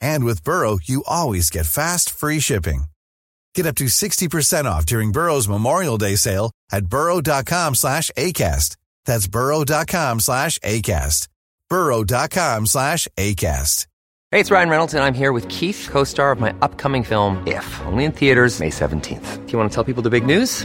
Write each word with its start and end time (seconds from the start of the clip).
And 0.00 0.24
with 0.24 0.44
Burrow, 0.44 0.78
you 0.82 1.02
always 1.06 1.50
get 1.50 1.66
fast, 1.66 2.10
free 2.10 2.40
shipping. 2.40 2.84
Get 3.54 3.66
up 3.66 3.76
to 3.76 3.86
60% 3.86 4.64
off 4.64 4.86
during 4.86 5.12
Burrow's 5.12 5.48
Memorial 5.48 5.98
Day 5.98 6.16
sale 6.16 6.52
at 6.72 6.86
burrow.com 6.86 7.74
slash 7.74 8.10
ACAST. 8.16 8.76
That's 9.06 9.26
burrow.com 9.26 10.20
slash 10.20 10.58
ACAST. 10.60 11.28
burrow.com 11.68 12.66
slash 12.66 13.08
ACAST. 13.16 13.86
Hey, 14.32 14.38
it's 14.38 14.52
Ryan 14.52 14.68
Reynolds, 14.68 14.94
and 14.94 15.02
I'm 15.02 15.14
here 15.14 15.32
with 15.32 15.48
Keith, 15.48 15.88
co-star 15.90 16.30
of 16.30 16.38
my 16.38 16.54
upcoming 16.62 17.02
film, 17.02 17.42
If, 17.48 17.66
only 17.86 18.04
in 18.04 18.12
theaters 18.12 18.60
May 18.60 18.70
17th. 18.70 19.44
Do 19.44 19.52
you 19.52 19.58
want 19.58 19.72
to 19.72 19.74
tell 19.74 19.82
people 19.82 20.04
the 20.04 20.10
big 20.10 20.24
news? 20.24 20.64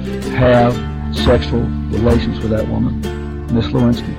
have 0.35 0.73
sexual 1.15 1.61
relations 1.91 2.43
with 2.43 2.49
that 2.49 2.67
woman, 2.67 3.01
Miss 3.53 3.73
Lewinsky. 3.73 4.11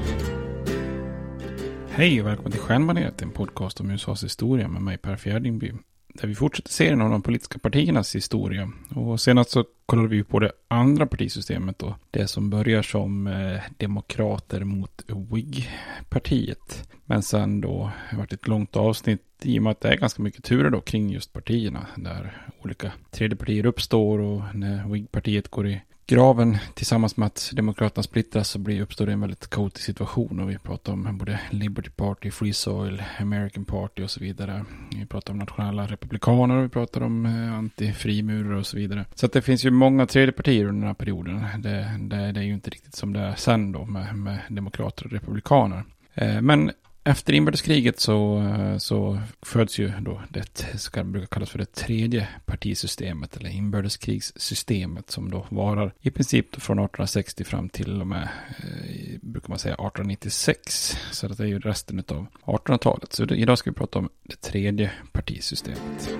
Hej 1.91 2.21
och 2.21 2.27
välkommen 2.27 2.53
till 2.53 2.61
Stjärnbaneret, 2.61 3.23
en 3.23 3.31
podcast 3.31 3.81
om 3.81 3.91
USAs 3.91 4.25
historia 4.25 4.69
med 4.69 4.83
mig 4.83 4.99
Per 4.99 5.17
Fjärdingby. 5.17 5.73
Där 6.15 6.29
vi 6.29 6.35
fortsätter 6.35 6.71
serien 6.71 7.01
om 7.01 7.11
de 7.11 7.23
politiska 7.23 7.59
partiernas 7.59 8.17
historia. 8.17 8.71
Och 8.95 9.21
senast 9.21 9.51
så 9.51 9.65
kollade 9.87 10.09
vi 10.09 10.25
på 10.25 10.39
det 10.39 10.53
andra 10.69 11.07
partisystemet 11.07 11.79
då. 11.79 11.95
det 12.11 12.29
som 12.29 12.51
börjar 12.51 12.83
som 12.83 13.27
eh, 13.27 13.61
demokrater 13.77 14.65
mot 14.65 15.05
WIG-partiet. 15.09 16.89
Men 17.05 17.23
sen 17.23 17.61
då 17.61 17.91
det 18.11 18.17
varit 18.17 18.33
ett 18.33 18.49
långt 18.49 18.77
avsnitt 18.77 19.23
i 19.43 19.59
och 19.59 19.63
med 19.63 19.71
att 19.71 19.81
det 19.81 19.89
är 19.89 19.97
ganska 19.97 20.23
mycket 20.23 20.45
turer 20.45 20.71
då 20.71 20.81
kring 20.81 21.11
just 21.11 21.33
partierna. 21.33 21.87
Där 21.97 22.47
olika 22.63 22.93
tredje 23.11 23.37
partier 23.37 23.67
uppstår 23.67 24.19
och 24.19 24.43
när 24.55 24.89
WIG-partiet 24.89 25.49
går 25.49 25.69
i 25.69 25.83
graven 26.13 26.59
tillsammans 26.75 27.17
med 27.17 27.27
att 27.27 27.51
Demokraterna 27.53 28.03
splittras 28.03 28.49
så 28.49 28.59
blir, 28.59 28.81
uppstår 28.81 29.07
det 29.07 29.13
en 29.13 29.21
väldigt 29.21 29.51
kaotisk 29.51 29.85
situation 29.85 30.41
och 30.41 30.51
vi 30.51 30.59
pratar 30.59 30.93
om 30.93 31.19
både 31.19 31.41
Liberty 31.51 31.91
Party, 31.91 32.31
Free 32.31 32.53
Soil, 32.53 33.03
American 33.21 33.65
Party 33.65 34.03
och 34.03 34.11
så 34.11 34.21
vidare. 34.21 34.65
Vi 34.97 35.07
pratar 35.07 35.33
om 35.33 35.39
nationella 35.39 35.87
republikaner 35.87 36.57
och 36.57 36.65
vi 36.65 36.69
pratar 36.69 37.01
om 37.01 37.27
eh, 37.27 37.55
antifrimurer 37.55 38.55
och 38.55 38.67
så 38.67 38.77
vidare. 38.77 39.05
Så 39.15 39.27
att 39.27 39.33
det 39.33 39.43
finns 39.43 39.65
ju 39.65 39.71
många 39.71 40.07
tredje 40.07 40.33
partier 40.33 40.65
under 40.65 40.81
den 40.81 40.87
här 40.87 40.95
perioden. 40.95 41.45
Det, 41.59 41.91
det, 41.99 42.33
det 42.33 42.41
är 42.41 42.45
ju 42.45 42.55
inte 42.55 42.71
riktigt 42.71 42.95
som 42.95 43.13
det 43.13 43.21
är 43.21 43.35
sen 43.35 43.73
då 43.73 43.85
med, 43.85 44.17
med 44.17 44.39
demokrater 44.49 45.07
och 45.07 45.13
republikaner. 45.13 45.85
Eh, 46.15 46.41
men 46.41 46.71
efter 47.05 47.33
inbördeskriget 47.33 48.01
så, 48.01 48.39
eh, 48.39 48.79
så 48.79 49.19
föds 49.43 49.79
ju 49.79 49.93
då 50.01 50.23
det 50.29 50.67
som 50.77 51.13
brukar 51.13 51.27
kallas 51.27 51.51
för 51.51 51.59
det 51.59 51.75
tredje 51.75 52.29
partisystemet 52.45 53.37
eller 53.37 53.51
inbördeskrigssystemet 53.51 55.11
som 55.11 55.31
då 55.31 55.47
varar 55.49 55.95
i 56.01 56.11
princip 56.11 56.63
från 56.63 56.79
1860 56.79 57.45
fram 57.45 57.69
till 57.69 58.01
och 58.01 58.07
med, 58.07 58.29
eh, 58.59 59.19
brukar 59.23 59.49
man 59.49 59.59
säga, 59.59 59.75
1896. 59.75 60.97
Så 61.13 61.29
det 61.29 61.41
är 61.41 61.47
ju 61.47 61.59
resten 61.59 61.99
av 62.09 62.27
1800-talet. 62.45 63.13
Så 63.13 63.25
idag 63.25 63.59
ska 63.59 63.71
vi 63.71 63.75
prata 63.75 63.99
om 63.99 64.09
det 64.23 64.41
tredje 64.41 64.91
partisystemet. 65.13 66.13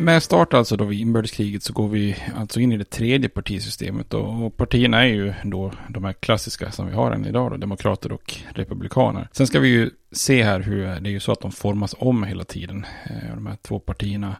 Med 0.00 0.22
start 0.22 0.54
alltså 0.54 0.76
då 0.76 0.84
vid 0.84 1.00
inbördeskriget 1.00 1.62
så 1.62 1.72
går 1.72 1.88
vi 1.88 2.16
alltså 2.36 2.60
in 2.60 2.72
i 2.72 2.76
det 2.76 2.90
tredje 2.90 3.28
partisystemet 3.28 4.14
och, 4.14 4.46
och 4.46 4.56
partierna 4.56 5.02
är 5.02 5.08
ju 5.08 5.34
då 5.44 5.72
de 5.88 6.04
här 6.04 6.12
klassiska 6.12 6.70
som 6.70 6.86
vi 6.86 6.92
har 6.92 7.10
än 7.10 7.26
idag 7.26 7.50
då, 7.50 7.56
demokrater 7.56 8.12
och 8.12 8.34
republikaner. 8.54 9.28
Sen 9.32 9.46
ska 9.46 9.60
vi 9.60 9.68
ju 9.68 9.90
se 10.12 10.42
här 10.42 10.60
hur 10.60 11.00
det 11.00 11.08
är 11.08 11.12
ju 11.12 11.20
så 11.20 11.32
att 11.32 11.40
de 11.40 11.52
formas 11.52 11.94
om 11.98 12.24
hela 12.24 12.44
tiden. 12.44 12.86
Eh, 13.04 13.34
de 13.34 13.46
här 13.46 13.56
två 13.62 13.78
partierna 13.78 14.36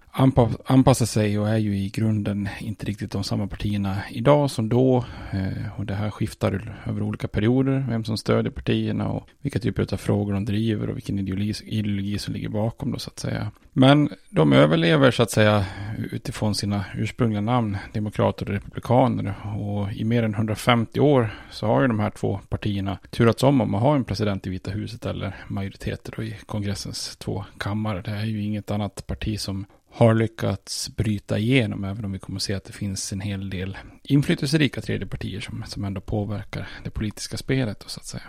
anpassar 0.65 1.07
sig 1.07 1.39
och 1.39 1.49
är 1.49 1.57
ju 1.57 1.77
i 1.77 1.89
grunden 1.89 2.49
inte 2.61 2.87
riktigt 2.87 3.11
de 3.11 3.25
samma 3.25 3.47
partierna 3.47 3.97
idag 4.11 4.51
som 4.51 4.69
då. 4.69 5.05
Eh, 5.33 5.79
och 5.79 5.87
det 5.87 5.95
här 5.95 6.11
skiftar 6.11 6.79
över 6.87 7.03
olika 7.03 7.29
perioder, 7.29 7.87
vem 7.89 8.05
som 8.05 8.17
stödjer 8.17 8.53
partierna 8.53 9.09
och 9.09 9.29
vilka 9.41 9.59
typer 9.59 9.95
av 9.95 9.97
frågor 9.97 10.33
de 10.33 10.45
driver 10.45 10.91
och 10.91 10.97
vilken 10.97 11.19
ideologi, 11.19 11.55
ideologi 11.65 12.19
som 12.19 12.35
ligger 12.35 12.49
bakom 12.49 12.93
då 12.93 12.99
så 12.99 13.11
att 13.11 13.19
säga. 13.19 13.51
Men 13.73 14.11
de 14.31 14.53
överlever 14.53 15.11
så 15.11 15.23
att 15.23 15.31
säga 15.31 15.65
utifrån 16.13 16.55
sina 16.55 16.85
ursprungliga 16.95 17.41
namn, 17.41 17.77
demokrater 17.93 18.47
och 18.47 18.53
republikaner. 18.53 19.35
Och 19.57 19.93
i 19.93 20.05
mer 20.05 20.23
än 20.23 20.35
150 20.35 21.01
år 21.01 21.31
så 21.51 21.67
har 21.67 21.83
ju 21.83 21.89
de 21.89 22.01
här 22.01 22.11
två 22.11 22.41
partierna 22.49 22.99
turats 23.11 23.43
om 23.43 23.61
om 23.61 23.75
att 23.75 23.83
ha 23.83 23.97
en 23.97 24.05
president 24.05 24.47
i 24.47 24.51
Vita 24.51 24.71
huset 24.71 25.07
eller 25.07 25.37
majoriteter 25.61 26.23
i 26.23 26.37
kongressens 26.47 27.17
två 27.17 27.45
kammare. 27.59 28.03
Det 28.03 28.11
är 28.11 28.25
ju 28.25 28.43
inget 28.43 28.71
annat 28.71 29.07
parti 29.07 29.41
som 29.41 29.67
har 29.93 30.15
lyckats 30.15 30.97
bryta 30.97 31.39
igenom, 31.39 31.85
även 31.85 32.05
om 32.05 32.13
vi 32.13 32.19
kommer 32.19 32.39
att 32.39 32.43
se 32.43 32.55
att 32.55 32.65
det 32.65 32.73
finns 32.73 33.13
en 33.13 33.21
hel 33.21 33.51
del 33.51 33.79
inflytelserika 34.03 34.81
tredjepartier 34.81 35.41
som, 35.41 35.65
som 35.67 35.85
ändå 35.85 36.01
påverkar 36.01 36.69
det 36.85 36.91
politiska 36.91 37.37
spelet, 37.37 37.85
så 37.87 38.01
att 38.01 38.07
säga. 38.07 38.23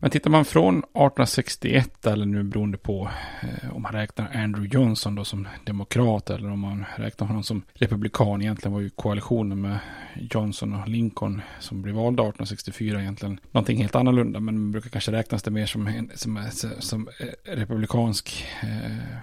Men 0.00 0.10
tittar 0.10 0.30
man 0.30 0.44
från 0.44 0.78
1861 0.78 2.06
eller 2.06 2.26
nu 2.26 2.42
beroende 2.42 2.78
på 2.78 3.10
eh, 3.42 3.76
om 3.76 3.82
man 3.82 3.92
räknar 3.92 4.30
Andrew 4.34 4.78
Johnson 4.78 5.14
då 5.14 5.24
som 5.24 5.48
demokrat 5.64 6.30
eller 6.30 6.50
om 6.50 6.60
man 6.60 6.84
räknar 6.96 7.26
honom 7.26 7.42
som 7.42 7.62
republikan. 7.74 8.42
Egentligen 8.42 8.72
var 8.72 8.80
ju 8.80 8.90
koalitionen 8.90 9.60
med 9.60 9.78
Johnson 10.14 10.74
och 10.74 10.88
Lincoln 10.88 11.42
som 11.60 11.82
blev 11.82 11.94
valda 11.94 12.22
1864 12.22 13.00
egentligen 13.00 13.40
någonting 13.50 13.78
helt 13.78 13.94
annorlunda. 13.94 14.40
Men 14.40 14.60
man 14.60 14.72
brukar 14.72 14.90
kanske 14.90 15.12
räknas 15.12 15.42
det 15.42 15.50
mer 15.50 15.66
som, 15.66 16.08
som, 16.14 16.44
som, 16.50 16.70
som 16.78 17.08
republikansk 17.44 18.46
eh, 18.62 19.18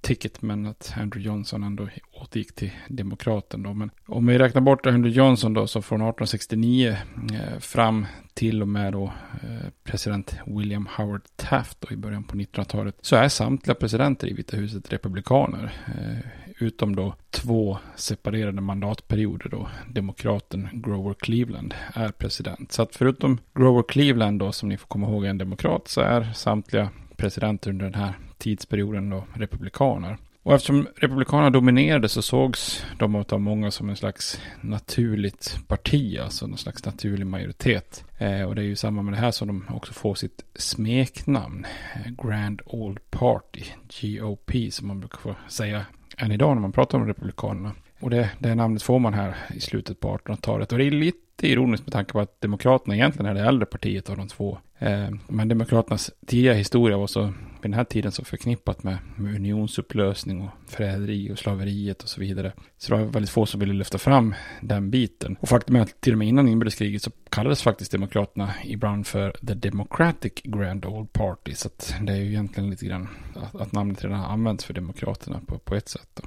ticket 0.00 0.42
men 0.42 0.66
att 0.66 0.94
Andrew 0.96 1.28
Johnson 1.28 1.62
ändå 1.62 1.88
återgick 2.12 2.54
till 2.54 2.70
demokraten 2.88 3.62
då. 3.62 3.74
Men 3.74 3.90
om 4.06 4.26
vi 4.26 4.38
räknar 4.38 4.60
bort 4.60 4.86
Andrew 4.86 5.16
Johnson 5.16 5.54
då 5.54 5.66
så 5.66 5.82
från 5.82 6.00
1869 6.00 6.96
eh, 7.32 7.58
fram 7.60 8.06
till 8.34 8.62
och 8.62 8.68
med 8.68 8.92
då 8.92 9.04
eh, 9.42 9.68
president 9.84 10.36
William 10.46 10.88
Howard 10.96 11.22
Taft 11.36 11.80
då 11.80 11.94
i 11.94 11.96
början 11.96 12.24
på 12.24 12.36
1900-talet 12.36 12.96
så 13.00 13.16
är 13.16 13.28
samtliga 13.28 13.74
presidenter 13.74 14.28
i 14.28 14.32
Vita 14.32 14.56
huset 14.56 14.92
republikaner. 14.92 15.72
Eh, 15.86 16.30
utom 16.58 16.96
då 16.96 17.14
två 17.30 17.78
separerade 17.96 18.60
mandatperioder 18.60 19.48
då 19.48 19.68
demokraten 19.88 20.68
Grover 20.72 21.14
Cleveland 21.14 21.74
är 21.94 22.08
president. 22.08 22.72
Så 22.72 22.82
att 22.82 22.96
förutom 22.96 23.38
Grover 23.54 23.82
Cleveland 23.82 24.38
då 24.38 24.52
som 24.52 24.68
ni 24.68 24.76
får 24.76 24.86
komma 24.86 25.08
ihåg 25.08 25.24
är 25.24 25.30
en 25.30 25.38
demokrat 25.38 25.88
så 25.88 26.00
är 26.00 26.32
samtliga 26.32 26.90
president 27.16 27.66
under 27.66 27.84
den 27.84 27.94
här 27.94 28.12
tidsperioden 28.38 29.10
då 29.10 29.24
republikaner. 29.34 30.16
Och 30.44 30.54
eftersom 30.54 30.88
republikanerna 30.96 31.50
dominerade 31.50 32.08
så 32.08 32.22
sågs 32.22 32.86
de 32.98 33.24
av 33.28 33.40
många 33.40 33.70
som 33.70 33.88
en 33.88 33.96
slags 33.96 34.40
naturligt 34.60 35.58
parti, 35.68 36.18
alltså 36.18 36.46
någon 36.46 36.58
slags 36.58 36.84
naturlig 36.84 37.26
majoritet. 37.26 38.04
Eh, 38.18 38.42
och 38.42 38.54
det 38.54 38.62
är 38.62 38.66
ju 38.66 38.76
samma 38.76 39.02
med 39.02 39.12
det 39.12 39.18
här 39.18 39.30
som 39.30 39.48
de 39.48 39.74
också 39.74 39.92
får 39.92 40.14
sitt 40.14 40.44
smeknamn, 40.54 41.66
eh, 41.94 42.26
Grand 42.26 42.62
Old 42.66 43.10
Party, 43.10 43.64
GOP, 44.00 44.70
som 44.70 44.88
man 44.88 45.00
brukar 45.00 45.18
få 45.18 45.34
säga 45.48 45.86
än 46.16 46.32
idag 46.32 46.56
när 46.56 46.60
man 46.60 46.72
pratar 46.72 46.98
om 46.98 47.06
republikanerna. 47.06 47.72
Och 48.00 48.10
det, 48.10 48.30
det 48.38 48.54
namnet 48.54 48.82
får 48.82 48.98
man 48.98 49.14
här 49.14 49.36
i 49.54 49.60
slutet 49.60 50.00
på 50.00 50.16
1800-talet. 50.16 50.72
Och 50.72 50.78
det 50.78 50.84
är 50.84 50.90
lite 50.90 51.23
det 51.36 51.46
är 51.46 51.52
ironiskt 51.52 51.86
med 51.86 51.92
tanke 51.92 52.12
på 52.12 52.20
att 52.20 52.40
Demokraterna 52.40 52.94
egentligen 52.94 53.26
är 53.26 53.34
det 53.34 53.48
äldre 53.48 53.66
partiet 53.66 54.10
av 54.10 54.16
de 54.16 54.28
två. 54.28 54.58
Eh, 54.78 55.08
men 55.28 55.48
Demokraternas 55.48 56.10
tidiga 56.26 56.52
historia 56.52 56.96
var 56.96 57.06
så 57.06 57.22
vid 57.22 57.70
den 57.70 57.74
här 57.74 57.84
tiden 57.84 58.12
så 58.12 58.24
förknippat 58.24 58.82
med, 58.82 58.98
med 59.16 59.34
unionsupplösning 59.34 60.40
och 60.40 60.50
förräderi 60.66 61.32
och 61.32 61.38
slaveriet 61.38 62.02
och 62.02 62.08
så 62.08 62.20
vidare. 62.20 62.52
Så 62.78 62.94
det 62.94 63.00
var 63.00 63.10
väldigt 63.10 63.30
få 63.30 63.46
som 63.46 63.60
ville 63.60 63.74
lyfta 63.74 63.98
fram 63.98 64.34
den 64.60 64.90
biten. 64.90 65.36
Och 65.40 65.48
faktum 65.48 65.76
är 65.76 65.80
att 65.80 66.00
till 66.00 66.12
och 66.12 66.18
med 66.18 66.28
innan 66.28 66.48
inbördeskriget 66.48 67.02
så 67.02 67.10
kallades 67.28 67.62
faktiskt 67.62 67.92
Demokraterna 67.92 68.54
ibland 68.64 69.06
för 69.06 69.30
The 69.46 69.54
Democratic 69.54 70.32
Grand 70.44 70.86
Old 70.86 71.12
Party. 71.12 71.54
Så 71.54 71.68
att 71.68 71.94
det 72.00 72.12
är 72.12 72.16
ju 72.16 72.28
egentligen 72.28 72.70
lite 72.70 72.86
grann 72.86 73.08
att, 73.34 73.60
att 73.60 73.72
namnet 73.72 74.04
redan 74.04 74.20
har 74.20 74.32
använts 74.32 74.64
för 74.64 74.74
Demokraterna 74.74 75.40
på, 75.46 75.58
på 75.58 75.74
ett 75.74 75.88
sätt. 75.88 76.08
Då. 76.14 76.22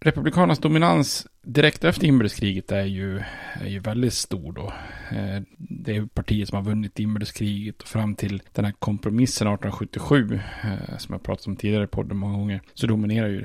Republikanernas 0.00 0.58
dominans 0.58 1.26
direkt 1.46 1.84
efter 1.84 2.06
inbördeskriget 2.06 2.72
är 2.72 2.84
ju, 2.84 3.18
är 3.60 3.68
ju 3.68 3.78
väldigt 3.78 4.12
stor 4.12 4.52
då. 4.52 4.72
Eh, 5.16 5.42
det 5.58 5.96
är 5.96 6.06
partiet 6.06 6.48
som 6.48 6.56
har 6.56 6.64
vunnit 6.64 6.98
inbördeskriget 6.98 7.82
och 7.82 7.88
fram 7.88 8.14
till 8.14 8.42
den 8.52 8.64
här 8.64 8.72
kompromissen 8.78 9.46
1877 9.46 10.40
eh, 10.62 10.98
som 10.98 11.12
jag 11.12 11.22
pratat 11.22 11.46
om 11.46 11.56
tidigare 11.56 11.84
i 11.84 11.86
podden 11.86 12.16
många 12.16 12.38
gånger 12.38 12.60
så 12.74 12.86
dominerar 12.86 13.28
ju 13.28 13.44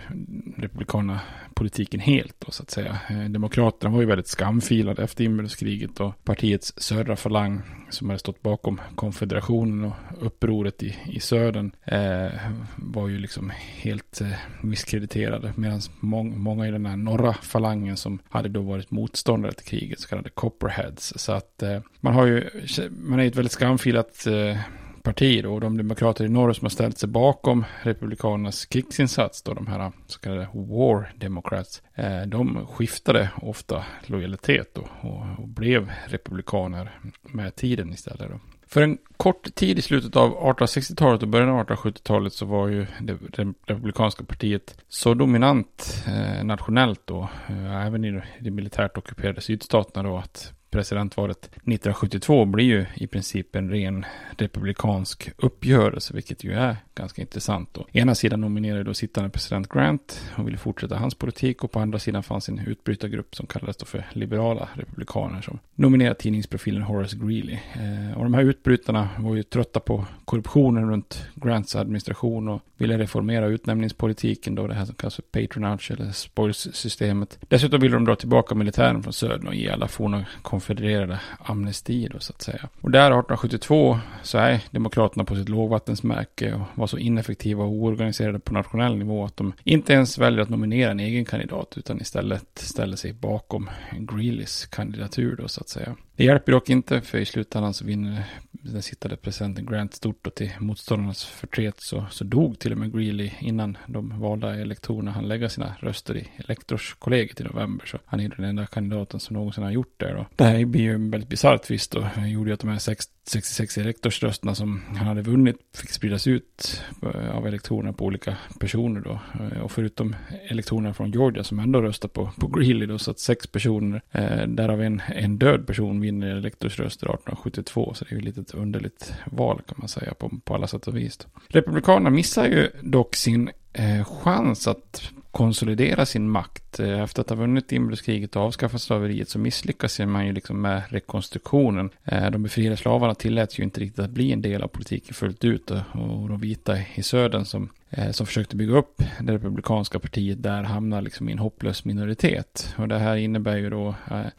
Republikanerna 0.57 1.19
politiken 1.53 1.99
helt 1.99 2.35
då 2.39 2.51
så 2.51 2.63
att 2.63 2.71
säga. 2.71 2.99
Eh, 3.09 3.23
demokraterna 3.23 3.93
var 3.93 4.01
ju 4.01 4.07
väldigt 4.07 4.27
skamfilade 4.27 5.03
efter 5.03 5.23
inbördeskriget 5.23 5.99
och 5.99 6.23
partiets 6.23 6.73
södra 6.77 7.15
falang 7.15 7.61
som 7.89 8.09
hade 8.09 8.19
stått 8.19 8.41
bakom 8.41 8.81
konfederationen 8.95 9.85
och 9.85 10.25
upproret 10.25 10.83
i, 10.83 10.97
i 11.05 11.19
södern 11.19 11.71
eh, 11.83 12.39
var 12.75 13.07
ju 13.07 13.17
liksom 13.17 13.51
helt 13.55 14.21
eh, 14.21 14.31
misskrediterade 14.61 15.53
medan 15.55 15.81
mång, 15.99 16.39
många 16.39 16.67
i 16.67 16.71
den 16.71 16.85
här 16.85 16.97
norra 16.97 17.33
falangen 17.33 17.90
som 17.97 18.19
hade 18.29 18.49
då 18.49 18.61
varit 18.61 18.91
motståndare 18.91 19.51
till 19.51 19.65
kriget, 19.65 19.99
så 19.99 20.07
kallade 20.07 20.29
copperheads. 20.29 21.13
Så 21.15 21.31
att 21.31 21.63
eh, 21.63 21.79
man 21.99 22.13
har 22.13 22.25
ju, 22.25 22.49
man 22.89 23.19
är 23.19 23.23
ju 23.23 23.29
ett 23.29 23.35
väldigt 23.35 23.51
skamfilat 23.51 24.27
eh, 24.27 24.57
parti 25.01 25.43
då, 25.43 25.53
och 25.53 25.61
de 25.61 25.77
demokrater 25.77 26.25
i 26.25 26.29
norr 26.29 26.53
som 26.53 26.65
har 26.65 26.69
ställt 26.69 26.97
sig 26.97 27.09
bakom 27.09 27.65
republikanernas 27.81 28.65
krigsinsats, 28.65 29.41
då 29.41 29.53
de 29.53 29.67
här 29.67 29.91
så 30.07 30.19
kallade 30.19 30.47
war 30.53 31.13
democrats, 31.15 31.81
eh, 31.95 32.21
de 32.21 32.67
skiftade 32.67 33.29
ofta 33.41 33.85
lojalitet 34.05 34.75
då, 34.75 34.87
och, 35.01 35.39
och 35.39 35.47
blev 35.47 35.91
republikaner 36.07 36.99
med 37.21 37.55
tiden 37.55 37.93
istället. 37.93 38.29
Då. 38.29 38.39
För 38.71 38.81
en 38.81 38.97
kort 39.17 39.55
tid 39.55 39.79
i 39.79 39.81
slutet 39.81 40.15
av 40.15 40.55
1860-talet 40.55 41.21
och 41.21 41.27
början 41.27 41.49
av 41.49 41.67
1870-talet 41.67 42.33
så 42.33 42.45
var 42.45 42.67
ju 42.67 42.85
det, 43.01 43.17
republikanska 43.65 44.23
partiet 44.23 44.77
så 44.87 45.13
dominant 45.13 46.03
eh, 46.07 46.43
nationellt 46.43 47.01
då, 47.05 47.29
eh, 47.49 47.85
även 47.85 48.05
i 48.05 48.21
de 48.39 48.51
militärt 48.51 48.97
ockuperade 48.97 49.41
sydstaterna 49.41 50.09
då, 50.09 50.17
att 50.17 50.53
presidentvalet 50.69 51.45
1972 51.45 52.45
blir 52.45 52.65
ju 52.65 52.85
i 52.95 53.07
princip 53.07 53.55
en 53.55 53.69
ren 53.69 54.05
republikansk 54.37 55.29
uppgörelse, 55.37 56.13
vilket 56.13 56.43
ju 56.43 56.53
är 56.53 56.77
ganska 57.01 57.21
intressant. 57.21 57.69
Då. 57.73 57.85
Ena 57.91 58.15
sidan 58.15 58.41
nominerade 58.41 58.83
då 58.83 58.93
sittande 58.93 59.29
president 59.29 59.69
Grant 59.69 60.21
och 60.35 60.47
ville 60.47 60.57
fortsätta 60.57 60.95
hans 60.95 61.15
politik 61.15 61.63
och 61.63 61.71
på 61.71 61.79
andra 61.79 61.99
sidan 61.99 62.23
fanns 62.23 62.49
en 62.49 62.59
utbrytargrupp 62.59 63.35
som 63.35 63.47
kallades 63.47 63.77
då 63.77 63.85
för 63.85 64.05
liberala 64.13 64.69
republikaner 64.73 65.41
som 65.41 65.59
nominerade 65.75 66.15
tidningsprofilen 66.15 66.81
Horace 66.81 67.17
Greeley. 67.17 67.59
Eh, 67.73 68.17
och 68.17 68.23
de 68.23 68.33
här 68.33 68.43
utbrytarna 68.43 69.09
var 69.19 69.35
ju 69.35 69.43
trötta 69.43 69.79
på 69.79 70.05
korruptionen 70.25 70.89
runt 70.89 71.27
Grants 71.35 71.75
administration 71.75 72.47
och 72.47 72.61
ville 72.77 72.97
reformera 72.97 73.45
utnämningspolitiken 73.45 74.55
då, 74.55 74.67
det 74.67 74.73
här 74.73 74.85
som 74.85 74.95
kallas 74.95 75.15
för 75.15 75.21
patronage 75.21 75.91
eller 75.91 76.11
spoils-systemet. 76.11 77.39
Dessutom 77.47 77.79
ville 77.79 77.95
de 77.95 78.05
dra 78.05 78.15
tillbaka 78.15 78.55
militären 78.55 79.03
från 79.03 79.13
södern 79.13 79.47
och 79.47 79.55
ge 79.55 79.69
alla 79.69 79.87
forna 79.87 80.25
konfedererade 80.41 81.19
amnesti 81.39 82.07
då 82.13 82.19
så 82.19 82.33
att 82.33 82.41
säga. 82.41 82.69
Och 82.81 82.91
där 82.91 83.05
1872 83.05 83.99
så 84.23 84.37
är 84.37 84.63
Demokraterna 84.71 85.25
på 85.25 85.35
sitt 85.35 85.49
lågvattensmärke 85.49 86.53
och 86.53 86.61
var 86.75 86.87
så 86.91 86.97
ineffektiva 86.97 87.63
och 87.63 87.71
oorganiserade 87.71 88.39
på 88.39 88.53
nationell 88.53 88.97
nivå 88.97 89.25
att 89.25 89.37
de 89.37 89.53
inte 89.63 89.93
ens 89.93 90.17
väljer 90.17 90.41
att 90.41 90.49
nominera 90.49 90.91
en 90.91 90.99
egen 90.99 91.25
kandidat 91.25 91.73
utan 91.77 92.01
istället 92.01 92.47
ställer 92.53 92.97
sig 92.97 93.13
bakom 93.13 93.69
Greelys 93.99 94.65
kandidatur 94.65 95.35
då 95.35 95.47
så 95.47 95.61
att 95.61 95.69
säga. 95.69 95.95
Det 96.15 96.23
hjälper 96.23 96.51
dock 96.51 96.69
inte 96.69 97.01
för 97.01 97.17
i 97.17 97.25
slutändan 97.25 97.73
så 97.73 97.85
vinner 97.85 98.23
den 98.51 98.81
sittande 98.81 99.17
presidenten 99.17 99.65
Grant 99.65 99.93
stort 99.93 100.27
och 100.27 100.35
till 100.35 100.51
motståndarnas 100.59 101.25
förtret 101.25 101.79
så, 101.79 102.05
så 102.11 102.23
dog 102.23 102.59
till 102.59 102.71
och 102.71 102.77
med 102.77 102.93
Greeley 102.93 103.31
innan 103.39 103.77
de 103.87 104.19
valda 104.19 104.55
elektorerna 104.55 105.11
han 105.11 105.27
lägga 105.27 105.49
sina 105.49 105.75
röster 105.79 106.17
i 106.17 106.27
elektorskollegiet 106.37 107.41
i 107.41 107.43
november. 107.43 107.85
Så 107.85 107.97
han 108.05 108.19
är 108.19 108.29
den 108.29 108.45
enda 108.45 108.65
kandidaten 108.65 109.19
som 109.19 109.33
någonsin 109.33 109.63
har 109.63 109.71
gjort 109.71 109.93
det. 109.97 110.13
Då. 110.13 110.25
Det 110.35 110.43
här 110.43 110.65
blir 110.65 110.81
ju 110.81 110.93
en 110.93 111.11
väldigt 111.11 111.29
bisarr 111.29 111.57
tvist 111.57 111.95
och 111.95 112.03
gjorde 112.27 112.49
ju 112.49 112.53
att 112.53 112.59
de 112.59 112.69
här 112.69 112.79
sex 112.79 113.05
66 113.27 113.77
elektorsrösterna 113.77 114.55
som 114.55 114.81
han 114.87 115.07
hade 115.07 115.21
vunnit 115.21 115.57
fick 115.73 115.89
spridas 115.89 116.27
ut 116.27 116.81
eh, 117.01 117.37
av 117.37 117.47
elektorerna 117.47 117.93
på 117.93 118.05
olika 118.05 118.37
personer 118.59 119.01
då. 119.01 119.19
Eh, 119.39 119.61
och 119.61 119.71
förutom 119.71 120.15
elektorerna 120.47 120.93
från 120.93 121.11
Georgia 121.11 121.43
som 121.43 121.59
ändå 121.59 121.81
röstade 121.81 122.13
på, 122.13 122.31
på 122.39 122.47
Greeley 122.47 122.87
då, 122.87 122.97
så 122.97 123.11
att 123.11 123.19
sex 123.19 123.47
personer, 123.47 124.01
eh, 124.11 124.47
därav 124.47 124.81
en, 124.81 125.01
en 125.07 125.37
död 125.37 125.67
person 125.67 126.01
vinner 126.01 126.35
elektorsröster 126.35 127.07
1872. 127.07 127.93
Så 127.93 128.05
det 128.05 128.11
är 128.11 128.15
ju 128.15 128.21
lite 128.21 128.41
ett 128.41 128.53
underligt 128.53 129.13
val 129.25 129.61
kan 129.67 129.75
man 129.79 129.87
säga 129.87 130.13
på, 130.13 130.31
på 130.43 130.55
alla 130.55 130.67
sätt 130.67 130.87
och 130.87 130.97
vis. 130.97 131.17
Då. 131.17 131.25
Republikanerna 131.47 132.09
missar 132.09 132.45
ju 132.45 132.69
dock 132.81 133.15
sin 133.15 133.49
eh, 133.73 134.05
chans 134.05 134.67
att 134.67 135.11
konsolidera 135.31 136.05
sin 136.05 136.29
makt. 136.29 136.79
Eh, 136.79 137.01
efter 137.01 137.21
att 137.21 137.29
ha 137.29 137.35
vunnit 137.35 137.71
inbördeskriget 137.71 138.35
och 138.35 138.41
avskaffat 138.41 138.81
slaveriet 138.81 139.29
så 139.29 139.39
misslyckas 139.39 139.99
man 139.99 140.27
ju 140.27 140.33
liksom 140.33 140.61
med 140.61 140.81
rekonstruktionen. 140.89 141.89
Eh, 142.05 142.31
de 142.31 142.43
befriade 142.43 142.77
slavarna 142.77 143.15
tilläts 143.15 143.59
ju 143.59 143.63
inte 143.63 143.79
riktigt 143.79 143.99
att 143.99 144.09
bli 144.09 144.31
en 144.31 144.41
del 144.41 144.63
av 144.63 144.67
politiken 144.67 145.13
fullt 145.13 145.43
ut 145.43 145.71
och 145.71 146.29
de 146.29 146.39
vita 146.39 146.77
i 146.95 147.03
södern 147.03 147.45
som 147.45 147.69
eh, 147.89 148.11
som 148.11 148.25
försökte 148.25 148.55
bygga 148.55 148.77
upp 148.77 149.03
det 149.21 149.33
republikanska 149.33 149.99
partiet 149.99 150.43
där 150.43 150.63
hamnar 150.63 151.01
liksom 151.01 151.29
i 151.29 151.31
en 151.31 151.39
hopplös 151.39 151.85
minoritet. 151.85 152.75
Och 152.77 152.87
det 152.87 152.99
här 152.99 153.15
innebär 153.15 153.57
ju 153.57 153.69
då 153.69 153.95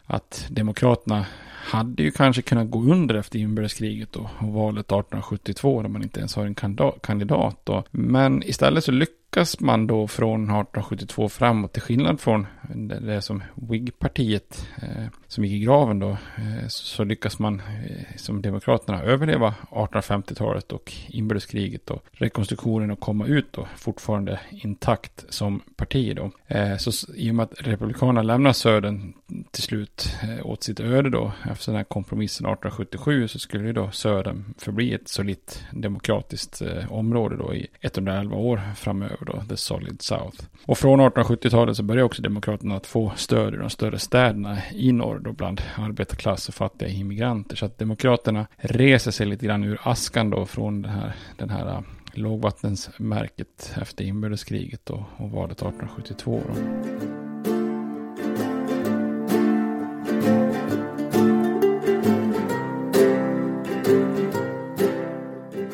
att 0.06 0.46
demokraterna 0.50 1.26
hade 1.64 2.02
ju 2.02 2.10
kanske 2.10 2.42
kunnat 2.42 2.70
gå 2.70 2.82
under 2.82 3.14
efter 3.14 3.38
inbördeskriget 3.38 4.16
och, 4.16 4.28
valet 4.40 4.86
1872 4.86 5.82
där 5.82 5.88
man 5.88 6.02
inte 6.02 6.20
ens 6.20 6.34
har 6.34 6.46
en 6.46 6.54
kandidat. 7.02 7.60
Då. 7.64 7.84
Men 7.90 8.42
istället 8.42 8.84
så 8.84 8.92
lyckades 8.92 9.21
lyckas 9.32 9.60
man 9.60 9.86
då 9.86 10.08
från 10.08 10.42
1872 10.42 11.28
framåt, 11.28 11.72
till 11.72 11.82
skillnad 11.82 12.20
från 12.20 12.46
det, 13.00 13.22
som 13.22 13.42
Whig-partiet 13.54 14.68
eh, 14.82 15.06
som 15.28 15.44
gick 15.44 15.62
i 15.62 15.64
graven 15.64 15.98
då, 15.98 16.10
eh, 16.10 16.68
så 16.68 17.04
lyckas 17.04 17.38
man 17.38 17.60
eh, 17.60 18.16
som 18.16 18.42
Demokraterna 18.42 19.02
överleva 19.02 19.54
1850-talet 19.70 20.72
och 20.72 20.92
inbördeskriget 21.08 21.90
och 21.90 22.04
rekonstruktionen 22.12 22.90
och 22.90 23.00
komma 23.00 23.26
ut 23.26 23.52
då 23.52 23.68
fortfarande 23.76 24.40
intakt 24.50 25.24
som 25.28 25.62
parti 25.76 26.16
då. 26.16 26.30
Eh, 26.46 26.76
så 26.76 27.12
i 27.14 27.30
och 27.30 27.34
med 27.34 27.44
att 27.44 27.54
Republikanerna 27.58 28.22
lämnar 28.22 28.52
Södern 28.52 29.12
till 29.50 29.62
slut 29.62 30.16
eh, 30.22 30.46
åt 30.46 30.62
sitt 30.62 30.80
öde 30.80 31.10
då 31.10 31.32
efter 31.50 31.72
den 31.72 31.76
här 31.76 31.84
kompromissen 31.84 32.46
1877 32.46 33.28
så 33.28 33.38
skulle 33.38 33.66
ju 33.66 33.72
då 33.72 33.90
Södern 33.90 34.54
förbli 34.58 34.94
ett 34.94 35.08
solitt 35.08 35.64
demokratiskt 35.70 36.62
eh, 36.62 36.92
område 36.92 37.36
då 37.36 37.54
i 37.54 37.66
111 37.80 38.36
år 38.36 38.60
framöver 38.76 39.21
då, 39.24 39.42
The 39.48 39.56
Solid 39.56 40.02
South. 40.02 40.44
Och 40.66 40.78
från 40.78 41.00
1870-talet 41.00 41.76
så 41.76 41.82
började 41.82 42.04
också 42.04 42.22
Demokraterna 42.22 42.76
att 42.76 42.86
få 42.86 43.12
stöd 43.16 43.54
i 43.54 43.56
de 43.56 43.70
större 43.70 43.98
städerna 43.98 44.58
i 44.72 44.92
norr 44.92 45.18
då 45.18 45.32
bland 45.32 45.62
arbetarklass 45.76 46.48
och 46.48 46.54
fattiga 46.54 46.88
immigranter. 46.88 47.56
Så 47.56 47.66
att 47.66 47.78
Demokraterna 47.78 48.46
reser 48.56 49.10
sig 49.10 49.26
lite 49.26 49.46
grann 49.46 49.64
ur 49.64 49.78
askan 49.82 50.30
då 50.30 50.46
från 50.46 50.82
den 50.82 50.92
här, 50.92 51.14
den 51.36 51.50
här 51.50 51.68
äh, 51.68 51.80
lågvattensmärket 52.12 53.74
efter 53.82 54.04
inbördeskriget 54.04 54.90
och, 54.90 55.02
och 55.16 55.30
valet 55.30 55.56
1872. 55.56 56.40
Då. 56.48 57.21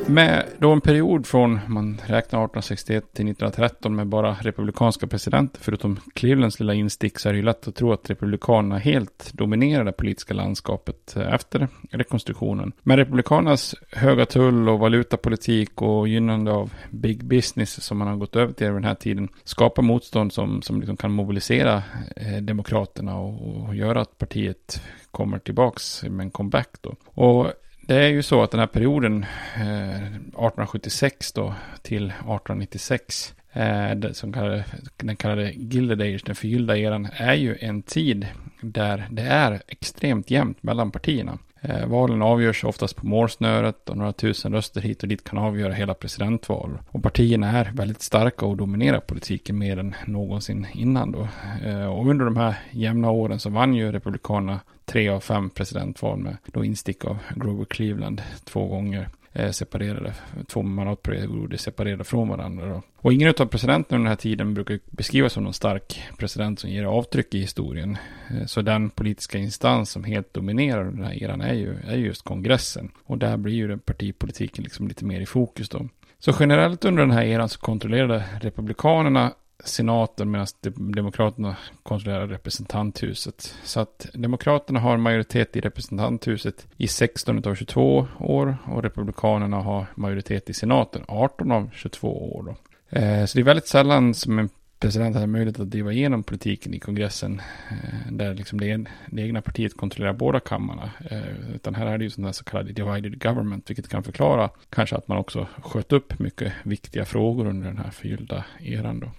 Med 0.09 0.45
då 0.57 0.71
en 0.71 0.81
period 0.81 1.27
från, 1.27 1.59
man 1.67 1.93
räknar 1.93 2.15
1861 2.15 3.03
till 3.13 3.29
1913 3.29 3.95
med 3.95 4.07
bara 4.07 4.33
republikanska 4.41 5.07
presidenter, 5.07 5.61
förutom 5.61 5.99
Clevelands 6.13 6.59
lilla 6.59 6.73
instick, 6.73 7.19
så 7.19 7.29
är 7.29 7.33
det 7.33 7.37
ju 7.37 7.45
lätt 7.45 7.67
att 7.67 7.75
tro 7.75 7.93
att 7.93 8.09
republikanerna 8.09 8.77
helt 8.77 9.33
dominerar 9.33 9.83
det 9.83 9.91
politiska 9.91 10.33
landskapet 10.33 11.15
eh, 11.15 11.33
efter 11.33 11.67
rekonstruktionen. 11.91 12.71
Men 12.83 12.97
republikanernas 12.97 13.75
höga 13.91 14.25
tull 14.25 14.69
och 14.69 14.79
valutapolitik 14.79 15.81
och 15.81 16.07
gynnande 16.07 16.51
av 16.51 16.73
big 16.89 17.25
business 17.25 17.83
som 17.83 17.97
man 17.97 18.07
har 18.07 18.15
gått 18.15 18.35
över 18.35 18.53
till 18.53 18.67
den 18.67 18.83
här 18.83 18.95
tiden 18.95 19.27
skapar 19.43 19.83
motstånd 19.83 20.33
som, 20.33 20.61
som 20.61 20.79
liksom 20.79 20.97
kan 20.97 21.11
mobilisera 21.11 21.83
eh, 22.15 22.37
demokraterna 22.41 23.19
och, 23.19 23.67
och 23.67 23.75
göra 23.75 24.01
att 24.01 24.17
partiet 24.17 24.81
kommer 25.11 25.39
tillbaks 25.39 26.03
med 26.03 26.23
en 26.23 26.31
comeback 26.31 26.69
då. 26.81 26.95
Och 27.05 27.53
det 27.89 27.95
är 27.95 28.07
ju 28.07 28.23
så 28.23 28.43
att 28.43 28.51
den 28.51 28.59
här 28.59 28.67
perioden, 28.67 29.25
eh, 29.55 29.95
1876 29.95 31.31
då 31.31 31.53
till 31.81 32.05
1896, 32.05 33.33
eh, 33.53 34.11
som 34.11 34.33
kallade, 34.33 34.65
den 34.97 35.15
kallade 35.15 35.51
Gilded 35.51 36.01
Age, 36.01 36.21
den 36.25 36.35
förgyllda 36.35 36.77
eran, 36.77 37.07
är 37.13 37.33
ju 37.33 37.57
en 37.61 37.81
tid 37.81 38.27
där 38.61 39.07
det 39.11 39.21
är 39.21 39.61
extremt 39.67 40.31
jämnt 40.31 40.63
mellan 40.63 40.91
partierna. 40.91 41.37
Eh, 41.61 41.87
valen 41.87 42.21
avgörs 42.21 42.63
oftast 42.63 42.95
på 42.95 43.05
målsnöret 43.05 43.89
och 43.89 43.97
några 43.97 44.13
tusen 44.13 44.53
röster 44.53 44.81
hit 44.81 45.03
och 45.03 45.09
dit 45.09 45.23
kan 45.23 45.39
avgöra 45.39 45.73
hela 45.73 45.93
presidentval. 45.93 46.77
Och 46.89 47.03
partierna 47.03 47.51
är 47.51 47.71
väldigt 47.73 48.01
starka 48.01 48.45
och 48.45 48.57
dominerar 48.57 48.99
politiken 48.99 49.57
mer 49.57 49.79
än 49.79 49.95
någonsin 50.05 50.67
innan 50.73 51.11
då. 51.11 51.27
Eh, 51.65 51.85
och 51.85 52.07
under 52.07 52.25
de 52.25 52.37
här 52.37 52.55
jämna 52.71 53.09
åren 53.11 53.39
så 53.39 53.49
vann 53.49 53.73
ju 53.73 53.91
Republikanerna 53.91 54.59
tre 54.85 55.09
av 55.09 55.19
fem 55.19 55.49
presidentval 55.49 56.17
med 56.17 56.37
då 56.45 56.65
instick 56.65 57.05
av 57.05 57.17
Grover 57.35 57.65
Cleveland 57.65 58.21
två 58.43 58.67
gånger 58.67 59.09
Eh, 59.39 59.51
separerade, 59.51 60.13
två 60.47 60.61
mandatperioder 60.61 61.57
separerade 61.57 62.03
från 62.03 62.29
varandra. 62.29 62.65
Då. 62.69 62.81
Och 62.95 63.13
ingen 63.13 63.33
av 63.39 63.45
presidenterna 63.45 63.97
under 63.97 63.97
den 63.97 64.07
här 64.07 64.15
tiden 64.15 64.53
brukar 64.53 64.79
beskrivas 64.85 65.33
som 65.33 65.43
någon 65.43 65.53
stark 65.53 66.01
president 66.17 66.59
som 66.59 66.69
ger 66.69 66.83
avtryck 66.83 67.33
i 67.33 67.39
historien. 67.39 67.97
Eh, 68.29 68.45
så 68.45 68.61
den 68.61 68.89
politiska 68.89 69.37
instans 69.37 69.89
som 69.89 70.03
helt 70.03 70.33
dominerar 70.33 70.83
den 70.83 71.03
här 71.03 71.23
eran 71.23 71.41
är 71.41 71.53
ju 71.53 71.75
är 71.87 71.95
just 71.95 72.21
kongressen. 72.21 72.91
Och 73.05 73.17
där 73.17 73.37
blir 73.37 73.53
ju 73.53 73.67
den 73.67 73.79
partipolitiken 73.79 74.63
liksom 74.63 74.87
lite 74.87 75.05
mer 75.05 75.21
i 75.21 75.25
fokus 75.25 75.69
då. 75.69 75.87
Så 76.19 76.33
generellt 76.39 76.85
under 76.85 77.01
den 77.01 77.11
här 77.11 77.23
eran 77.23 77.49
så 77.49 77.59
kontrollerade 77.59 78.23
republikanerna 78.41 79.31
senaten 79.63 80.31
medan 80.31 80.47
demokraterna 80.75 81.55
kontrollerar 81.83 82.27
representanthuset. 82.27 83.55
Så 83.63 83.79
att 83.79 84.07
demokraterna 84.13 84.79
har 84.79 84.97
majoritet 84.97 85.55
i 85.55 85.61
representanthuset 85.61 86.67
i 86.77 86.87
16 86.87 87.47
av 87.47 87.55
22 87.55 88.07
år 88.19 88.57
och 88.65 88.83
republikanerna 88.83 89.57
har 89.57 89.85
majoritet 89.95 90.49
i 90.49 90.53
senaten 90.53 91.01
18 91.07 91.51
av 91.51 91.69
22 91.73 92.35
år. 92.35 92.43
Då. 92.43 92.55
Eh, 92.99 93.25
så 93.25 93.37
det 93.37 93.41
är 93.41 93.45
väldigt 93.45 93.67
sällan 93.67 94.13
som 94.13 94.39
en 94.39 94.49
president 94.79 95.15
har 95.15 95.27
möjlighet 95.27 95.59
att 95.59 95.71
driva 95.71 95.91
igenom 95.91 96.23
politiken 96.23 96.73
i 96.73 96.79
kongressen 96.79 97.41
eh, 97.71 98.11
där 98.11 98.33
liksom 98.33 98.59
det, 98.59 98.85
det 99.07 99.21
egna 99.21 99.41
partiet 99.41 99.77
kontrollerar 99.77 100.13
båda 100.13 100.39
kammarna. 100.39 100.91
Eh, 101.11 101.55
utan 101.55 101.75
här 101.75 101.85
är 101.85 101.97
det 101.97 102.03
ju 102.03 102.09
sån 102.09 102.25
här 102.25 102.31
så 102.31 102.43
kallad 102.43 102.65
divided 102.65 103.21
government, 103.21 103.69
vilket 103.69 103.89
kan 103.89 104.03
förklara 104.03 104.49
kanske 104.69 104.95
att 104.95 105.07
man 105.07 105.17
också 105.17 105.47
sköt 105.63 105.93
upp 105.93 106.19
mycket 106.19 106.53
viktiga 106.63 107.05
frågor 107.05 107.47
under 107.47 107.67
den 107.67 107.77
här 107.77 107.91
förgyllda 107.91 108.45
eran 108.59 108.99
då. 108.99 109.11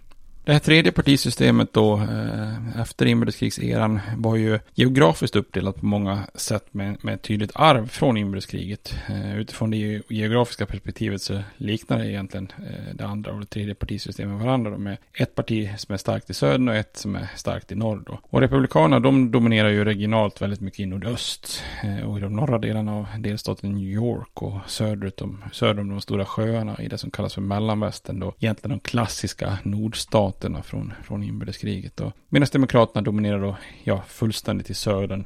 Det 0.50 0.54
här 0.54 0.61
tredje 0.61 0.92
partisystemet 0.92 1.73
då, 1.73 1.97
eh, 1.97 2.80
efter 2.80 3.07
inbördeskrigseran, 3.07 4.00
var 4.16 4.37
ju 4.37 4.59
geografiskt 4.75 5.37
uppdelat 5.37 5.76
på 5.76 5.87
många 5.87 6.26
sätt 6.35 6.75
med, 6.75 7.04
med 7.04 7.14
ett 7.14 7.23
tydligt 7.23 7.50
arv 7.54 7.88
från 7.88 8.16
inbördeskriget. 8.16 8.95
Eh, 9.09 9.38
utifrån 9.38 9.71
det 9.71 10.02
geografiska 10.09 10.66
perspektivet 10.66 11.23
så 11.23 11.42
liknar 11.57 11.99
det 11.99 12.11
egentligen 12.11 12.52
eh, 12.59 12.95
det 12.95 13.07
andra 13.07 13.33
och 13.33 13.40
det 13.40 13.47
tredje 13.47 13.75
partisystemet 13.75 14.42
varandra. 14.42 14.71
Då, 14.71 14.78
med 14.78 14.97
ett 15.14 15.35
parti 15.35 15.71
som 15.78 15.92
är 15.92 15.97
starkt 15.97 16.30
i 16.30 16.35
söder 16.35 16.69
och 16.69 16.75
ett 16.75 16.97
som 16.97 17.16
är 17.16 17.28
starkt 17.37 17.73
i 17.73 17.75
norr. 17.75 18.02
Då. 18.07 18.21
Och 18.23 18.40
republikanerna 18.40 19.00
de 19.00 19.30
dominerar 19.30 19.69
ju 19.69 19.85
regionalt 19.85 20.42
väldigt 20.42 20.61
mycket 20.61 20.80
i 20.80 20.87
nordöst 20.87 21.62
och 22.07 22.19
i 22.19 22.21
de 22.21 22.37
norra 22.37 22.59
delarna 22.59 22.97
av 22.97 23.07
delstaten 23.19 23.73
New 23.73 23.88
York 23.88 24.42
och 24.42 24.59
söderut 24.66 25.21
om, 25.21 25.45
söder 25.52 25.80
om 25.80 25.88
de 25.88 26.00
stora 26.00 26.25
sjöarna 26.25 26.76
i 26.78 26.88
det 26.88 26.99
som 26.99 27.11
kallas 27.11 27.35
för 27.35 27.40
mellanvästern 27.40 28.21
då. 28.21 28.35
Egentligen 28.38 28.78
de 28.78 28.80
klassiska 28.80 29.59
nordstaterna 29.62 30.39
soldaterna 30.40 30.62
från, 30.62 30.92
från 31.02 31.23
inbördeskriget. 31.23 32.00
Medan 32.28 32.49
demokraterna 32.52 33.02
dominerar 33.02 33.40
då, 33.40 33.56
ja, 33.85 34.02
fullständigt 34.09 34.70
i 34.70 34.75
södern. 34.75 35.25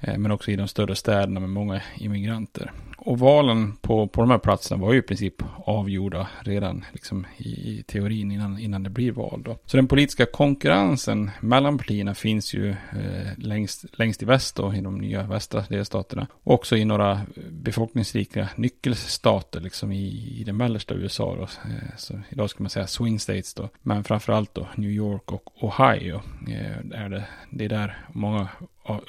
Eh, 0.00 0.18
men 0.18 0.30
också 0.30 0.50
i 0.50 0.56
de 0.56 0.68
större 0.68 0.96
städerna 0.96 1.40
med 1.40 1.50
många 1.50 1.80
immigranter. 1.98 2.72
Och 3.06 3.18
valen 3.18 3.76
på, 3.76 4.06
på 4.06 4.20
de 4.20 4.30
här 4.30 4.38
platserna 4.38 4.82
var 4.82 4.92
ju 4.92 4.98
i 4.98 5.02
princip 5.02 5.34
avgjorda 5.56 6.28
redan 6.40 6.84
liksom 6.92 7.26
i, 7.36 7.48
i 7.48 7.82
teorin 7.86 8.30
innan, 8.30 8.58
innan 8.58 8.82
det 8.82 8.90
blir 8.90 9.12
val. 9.12 9.42
Då. 9.44 9.58
Så 9.64 9.76
den 9.76 9.88
politiska 9.88 10.26
konkurrensen 10.26 11.30
mellan 11.40 11.78
partierna 11.78 12.14
finns 12.14 12.54
ju 12.54 12.70
eh, 12.70 13.38
längst, 13.38 13.84
längst 13.98 14.22
i 14.22 14.24
väst 14.24 14.56
då, 14.56 14.74
i 14.74 14.80
de 14.80 14.98
nya 14.98 15.22
västra 15.22 15.64
delstaterna. 15.68 16.26
Och 16.32 16.54
också 16.54 16.76
i 16.76 16.84
några 16.84 17.20
befolkningsrika 17.50 18.48
nyckelstater 18.56 19.60
liksom 19.60 19.92
i, 19.92 20.38
i 20.40 20.44
det 20.44 20.52
mellersta 20.52 20.94
USA. 20.94 21.36
Då. 21.36 21.42
Eh, 21.42 21.96
så 21.96 22.20
idag 22.28 22.50
ska 22.50 22.62
man 22.62 22.70
säga 22.70 22.86
swing 22.86 23.20
states 23.20 23.54
då. 23.54 23.68
Men 23.82 24.04
framförallt 24.04 24.54
då 24.54 24.68
New 24.74 24.90
York 24.90 25.32
och 25.32 25.64
Ohio. 25.64 26.20
Eh, 26.48 27.00
är 27.02 27.08
det, 27.08 27.24
det 27.50 27.64
är 27.64 27.68
där 27.68 27.98
många 28.12 28.48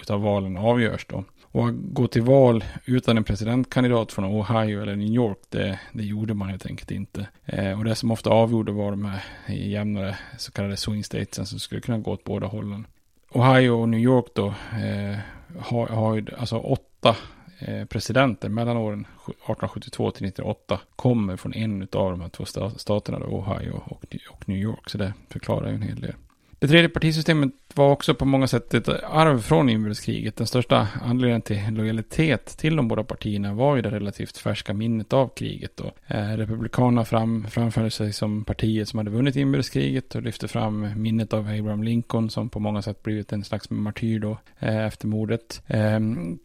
utav 0.01 0.21
valen 0.21 0.57
avgörs 0.57 1.05
då. 1.09 1.23
Och 1.51 1.67
att 1.67 1.75
gå 1.75 2.07
till 2.07 2.21
val 2.21 2.63
utan 2.85 3.17
en 3.17 3.23
presidentkandidat 3.23 4.11
från 4.11 4.25
Ohio 4.25 4.81
eller 4.81 4.95
New 4.95 5.07
York, 5.07 5.37
det, 5.49 5.79
det 5.93 6.03
gjorde 6.03 6.33
man 6.33 6.49
helt 6.49 6.65
enkelt 6.65 6.91
inte. 6.91 7.27
Eh, 7.45 7.79
och 7.79 7.85
det 7.85 7.95
som 7.95 8.11
ofta 8.11 8.29
avgjorde 8.29 8.71
var 8.71 8.91
de 8.91 9.05
här 9.05 9.21
jämnare 9.47 10.17
så 10.37 10.51
kallade 10.51 10.77
swing 10.77 11.03
statesen 11.03 11.45
som 11.45 11.59
skulle 11.59 11.81
kunna 11.81 11.97
gå 11.97 12.11
åt 12.11 12.23
båda 12.23 12.47
hållen. 12.47 12.87
Ohio 13.29 13.69
och 13.69 13.89
New 13.89 13.99
York 13.99 14.25
då 14.33 14.47
eh, 14.47 15.17
har, 15.59 15.87
har 15.87 16.33
alltså 16.37 16.57
åtta 16.57 17.15
eh, 17.59 17.85
presidenter 17.85 18.49
mellan 18.49 18.77
åren 18.77 18.99
1872 18.99 20.11
till 20.11 20.25
1908 20.25 20.79
kommer 20.95 21.37
från 21.37 21.53
en 21.53 21.81
av 21.81 22.11
de 22.11 22.21
här 22.21 22.29
två 22.29 22.45
staterna, 22.77 23.19
då, 23.19 23.25
Ohio 23.25 23.81
och 24.29 24.49
New 24.49 24.57
York. 24.57 24.89
Så 24.89 24.97
det 24.97 25.13
förklarar 25.29 25.69
ju 25.69 25.75
en 25.75 25.81
hel 25.81 26.01
del. 26.01 26.15
Det 26.59 26.67
tredje 26.67 26.89
partisystemet 26.89 27.51
var 27.75 27.91
också 27.91 28.15
på 28.15 28.25
många 28.25 28.47
sätt 28.47 28.73
ett 28.73 28.89
arv 29.03 29.41
från 29.41 29.69
inbördeskriget. 29.69 30.35
Den 30.35 30.47
största 30.47 30.87
anledningen 31.01 31.41
till 31.41 31.73
lojalitet 31.73 32.45
till 32.57 32.75
de 32.75 32.87
båda 32.87 33.03
partierna 33.03 33.53
var 33.53 33.75
ju 33.75 33.81
det 33.81 33.91
relativt 33.91 34.37
färska 34.37 34.73
minnet 34.73 35.13
av 35.13 35.27
kriget. 35.27 35.79
Och, 35.79 35.91
eh, 36.07 36.37
Republikanerna 36.37 37.05
fram, 37.05 37.47
framförde 37.49 37.91
sig 37.91 38.13
som 38.13 38.45
partiet 38.45 38.89
som 38.89 38.97
hade 38.97 39.11
vunnit 39.11 39.35
inbördeskriget 39.35 40.15
och 40.15 40.21
lyfte 40.21 40.47
fram 40.47 41.01
minnet 41.01 41.33
av 41.33 41.47
Abraham 41.47 41.83
Lincoln 41.83 42.29
som 42.29 42.49
på 42.49 42.59
många 42.59 42.81
sätt 42.81 43.03
blivit 43.03 43.33
en 43.33 43.43
slags 43.43 43.69
martyr 43.69 44.19
då 44.19 44.37
eh, 44.59 44.85
efter 44.85 45.07
mordet. 45.07 45.61
Eh, 45.67 45.99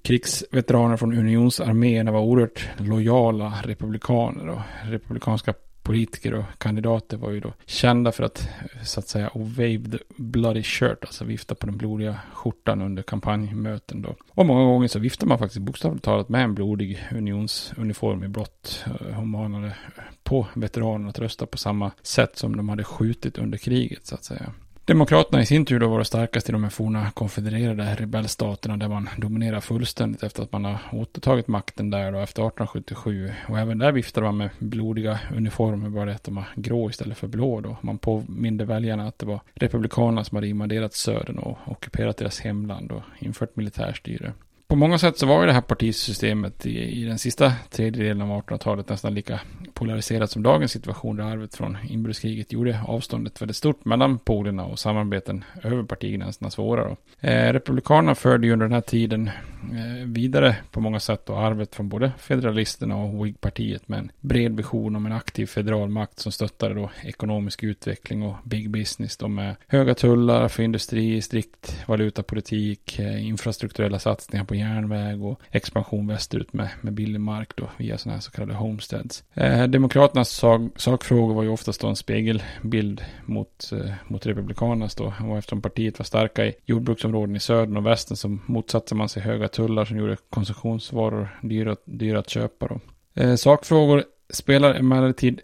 krigsveteraner 0.04 0.96
från 0.96 1.18
unionsarméerna 1.18 2.12
var 2.12 2.20
oerhört 2.20 2.68
lojala 2.76 3.54
republikaner 3.62 4.48
och 4.48 4.60
republikanska 4.84 5.54
politiker 5.82 6.34
och 6.34 6.44
kandidater 6.58 7.16
var 7.16 7.30
ju 7.30 7.40
då 7.40 7.52
kända 7.66 8.12
för 8.12 8.24
att 8.24 8.48
så 8.84 9.00
att 9.00 9.08
säga 9.08 9.30
wave 9.34 9.78
the 9.78 9.98
bloody 10.16 10.62
shirt, 10.62 11.04
alltså 11.04 11.24
vifta 11.24 11.54
på 11.54 11.66
den 11.66 11.76
blodiga 11.76 12.18
skjortan 12.32 12.82
under 12.82 13.02
kampanjmöten 13.02 14.02
då. 14.02 14.14
Och 14.28 14.46
många 14.46 14.64
gånger 14.64 14.88
så 14.88 14.98
viftar 14.98 15.26
man 15.26 15.38
faktiskt 15.38 15.60
bokstavligt 15.60 16.04
talat 16.04 16.28
med 16.28 16.44
en 16.44 16.54
blodig 16.54 17.08
unionsuniform 17.12 18.24
i 18.24 18.28
blått 18.28 18.84
eh, 18.86 19.18
och 19.18 19.26
manade 19.26 19.76
på 20.22 20.46
veteranerna 20.54 21.10
att 21.10 21.18
rösta 21.18 21.46
på 21.46 21.58
samma 21.58 21.90
sätt 22.02 22.38
som 22.38 22.56
de 22.56 22.68
hade 22.68 22.84
skjutit 22.84 23.38
under 23.38 23.58
kriget 23.58 24.06
så 24.06 24.14
att 24.14 24.24
säga. 24.24 24.52
Demokraterna 24.84 25.42
i 25.42 25.46
sin 25.46 25.64
tur 25.64 25.80
då 25.80 25.88
var 25.88 25.98
det 25.98 26.04
starkast 26.04 26.48
i 26.48 26.52
de 26.52 26.62
här 26.62 26.70
forna 26.70 27.10
konfedererade 27.10 27.94
rebellstaterna 27.94 28.76
där 28.76 28.88
man 28.88 29.08
dominerar 29.16 29.60
fullständigt 29.60 30.22
efter 30.22 30.42
att 30.42 30.52
man 30.52 30.64
har 30.64 30.78
återtagit 30.92 31.48
makten 31.48 31.90
där 31.90 32.12
då 32.12 32.18
efter 32.18 32.42
1877. 32.42 33.30
Och 33.48 33.58
även 33.58 33.78
där 33.78 33.92
viftade 33.92 34.26
man 34.26 34.36
med 34.36 34.50
blodiga 34.58 35.18
uniformer, 35.36 35.88
bara 35.88 36.04
det 36.04 36.14
att 36.14 36.24
de 36.24 36.34
var 36.34 36.44
grå 36.54 36.90
istället 36.90 37.18
för 37.18 37.26
blå 37.26 37.60
då. 37.60 37.76
Man 37.80 37.98
påminde 37.98 38.64
väljarna 38.64 39.08
att 39.08 39.18
det 39.18 39.26
var 39.26 39.40
republikanerna 39.54 40.24
som 40.24 40.36
hade 40.36 40.48
invaderat 40.48 40.94
södern 40.94 41.38
och 41.38 41.58
ockuperat 41.66 42.16
deras 42.16 42.40
hemland 42.40 42.92
och 42.92 43.02
infört 43.20 43.56
militärstyre 43.56 44.32
på 44.72 44.76
många 44.76 44.98
sätt 44.98 45.18
så 45.18 45.26
var 45.26 45.40
ju 45.40 45.46
det 45.46 45.52
här 45.52 45.60
partisystemet 45.60 46.66
i, 46.66 47.00
i 47.00 47.04
den 47.04 47.18
sista 47.18 47.52
tredjedelen 47.70 48.22
av 48.22 48.42
1800-talet 48.42 48.88
nästan 48.88 49.14
lika 49.14 49.40
polariserat 49.82 50.30
som 50.30 50.42
dagens 50.42 50.72
situation 50.72 51.16
där 51.16 51.24
arvet 51.24 51.54
från 51.54 51.78
inbördeskriget 51.88 52.52
gjorde 52.52 52.80
avståndet 52.86 53.42
väldigt 53.42 53.56
stort 53.56 53.84
mellan 53.84 54.18
polerna 54.18 54.64
och 54.64 54.78
samarbeten 54.78 55.44
över 55.62 55.82
partigränserna 55.82 56.50
svåra. 56.50 56.96
Eh, 57.20 57.52
Republikanerna 57.52 58.14
förde 58.14 58.46
ju 58.46 58.52
under 58.52 58.66
den 58.66 58.74
här 58.74 58.80
tiden 58.80 59.30
eh, 59.72 60.06
vidare 60.06 60.56
på 60.70 60.80
många 60.80 61.00
sätt 61.00 61.30
och 61.30 61.40
arvet 61.40 61.74
från 61.74 61.88
både 61.88 62.12
federalisterna 62.18 62.96
och 62.96 63.26
Whig-partiet 63.26 63.88
med 63.88 63.98
en 63.98 64.10
bred 64.20 64.56
vision 64.56 64.96
om 64.96 65.06
en 65.06 65.12
aktiv 65.12 65.46
federal 65.46 65.88
makt 65.88 66.18
som 66.18 66.32
stöttade 66.32 66.74
då 66.74 66.90
ekonomisk 67.02 67.62
utveckling 67.62 68.22
och 68.22 68.36
big 68.44 68.70
business 68.70 69.16
då 69.16 69.28
med 69.28 69.56
höga 69.66 69.94
tullar 69.94 70.48
för 70.48 70.62
industri, 70.62 71.22
strikt 71.22 71.84
valutapolitik, 71.86 72.98
eh, 72.98 73.26
infrastrukturella 73.26 73.98
satsningar 73.98 74.44
på 74.44 74.54
järnväg 74.54 75.24
och 75.24 75.40
expansion 75.50 76.06
västerut 76.06 76.52
med, 76.52 76.68
med 76.80 76.92
billig 76.92 77.20
mark 77.20 77.52
då 77.56 77.70
via 77.76 77.98
sådana 77.98 78.16
här 78.16 78.20
så 78.20 78.30
kallade 78.30 78.54
homesteads. 78.54 79.24
Eh, 79.34 79.66
Demokraternas 79.72 80.30
sak, 80.30 80.60
sakfrågor 80.76 81.34
var 81.34 81.42
ju 81.42 81.48
oftast 81.48 81.80
då 81.80 81.88
en 81.88 81.96
spegelbild 81.96 83.04
mot, 83.24 83.72
eh, 83.72 83.92
mot 84.08 84.26
Republikanernas 84.26 84.94
då. 84.94 85.12
Och 85.28 85.38
eftersom 85.38 85.62
partiet 85.62 85.98
var 85.98 86.04
starka 86.04 86.46
i 86.46 86.54
jordbruksområden 86.64 87.36
i 87.36 87.40
södern 87.40 87.76
och 87.76 87.86
västern 87.86 88.16
så 88.16 88.38
motsatte 88.46 88.94
man 88.94 89.08
sig 89.08 89.22
höga 89.22 89.48
tullar 89.48 89.84
som 89.84 89.96
gjorde 89.96 90.16
konsumtionsvaror 90.30 91.38
dyra, 91.42 91.76
dyra 91.84 92.18
att 92.18 92.30
köpa 92.30 92.68
då. 92.68 92.80
Eh, 93.22 93.34
sakfrågor 93.34 94.04
spelar 94.30 94.74
emellertid 94.74 95.40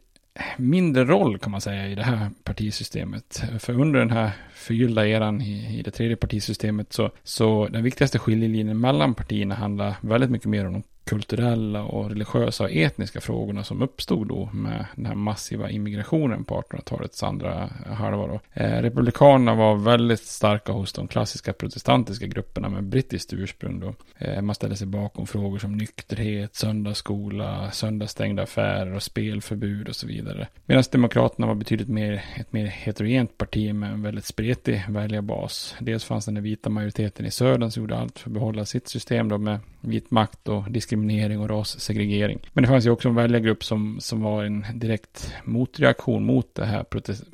mindre 0.56 1.04
roll 1.04 1.38
kan 1.38 1.52
man 1.52 1.60
säga 1.60 1.88
i 1.88 1.94
det 1.94 2.02
här 2.02 2.30
partisystemet. 2.44 3.42
För 3.58 3.80
under 3.80 3.98
den 3.98 4.10
här 4.10 4.30
förgyllda 4.58 5.06
eran 5.06 5.40
i, 5.42 5.78
i 5.78 5.82
det 5.82 5.90
tredje 5.90 6.16
partisystemet 6.16 6.92
så, 6.92 7.10
så 7.24 7.68
den 7.68 7.82
viktigaste 7.82 8.18
skiljelinjen 8.18 8.80
mellan 8.80 9.14
partierna 9.14 9.54
handlar 9.54 9.94
väldigt 10.00 10.30
mycket 10.30 10.48
mer 10.48 10.66
om 10.66 10.72
de 10.72 10.82
kulturella 11.08 11.82
och 11.82 12.08
religiösa 12.08 12.64
och 12.64 12.70
etniska 12.70 13.20
frågorna 13.20 13.64
som 13.64 13.82
uppstod 13.82 14.28
då 14.28 14.50
med 14.52 14.86
den 14.96 15.06
här 15.06 15.14
massiva 15.14 15.70
immigrationen 15.70 16.44
på 16.44 16.60
1800-talets 16.60 17.22
andra 17.22 17.70
eh, 17.86 17.92
halva. 17.92 18.26
Då. 18.26 18.40
Eh, 18.52 18.82
republikanerna 18.82 19.54
var 19.54 19.76
väldigt 19.76 20.20
starka 20.20 20.72
hos 20.72 20.92
de 20.92 21.08
klassiska 21.08 21.52
protestantiska 21.52 22.26
grupperna 22.26 22.68
med 22.68 22.84
brittiskt 22.84 23.32
ursprung. 23.32 23.80
Då. 23.80 23.94
Eh, 24.18 24.42
man 24.42 24.54
ställde 24.54 24.76
sig 24.76 24.86
bakom 24.86 25.26
frågor 25.26 25.58
som 25.58 25.76
nykterhet, 25.76 26.54
söndagsskola, 26.54 27.70
söndagsstängda 27.70 28.42
affärer 28.42 28.94
och 28.94 29.02
spelförbud 29.02 29.88
och 29.88 29.96
så 29.96 30.06
vidare. 30.06 30.48
Medan 30.66 30.84
demokraterna 30.92 31.46
var 31.46 31.54
betydligt 31.54 31.88
mer 31.88 32.24
ett 32.36 32.52
mer 32.52 32.66
heterogent 32.66 33.38
parti 33.38 33.74
med 33.74 33.92
en 33.92 34.02
väldigt 34.02 34.24
spretig 34.48 34.84
väljarbas. 34.88 35.74
Dels 35.80 36.04
fanns 36.04 36.24
den 36.24 36.42
vita 36.42 36.70
majoriteten 36.70 37.26
i 37.26 37.30
södern 37.30 37.70
som 37.70 37.82
gjorde 37.82 37.96
allt 37.96 38.18
för 38.18 38.30
att 38.30 38.34
behålla 38.34 38.64
sitt 38.64 38.88
system 38.88 39.28
då 39.28 39.38
med 39.38 39.58
vit 39.80 40.10
makt 40.10 40.48
och 40.48 40.70
diskriminering 40.70 41.40
och 41.40 41.48
rassegregering. 41.48 42.38
Men 42.52 42.62
det 42.62 42.68
fanns 42.68 42.86
ju 42.86 42.90
också 42.90 43.08
en 43.08 43.14
väljargrupp 43.14 43.64
som, 43.64 44.00
som 44.00 44.22
var 44.22 44.44
en 44.44 44.64
direkt 44.74 45.34
motreaktion 45.44 46.24
mot 46.24 46.54
det 46.54 46.64
här 46.64 46.84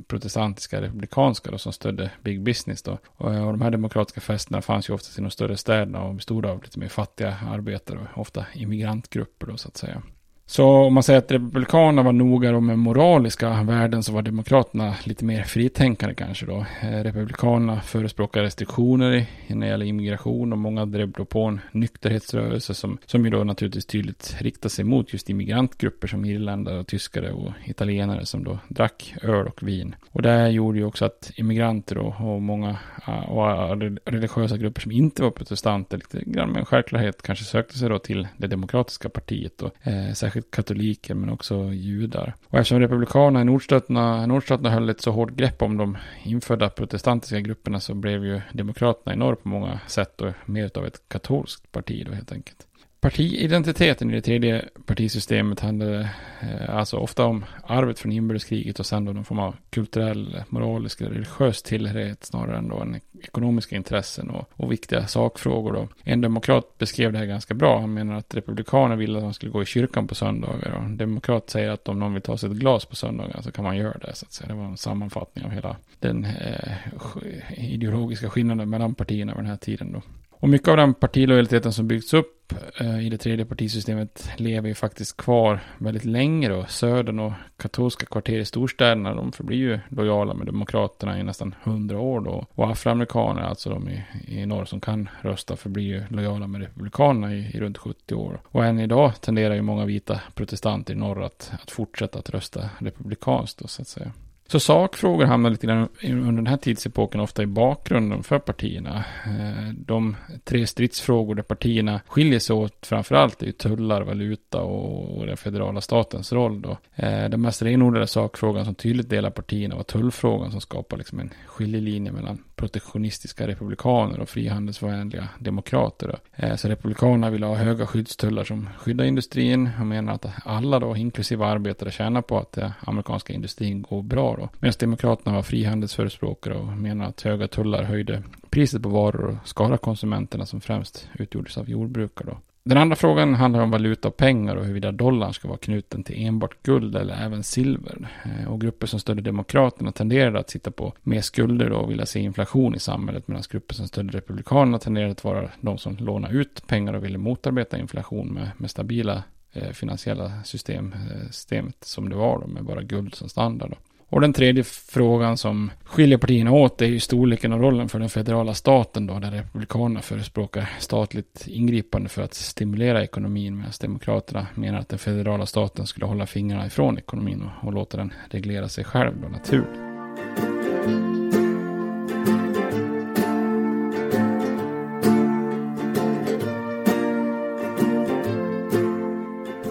protestantiska 0.06 0.82
republikanska 0.82 1.50
då, 1.50 1.58
som 1.58 1.72
stödde 1.72 2.10
big 2.22 2.42
business 2.42 2.82
då. 2.82 2.98
Och, 3.06 3.26
och 3.26 3.52
de 3.52 3.60
här 3.60 3.70
demokratiska 3.70 4.20
festerna 4.20 4.62
fanns 4.62 4.88
ju 4.88 4.94
oftast 4.94 5.18
i 5.18 5.22
de 5.22 5.30
större 5.30 5.56
städerna 5.56 6.02
och 6.02 6.14
bestod 6.14 6.46
av 6.46 6.62
lite 6.62 6.78
mer 6.78 6.88
fattiga 6.88 7.36
arbetare 7.50 7.98
och 7.98 8.20
ofta 8.20 8.46
immigrantgrupper 8.54 9.46
då 9.46 9.56
så 9.56 9.68
att 9.68 9.76
säga. 9.76 10.02
Så 10.46 10.66
om 10.66 10.94
man 10.94 11.02
säger 11.02 11.18
att 11.18 11.30
Republikanerna 11.30 12.02
var 12.02 12.12
noga 12.12 12.60
med 12.60 12.78
moraliska 12.78 13.62
värden 13.62 14.02
så 14.02 14.12
var 14.12 14.22
Demokraterna 14.22 14.94
lite 15.04 15.24
mer 15.24 15.42
fritänkande 15.42 16.14
kanske 16.14 16.46
då. 16.46 16.66
Eh, 16.82 17.02
republikanerna 17.02 17.80
förespråkar 17.80 18.42
restriktioner 18.42 19.26
när 19.46 19.66
det 19.66 19.70
gäller 19.70 19.86
immigration 19.86 20.52
och 20.52 20.58
många 20.58 20.86
drev 20.86 21.10
då 21.10 21.24
på 21.24 21.44
en 21.44 21.60
nykterhetsrörelse 21.72 22.74
som, 22.74 22.98
som 23.06 23.24
ju 23.24 23.30
då 23.30 23.44
naturligtvis 23.44 23.86
tydligt 23.86 24.36
riktar 24.40 24.68
sig 24.68 24.84
mot 24.84 25.12
just 25.12 25.30
immigrantgrupper 25.30 26.08
som 26.08 26.24
irländare 26.24 26.78
och 26.78 26.86
tyskare 26.86 27.32
och 27.32 27.52
italienare 27.64 28.26
som 28.26 28.44
då 28.44 28.58
drack 28.68 29.14
öl 29.22 29.46
och 29.46 29.62
vin. 29.62 29.94
Och 30.10 30.22
det 30.22 30.30
här 30.30 30.48
gjorde 30.48 30.78
ju 30.78 30.84
också 30.84 31.04
att 31.04 31.30
immigranter 31.36 31.98
och, 31.98 32.34
och 32.34 32.42
många 32.42 32.76
eh, 33.06 33.30
och 33.30 33.50
eh, 33.50 33.92
religiösa 34.04 34.56
grupper 34.56 34.80
som 34.80 34.92
inte 34.92 35.22
var 35.22 35.30
protestanter 35.30 35.96
lite 35.96 36.30
grann 36.30 36.50
med 36.50 36.60
en 36.60 36.66
självklarhet 36.66 37.22
kanske 37.22 37.44
sökte 37.44 37.78
sig 37.78 37.88
då 37.88 37.98
till 37.98 38.28
det 38.36 38.46
demokratiska 38.46 39.08
partiet 39.08 39.62
och 39.62 39.86
eh, 39.86 40.12
särskilt 40.34 40.50
katoliker 40.50 41.14
men 41.14 41.30
också 41.30 41.54
judar. 41.72 42.34
Och 42.48 42.58
eftersom 42.58 42.80
republikanerna 42.80 43.40
i 43.40 43.44
nordstaterna, 43.44 44.26
nordstaterna 44.26 44.70
höll 44.70 44.88
ett 44.88 45.00
så 45.00 45.10
hårt 45.10 45.30
grepp 45.30 45.62
om 45.62 45.76
de 45.76 45.98
infödda 46.24 46.70
protestantiska 46.70 47.40
grupperna 47.40 47.80
så 47.80 47.94
blev 47.94 48.24
ju 48.24 48.40
demokraterna 48.52 49.14
i 49.14 49.16
norr 49.16 49.34
på 49.34 49.48
många 49.48 49.80
sätt 49.86 50.20
och 50.20 50.32
mer 50.46 50.70
av 50.74 50.86
ett 50.86 51.08
katolskt 51.08 51.72
parti 51.72 52.06
då 52.06 52.12
helt 52.12 52.32
enkelt. 52.32 52.66
Partiidentiteten 53.04 54.10
i 54.10 54.14
det 54.14 54.20
tredje 54.20 54.64
partisystemet 54.86 55.60
handlade 55.60 56.10
eh, 56.40 56.76
alltså 56.76 56.96
ofta 56.96 57.24
om 57.24 57.44
arvet 57.62 57.98
från 57.98 58.12
inbördeskriget 58.12 58.80
och 58.80 58.86
sen 58.86 59.04
då 59.04 59.12
någon 59.12 59.24
form 59.24 59.38
av 59.38 59.56
kulturell, 59.70 60.42
moralisk 60.48 61.00
eller 61.00 61.10
religiös 61.10 61.62
tillhörighet 61.62 62.24
snarare 62.24 62.58
än 62.58 62.68
då 62.68 62.80
en 62.80 63.00
ekonomiska 63.22 63.76
intressen 63.76 64.30
och, 64.30 64.50
och 64.52 64.72
viktiga 64.72 65.06
sakfrågor 65.06 65.72
då. 65.72 65.88
En 66.04 66.20
demokrat 66.20 66.78
beskrev 66.78 67.12
det 67.12 67.18
här 67.18 67.26
ganska 67.26 67.54
bra. 67.54 67.80
Han 67.80 67.94
menar 67.94 68.14
att 68.14 68.34
republikaner 68.34 68.96
ville 68.96 69.18
att 69.18 69.24
man 69.24 69.34
skulle 69.34 69.52
gå 69.52 69.62
i 69.62 69.66
kyrkan 69.66 70.08
på 70.08 70.14
söndagar 70.14 70.72
och 70.72 70.84
en 70.84 70.96
demokrat 70.96 71.50
säger 71.50 71.70
att 71.70 71.88
om 71.88 71.98
någon 71.98 72.14
vill 72.14 72.22
ta 72.22 72.38
sig 72.38 72.50
ett 72.50 72.56
glas 72.56 72.84
på 72.84 72.96
söndagar 72.96 73.42
så 73.42 73.52
kan 73.52 73.64
man 73.64 73.76
göra 73.76 73.98
det. 73.98 74.14
Så 74.14 74.26
att 74.26 74.32
säga. 74.32 74.48
Det 74.48 74.54
var 74.54 74.64
en 74.64 74.76
sammanfattning 74.76 75.44
av 75.44 75.50
hela 75.50 75.76
den 76.00 76.24
eh, 76.24 77.72
ideologiska 77.72 78.30
skillnaden 78.30 78.70
mellan 78.70 78.94
partierna 78.94 79.32
vid 79.32 79.38
den 79.38 79.50
här 79.50 79.56
tiden 79.56 79.92
då. 79.92 80.02
Och 80.30 80.48
mycket 80.48 80.68
av 80.68 80.76
den 80.76 80.94
partilojaliteten 80.94 81.72
som 81.72 81.88
byggts 81.88 82.14
upp 82.14 82.33
upp 82.44 82.80
eh, 82.80 83.06
i 83.06 83.08
det 83.08 83.18
tredje 83.18 83.44
partisystemet 83.44 84.30
lever 84.36 84.68
ju 84.68 84.74
faktiskt 84.74 85.16
kvar 85.16 85.60
väldigt 85.78 86.04
länge 86.04 86.48
då. 86.48 86.64
Södern 86.68 87.18
och 87.18 87.32
katolska 87.56 88.06
kvarter 88.06 88.38
i 88.38 88.44
storstäderna, 88.44 89.14
de 89.14 89.32
förblir 89.32 89.58
ju 89.58 89.78
lojala 89.88 90.34
med 90.34 90.46
demokraterna 90.46 91.20
i 91.20 91.22
nästan 91.22 91.54
hundra 91.62 92.00
år 92.00 92.20
då. 92.20 92.46
Och 92.50 92.70
afroamerikaner, 92.70 93.42
alltså 93.42 93.70
de 93.70 93.88
i, 93.88 94.04
i 94.26 94.46
norr 94.46 94.64
som 94.64 94.80
kan 94.80 95.08
rösta, 95.20 95.56
förblir 95.56 95.84
ju 95.84 96.02
lojala 96.08 96.46
med 96.46 96.60
republikanerna 96.60 97.34
i, 97.34 97.50
i 97.54 97.60
runt 97.60 97.78
70 97.78 98.14
år. 98.14 98.40
Och 98.44 98.64
än 98.64 98.80
idag 98.80 99.20
tenderar 99.20 99.54
ju 99.54 99.62
många 99.62 99.84
vita 99.84 100.20
protestanter 100.34 100.94
i 100.94 100.96
norr 100.96 101.22
att, 101.22 101.52
att 101.62 101.70
fortsätta 101.70 102.18
att 102.18 102.30
rösta 102.30 102.70
republikanskt 102.78 103.58
då, 103.58 103.68
så 103.68 103.82
att 103.82 103.88
säga. 103.88 104.12
Så 104.46 104.60
sakfrågor 104.60 105.24
hamnar 105.24 105.50
lite 105.50 105.66
grann 105.66 105.88
under 106.02 106.32
den 106.32 106.46
här 106.46 106.56
tidsepoken 106.56 107.20
ofta 107.20 107.42
i 107.42 107.46
bakgrunden 107.46 108.22
för 108.22 108.38
partierna. 108.38 109.04
Eh, 109.26 109.74
de 109.76 110.16
tre 110.44 110.66
stridsfrågor 110.66 111.34
där 111.34 111.42
partierna 111.42 112.00
skiljer 112.06 112.38
sig 112.38 112.56
åt 112.56 112.86
framförallt 112.86 113.42
är 113.42 113.46
ju 113.46 113.52
tullar, 113.52 114.02
valuta 114.02 114.62
och 114.62 115.26
den 115.26 115.36
federala 115.36 115.80
statens 115.80 116.32
roll 116.32 116.62
då. 116.62 116.78
Eh, 116.94 117.28
den 117.28 117.40
mest 117.40 117.62
renodlade 117.62 118.06
sakfrågan 118.06 118.64
som 118.64 118.74
tydligt 118.74 119.08
delar 119.08 119.30
partierna 119.30 119.76
var 119.76 119.82
tullfrågan 119.82 120.50
som 120.50 120.60
skapar 120.60 120.96
liksom 120.96 121.20
en 121.20 121.30
skiljelinje 121.46 122.12
mellan 122.12 122.38
protektionistiska 122.56 123.46
republikaner 123.46 124.20
och 124.20 124.28
frihandelsvänliga 124.28 125.28
demokrater. 125.38 126.08
Då. 126.08 126.44
Eh, 126.46 126.56
så 126.56 126.68
republikanerna 126.68 127.30
vill 127.30 127.42
ha 127.42 127.54
höga 127.54 127.86
skyddstullar 127.86 128.44
som 128.44 128.68
skyddar 128.78 129.04
industrin 129.04 129.70
och 129.80 129.86
menar 129.86 130.12
att 130.12 130.26
alla 130.44 130.78
då, 130.78 130.96
inklusive 130.96 131.44
arbetare, 131.44 131.90
tjänar 131.90 132.22
på 132.22 132.38
att 132.38 132.52
den 132.52 132.72
amerikanska 132.80 133.32
industrin 133.32 133.82
går 133.82 134.02
bra 134.02 134.36
då. 134.36 134.48
Medan 134.60 134.74
Demokraterna 134.78 135.36
var 135.36 135.42
frihandelsförespråkare 135.42 136.54
och 136.54 136.66
menar 136.66 137.06
att 137.06 137.20
höga 137.20 137.48
tullar 137.48 137.82
höjde 137.82 138.22
priset 138.50 138.82
på 138.82 138.88
varor 138.88 139.26
och 139.26 139.48
skadade 139.48 139.78
konsumenterna 139.78 140.46
som 140.46 140.60
främst 140.60 141.08
utgjordes 141.18 141.58
av 141.58 141.70
jordbrukare 141.70 142.30
då. 142.30 142.38
Den 142.66 142.78
andra 142.78 142.96
frågan 142.96 143.34
handlar 143.34 143.60
om 143.60 143.70
valuta 143.70 144.08
och 144.08 144.16
pengar 144.16 144.56
och 144.56 144.64
huruvida 144.64 144.92
dollarn 144.92 145.34
ska 145.34 145.48
vara 145.48 145.58
knuten 145.58 146.04
till 146.04 146.26
enbart 146.26 146.62
guld 146.62 146.96
eller 146.96 147.14
även 147.24 147.42
silver. 147.42 148.08
Eh, 148.24 148.52
och 148.52 148.60
grupper 148.60 148.86
som 148.86 149.00
stödde 149.00 149.22
Demokraterna 149.22 149.92
tenderade 149.92 150.38
att 150.38 150.50
sitta 150.50 150.70
på 150.70 150.92
mer 151.02 151.20
skulder 151.20 151.72
och 151.72 151.90
vilja 151.90 152.06
se 152.06 152.20
inflation 152.20 152.74
i 152.74 152.78
samhället 152.78 153.28
medan 153.28 153.42
grupper 153.50 153.74
som 153.74 153.88
stödde 153.88 154.18
Republikanerna 154.18 154.78
tenderade 154.78 155.12
att 155.12 155.24
vara 155.24 155.50
de 155.60 155.78
som 155.78 155.96
lånade 155.96 156.34
ut 156.34 156.66
pengar 156.66 156.94
och 156.94 157.04
ville 157.04 157.18
motarbeta 157.18 157.78
inflation 157.78 158.34
med, 158.34 158.50
med 158.56 158.70
stabila 158.70 159.22
eh, 159.52 159.70
finansiella 159.70 160.42
system, 160.44 160.92
eh, 160.92 161.26
systemet 161.26 161.84
som 161.84 162.08
det 162.08 162.16
var 162.16 162.40
då, 162.40 162.46
med 162.46 162.64
bara 162.64 162.82
guld 162.82 163.14
som 163.14 163.28
standard. 163.28 163.70
Då. 163.70 163.76
Och 164.08 164.20
den 164.20 164.32
tredje 164.32 164.64
frågan 164.64 165.36
som 165.36 165.70
skiljer 165.84 166.18
partierna 166.18 166.52
åt 166.52 166.82
är 166.82 166.86
ju 166.86 167.00
storleken 167.00 167.52
och 167.52 167.60
rollen 167.60 167.88
för 167.88 167.98
den 167.98 168.08
federala 168.08 168.54
staten 168.54 169.06
då, 169.06 169.18
där 169.18 169.30
Republikanerna 169.30 170.02
förespråkar 170.02 170.70
statligt 170.78 171.44
ingripande 171.46 172.08
för 172.08 172.22
att 172.22 172.34
stimulera 172.34 173.02
ekonomin, 173.02 173.56
medan 173.56 173.72
Demokraterna 173.80 174.46
menar 174.54 174.78
att 174.78 174.88
den 174.88 174.98
federala 174.98 175.46
staten 175.46 175.86
skulle 175.86 176.06
hålla 176.06 176.26
fingrarna 176.26 176.66
ifrån 176.66 176.98
ekonomin 176.98 177.42
och, 177.42 177.66
och 177.66 177.72
låta 177.72 177.96
den 177.96 178.12
reglera 178.30 178.68
sig 178.68 178.84
själv 178.84 179.12
då 179.22 179.28
naturligt. 179.28 179.80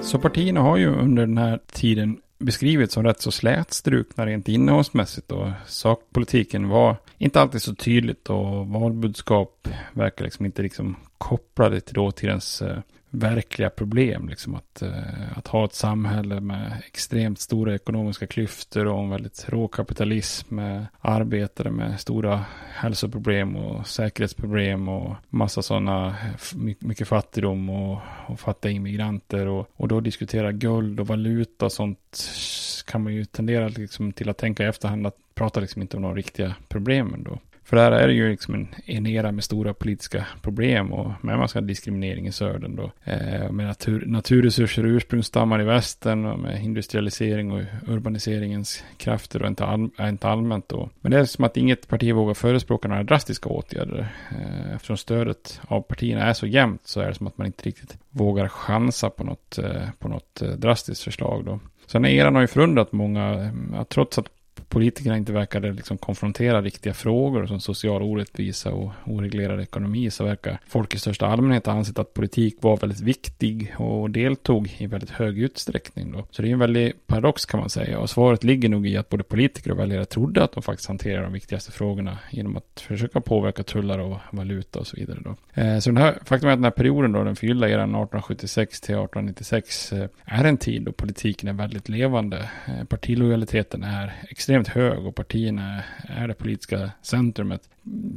Så 0.02 0.20
partierna 0.20 0.62
har 0.62 0.78
ju 0.78 0.88
under 0.88 1.26
den 1.26 1.38
här 1.38 1.60
tiden 1.72 2.18
beskrivit 2.44 2.92
som 2.92 3.04
rätt 3.04 3.22
så 3.22 3.32
slätstrukna 3.32 4.26
rent 4.26 4.48
innehållsmässigt 4.48 5.32
och 5.32 5.50
sakpolitiken 5.68 6.70
var 6.70 6.96
inte 7.18 7.42
alltid 7.42 7.62
så 7.62 7.76
tydligt 7.76 8.30
och 8.30 8.68
valbudskap 8.68 9.68
verkar 9.94 10.26
liksom 10.26 10.46
inte 10.46 10.62
liksom 10.62 10.96
kopplade 11.18 11.82
till 11.82 11.94
dåtidens 11.94 12.62
eh, 12.62 12.78
verkliga 13.16 13.70
problem. 13.70 14.30
Liksom 14.30 14.56
att, 14.56 14.82
eh, 14.82 15.38
att 15.38 15.48
ha 15.48 15.66
ett 15.66 15.74
samhälle 15.74 16.40
med 16.40 16.82
extremt 16.88 17.40
stora 17.40 17.76
ekonomiska 17.76 18.28
klyftor 18.28 18.88
och 18.88 19.04
en 19.04 19.10
väldigt 19.10 19.46
rå 19.50 19.68
kapitalism 19.68 20.56
med 20.56 20.86
arbetare 21.02 21.72
med 21.72 22.00
stora 22.00 22.46
hälsoproblem 22.74 23.56
och 23.56 23.88
säkerhetsproblem 23.88 24.88
och 24.88 25.16
massa 25.30 25.62
sådana, 25.62 26.16
mycket 26.80 27.08
fattigdom 27.08 27.70
och, 27.70 28.00
och 28.28 28.40
fattiga 28.40 28.72
immigranter 28.72 29.48
och, 29.48 29.70
och 29.76 29.88
då 29.88 30.00
diskutera 30.00 30.52
guld 30.52 31.00
och 31.00 31.08
valuta 31.08 31.66
och 31.66 31.72
sånt 31.72 32.30
kan 32.86 33.04
man 33.04 33.14
ju 33.14 33.26
tendera 33.26 33.68
liksom 33.68 34.12
till 34.12 34.30
att 34.30 34.38
tänka 34.38 34.64
i 34.64 34.68
efterhand 34.68 35.08
att 35.08 35.18
prata 35.36 35.60
liksom 35.60 35.82
inte 35.82 35.98
om 35.98 36.04
de 36.04 36.16
riktiga 36.16 36.56
problemen 36.68 37.24
då. 37.24 37.40
För 37.64 37.78
där 37.78 37.92
är 37.92 38.08
det 38.08 38.14
ju 38.14 38.30
liksom 38.30 38.54
en, 38.54 38.68
en 38.86 39.08
era 39.08 39.32
med 39.32 39.44
stora 39.44 39.74
politiska 39.74 40.26
problem 40.42 40.94
och 40.94 41.12
med 41.22 41.38
massa 41.38 41.62
diskriminering 41.62 42.28
i 42.28 42.32
södern 42.32 42.76
då. 42.76 42.92
Eh, 43.04 43.52
med 43.52 43.68
natur, 43.68 44.04
naturresurser 44.06 44.86
och 44.86 44.90
ursprungsstammar 44.90 45.62
i 45.62 45.64
västern 45.64 46.26
och 46.26 46.40
med 46.40 46.64
industrialisering 46.64 47.52
och 47.52 47.62
urbaniseringens 47.88 48.84
krafter 48.98 49.42
och 49.42 49.48
inte, 49.48 49.66
all, 49.66 49.90
inte 50.00 50.28
allmänt 50.28 50.70
då. 50.70 50.90
Men 51.02 51.12
det 51.12 51.20
är 51.20 51.26
som 51.26 51.46
att 51.46 51.58
inget 51.58 51.88
parti 51.88 52.14
vågar 52.14 52.34
förespråka 52.34 52.88
några 52.88 53.04
drastiska 53.04 53.50
åtgärder. 53.50 54.08
Eh, 54.32 54.74
eftersom 54.76 54.98
stödet 54.98 55.62
av 55.68 55.82
partierna 55.82 56.24
är 56.24 56.34
så 56.34 56.48
jämnt 56.48 56.82
så 56.88 57.02
är 57.02 57.08
det 57.08 57.14
som 57.14 57.28
att 57.28 57.38
man 57.38 57.48
inte 57.48 57.64
riktigt 57.64 57.98
vågar 58.10 58.48
chansa 58.48 59.10
på 59.10 59.24
något, 59.24 59.58
eh, 59.58 59.90
på 60.00 60.08
något 60.08 60.42
eh, 60.42 60.50
drastiskt 60.50 61.04
förslag 61.04 61.46
då. 61.46 61.60
Sen 61.86 62.06
eran 62.06 62.36
har 62.36 62.42
ju 62.42 62.48
förundrat 62.48 62.92
många, 62.92 63.52
eh, 63.74 63.84
trots 63.84 64.18
att 64.18 64.30
politikerna 64.70 65.18
inte 65.18 65.32
verkade 65.32 65.72
liksom 65.72 65.98
konfrontera 65.98 66.62
riktiga 66.62 66.94
frågor 66.94 67.46
som 67.46 67.60
social 67.60 68.02
orättvisa 68.02 68.72
och 68.72 68.92
oreglerad 69.06 69.62
ekonomi 69.62 70.12
så 70.12 70.24
verkar 70.24 70.60
folk 70.68 70.96
i 70.96 71.00
största 71.00 71.28
allmänhet 71.28 71.66
ha 71.66 71.74
ansett 71.74 72.00
att 72.00 72.14
politik 72.14 72.58
var 72.62 72.78
väldigt 72.78 73.02
viktig 73.02 73.74
och 73.78 74.10
deltog 74.10 74.76
i 74.78 74.88
väldigt 74.88 75.10
hög 75.10 75.40
utsträckning. 75.40 76.12
Då. 76.12 76.28
Så 76.32 76.42
det 76.42 76.48
är 76.48 76.54
en 76.54 76.60
väldig 76.60 76.94
paradox 77.08 77.46
kan 77.46 77.60
man 77.60 77.70
säga 77.70 78.00
och 78.00 78.10
svaret 78.10 78.44
ligger 78.44 78.70
nog 78.70 78.88
i 78.88 78.98
att 78.98 79.10
både 79.10 79.24
politiker 79.24 79.72
och 79.72 79.80
väljare 79.80 80.06
trodde 80.06 80.44
att 80.44 80.52
de 80.52 80.64
faktiskt 80.64 80.88
hanterar 80.88 81.24
de 81.24 81.34
viktigaste 81.34 81.72
frågorna 81.72 82.18
genom 82.32 82.58
att 82.58 82.84
försöka 82.88 83.22
påverka 83.22 83.64
tullar 83.64 84.00
och 84.00 84.18
valuta 84.32 84.80
och 84.80 84.88
så 84.88 84.96
vidare. 84.96 85.20
Då. 85.24 85.62
Eh, 85.62 85.80
så 85.80 85.90
den 85.90 85.98
här, 85.98 86.18
faktum 86.26 86.50
är 86.50 86.54
att 86.54 86.58
den 86.58 86.64
här 86.64 86.72
perioden 86.72 87.12
då, 87.12 87.24
den 87.24 87.36
förgyllda 87.36 87.70
eran 87.70 87.90
1876 87.90 88.82
till 88.82 88.96
1896 88.96 89.94
eh, 89.94 90.10
är 90.26 90.46
en 90.46 90.58
tid 90.58 90.82
då 90.82 90.92
politiken 90.92 91.50
är 91.50 91.54
väldigt 91.54 91.90
levande. 91.90 92.50
Eh, 92.68 92.84
partilojaliteten 92.84 93.84
är 93.84 94.14
extremt 94.30 94.63
extremt 94.64 94.68
hög 94.68 95.06
och 95.08 95.16
partierna 95.16 95.84
är 96.04 96.28
det 96.28 96.34
politiska 96.34 96.92
centrumet. 97.02 97.70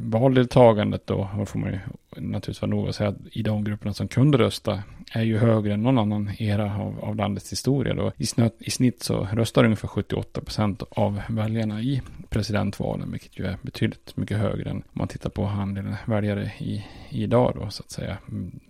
Valdeltagandet 0.03 1.07
då, 1.07 1.29
och 1.39 1.49
får 1.49 1.59
man 1.59 1.71
ju 1.73 1.79
naturligtvis 2.17 2.63
vara 2.63 2.71
noga 2.71 2.89
att 2.89 2.95
säga 2.95 3.09
att 3.09 3.17
i 3.33 3.43
de 3.43 3.65
grupperna 3.65 3.95
som 3.95 4.09
kunde 4.09 4.39
rösta 4.39 4.83
är 5.13 5.23
ju 5.23 5.39
högre 5.39 5.75
än 5.75 5.83
någon 5.83 5.99
annan 5.99 6.31
era 6.39 6.77
av, 6.77 7.05
av 7.05 7.17
landets 7.17 7.53
historia. 7.53 7.95
Då. 7.95 8.13
I, 8.17 8.27
snöt, 8.27 8.57
I 8.59 8.71
snitt 8.71 9.03
så 9.03 9.29
röstar 9.33 9.65
ungefär 9.65 9.89
78 9.89 10.41
procent 10.41 10.83
av 10.91 11.21
väljarna 11.29 11.81
i 11.81 12.03
presidentvalen, 12.29 13.13
vilket 13.13 13.39
ju 13.39 13.47
är 13.47 13.59
betydligt 13.63 14.17
mycket 14.17 14.39
högre 14.39 14.71
än 14.71 14.77
om 14.77 14.83
man 14.93 15.09
tittar 15.09 15.31
på 15.31 15.45
andelen 15.45 15.95
väljare 16.05 16.53
i, 16.59 16.85
idag 17.09 17.53
då, 17.61 17.71
så 17.71 17.83
att 17.83 17.91
säga. 17.91 18.19
Mm, 18.29 18.61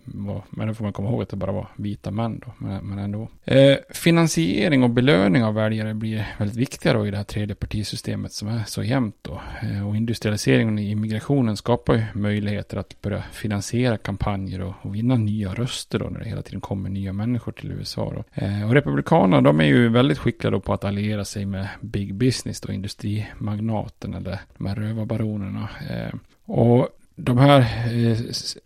men 0.49 0.67
då 0.67 0.73
får 0.73 0.83
man 0.83 0.93
komma 0.93 1.09
ihåg 1.09 1.21
att 1.21 1.29
det 1.29 1.35
bara 1.35 1.51
var 1.51 1.67
vita 1.75 2.11
män 2.11 2.41
då, 2.45 2.53
men, 2.57 2.85
men 2.85 2.99
ändå. 2.99 3.29
Eh, 3.45 3.77
finansiering 3.89 4.83
och 4.83 4.89
belöning 4.89 5.43
av 5.43 5.53
väljare 5.53 5.93
blir 5.93 6.27
väldigt 6.39 6.57
viktiga 6.57 6.93
då 6.93 7.07
i 7.07 7.11
det 7.11 7.17
här 7.17 7.23
tredje 7.23 7.55
partisystemet 7.55 8.31
som 8.31 8.47
är 8.47 8.63
så 8.67 8.83
jämnt 8.83 9.15
då. 9.21 9.41
Eh, 9.61 9.87
och 9.87 9.95
industrialiseringen 9.95 10.79
i 10.79 10.86
immigrationen 10.91 11.57
skapar 11.57 11.93
ju 11.93 12.03
möjligheter 12.13 12.77
att 12.77 13.01
börja 13.01 13.21
finansiera 13.31 13.97
kampanjer 13.97 14.61
och, 14.61 14.73
och 14.81 14.95
vinna 14.95 15.15
nya 15.15 15.53
röster 15.53 15.99
då 15.99 16.05
när 16.05 16.19
det 16.19 16.29
hela 16.29 16.41
tiden 16.41 16.61
kommer 16.61 16.89
nya 16.89 17.13
människor 17.13 17.51
till 17.51 17.71
USA. 17.71 18.13
Då. 18.15 18.43
Eh, 18.43 18.67
och 18.67 18.73
Republikanerna 18.73 19.41
de 19.41 19.59
är 19.59 19.65
ju 19.65 19.89
väldigt 19.89 20.17
skickliga 20.17 20.59
på 20.59 20.73
att 20.73 20.83
alliera 20.83 21.25
sig 21.25 21.45
med 21.45 21.67
big 21.81 22.15
business 22.15 22.61
då, 22.61 22.73
industrimagnaten 22.73 24.13
eller 24.13 24.39
de 24.57 24.65
här 24.65 24.75
rövarbaronerna. 24.75 25.69
Eh, 25.89 26.13
och 26.45 26.89
de 27.19 27.37
här 27.37 27.59
eh, 27.59 28.17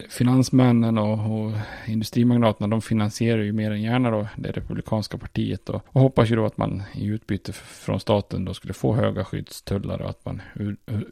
finansmännen 0.09 0.97
och, 0.97 1.45
och 1.45 1.53
industrimagnaterna 1.87 2.67
de 2.67 2.81
finansierar 2.81 3.41
ju 3.41 3.51
mer 3.51 3.71
än 3.71 3.81
gärna 3.81 4.11
då 4.11 4.27
det 4.35 4.51
republikanska 4.51 5.17
partiet 5.17 5.65
då, 5.65 5.81
och 5.87 6.01
hoppas 6.01 6.31
ju 6.31 6.35
då 6.35 6.45
att 6.45 6.57
man 6.57 6.83
i 6.95 7.05
utbyte 7.05 7.53
från 7.53 7.99
staten 7.99 8.45
då 8.45 8.53
skulle 8.53 8.73
få 8.73 8.95
höga 8.95 9.25
skyddstullar 9.25 10.01
och 10.01 10.09
att 10.09 10.25
man 10.25 10.41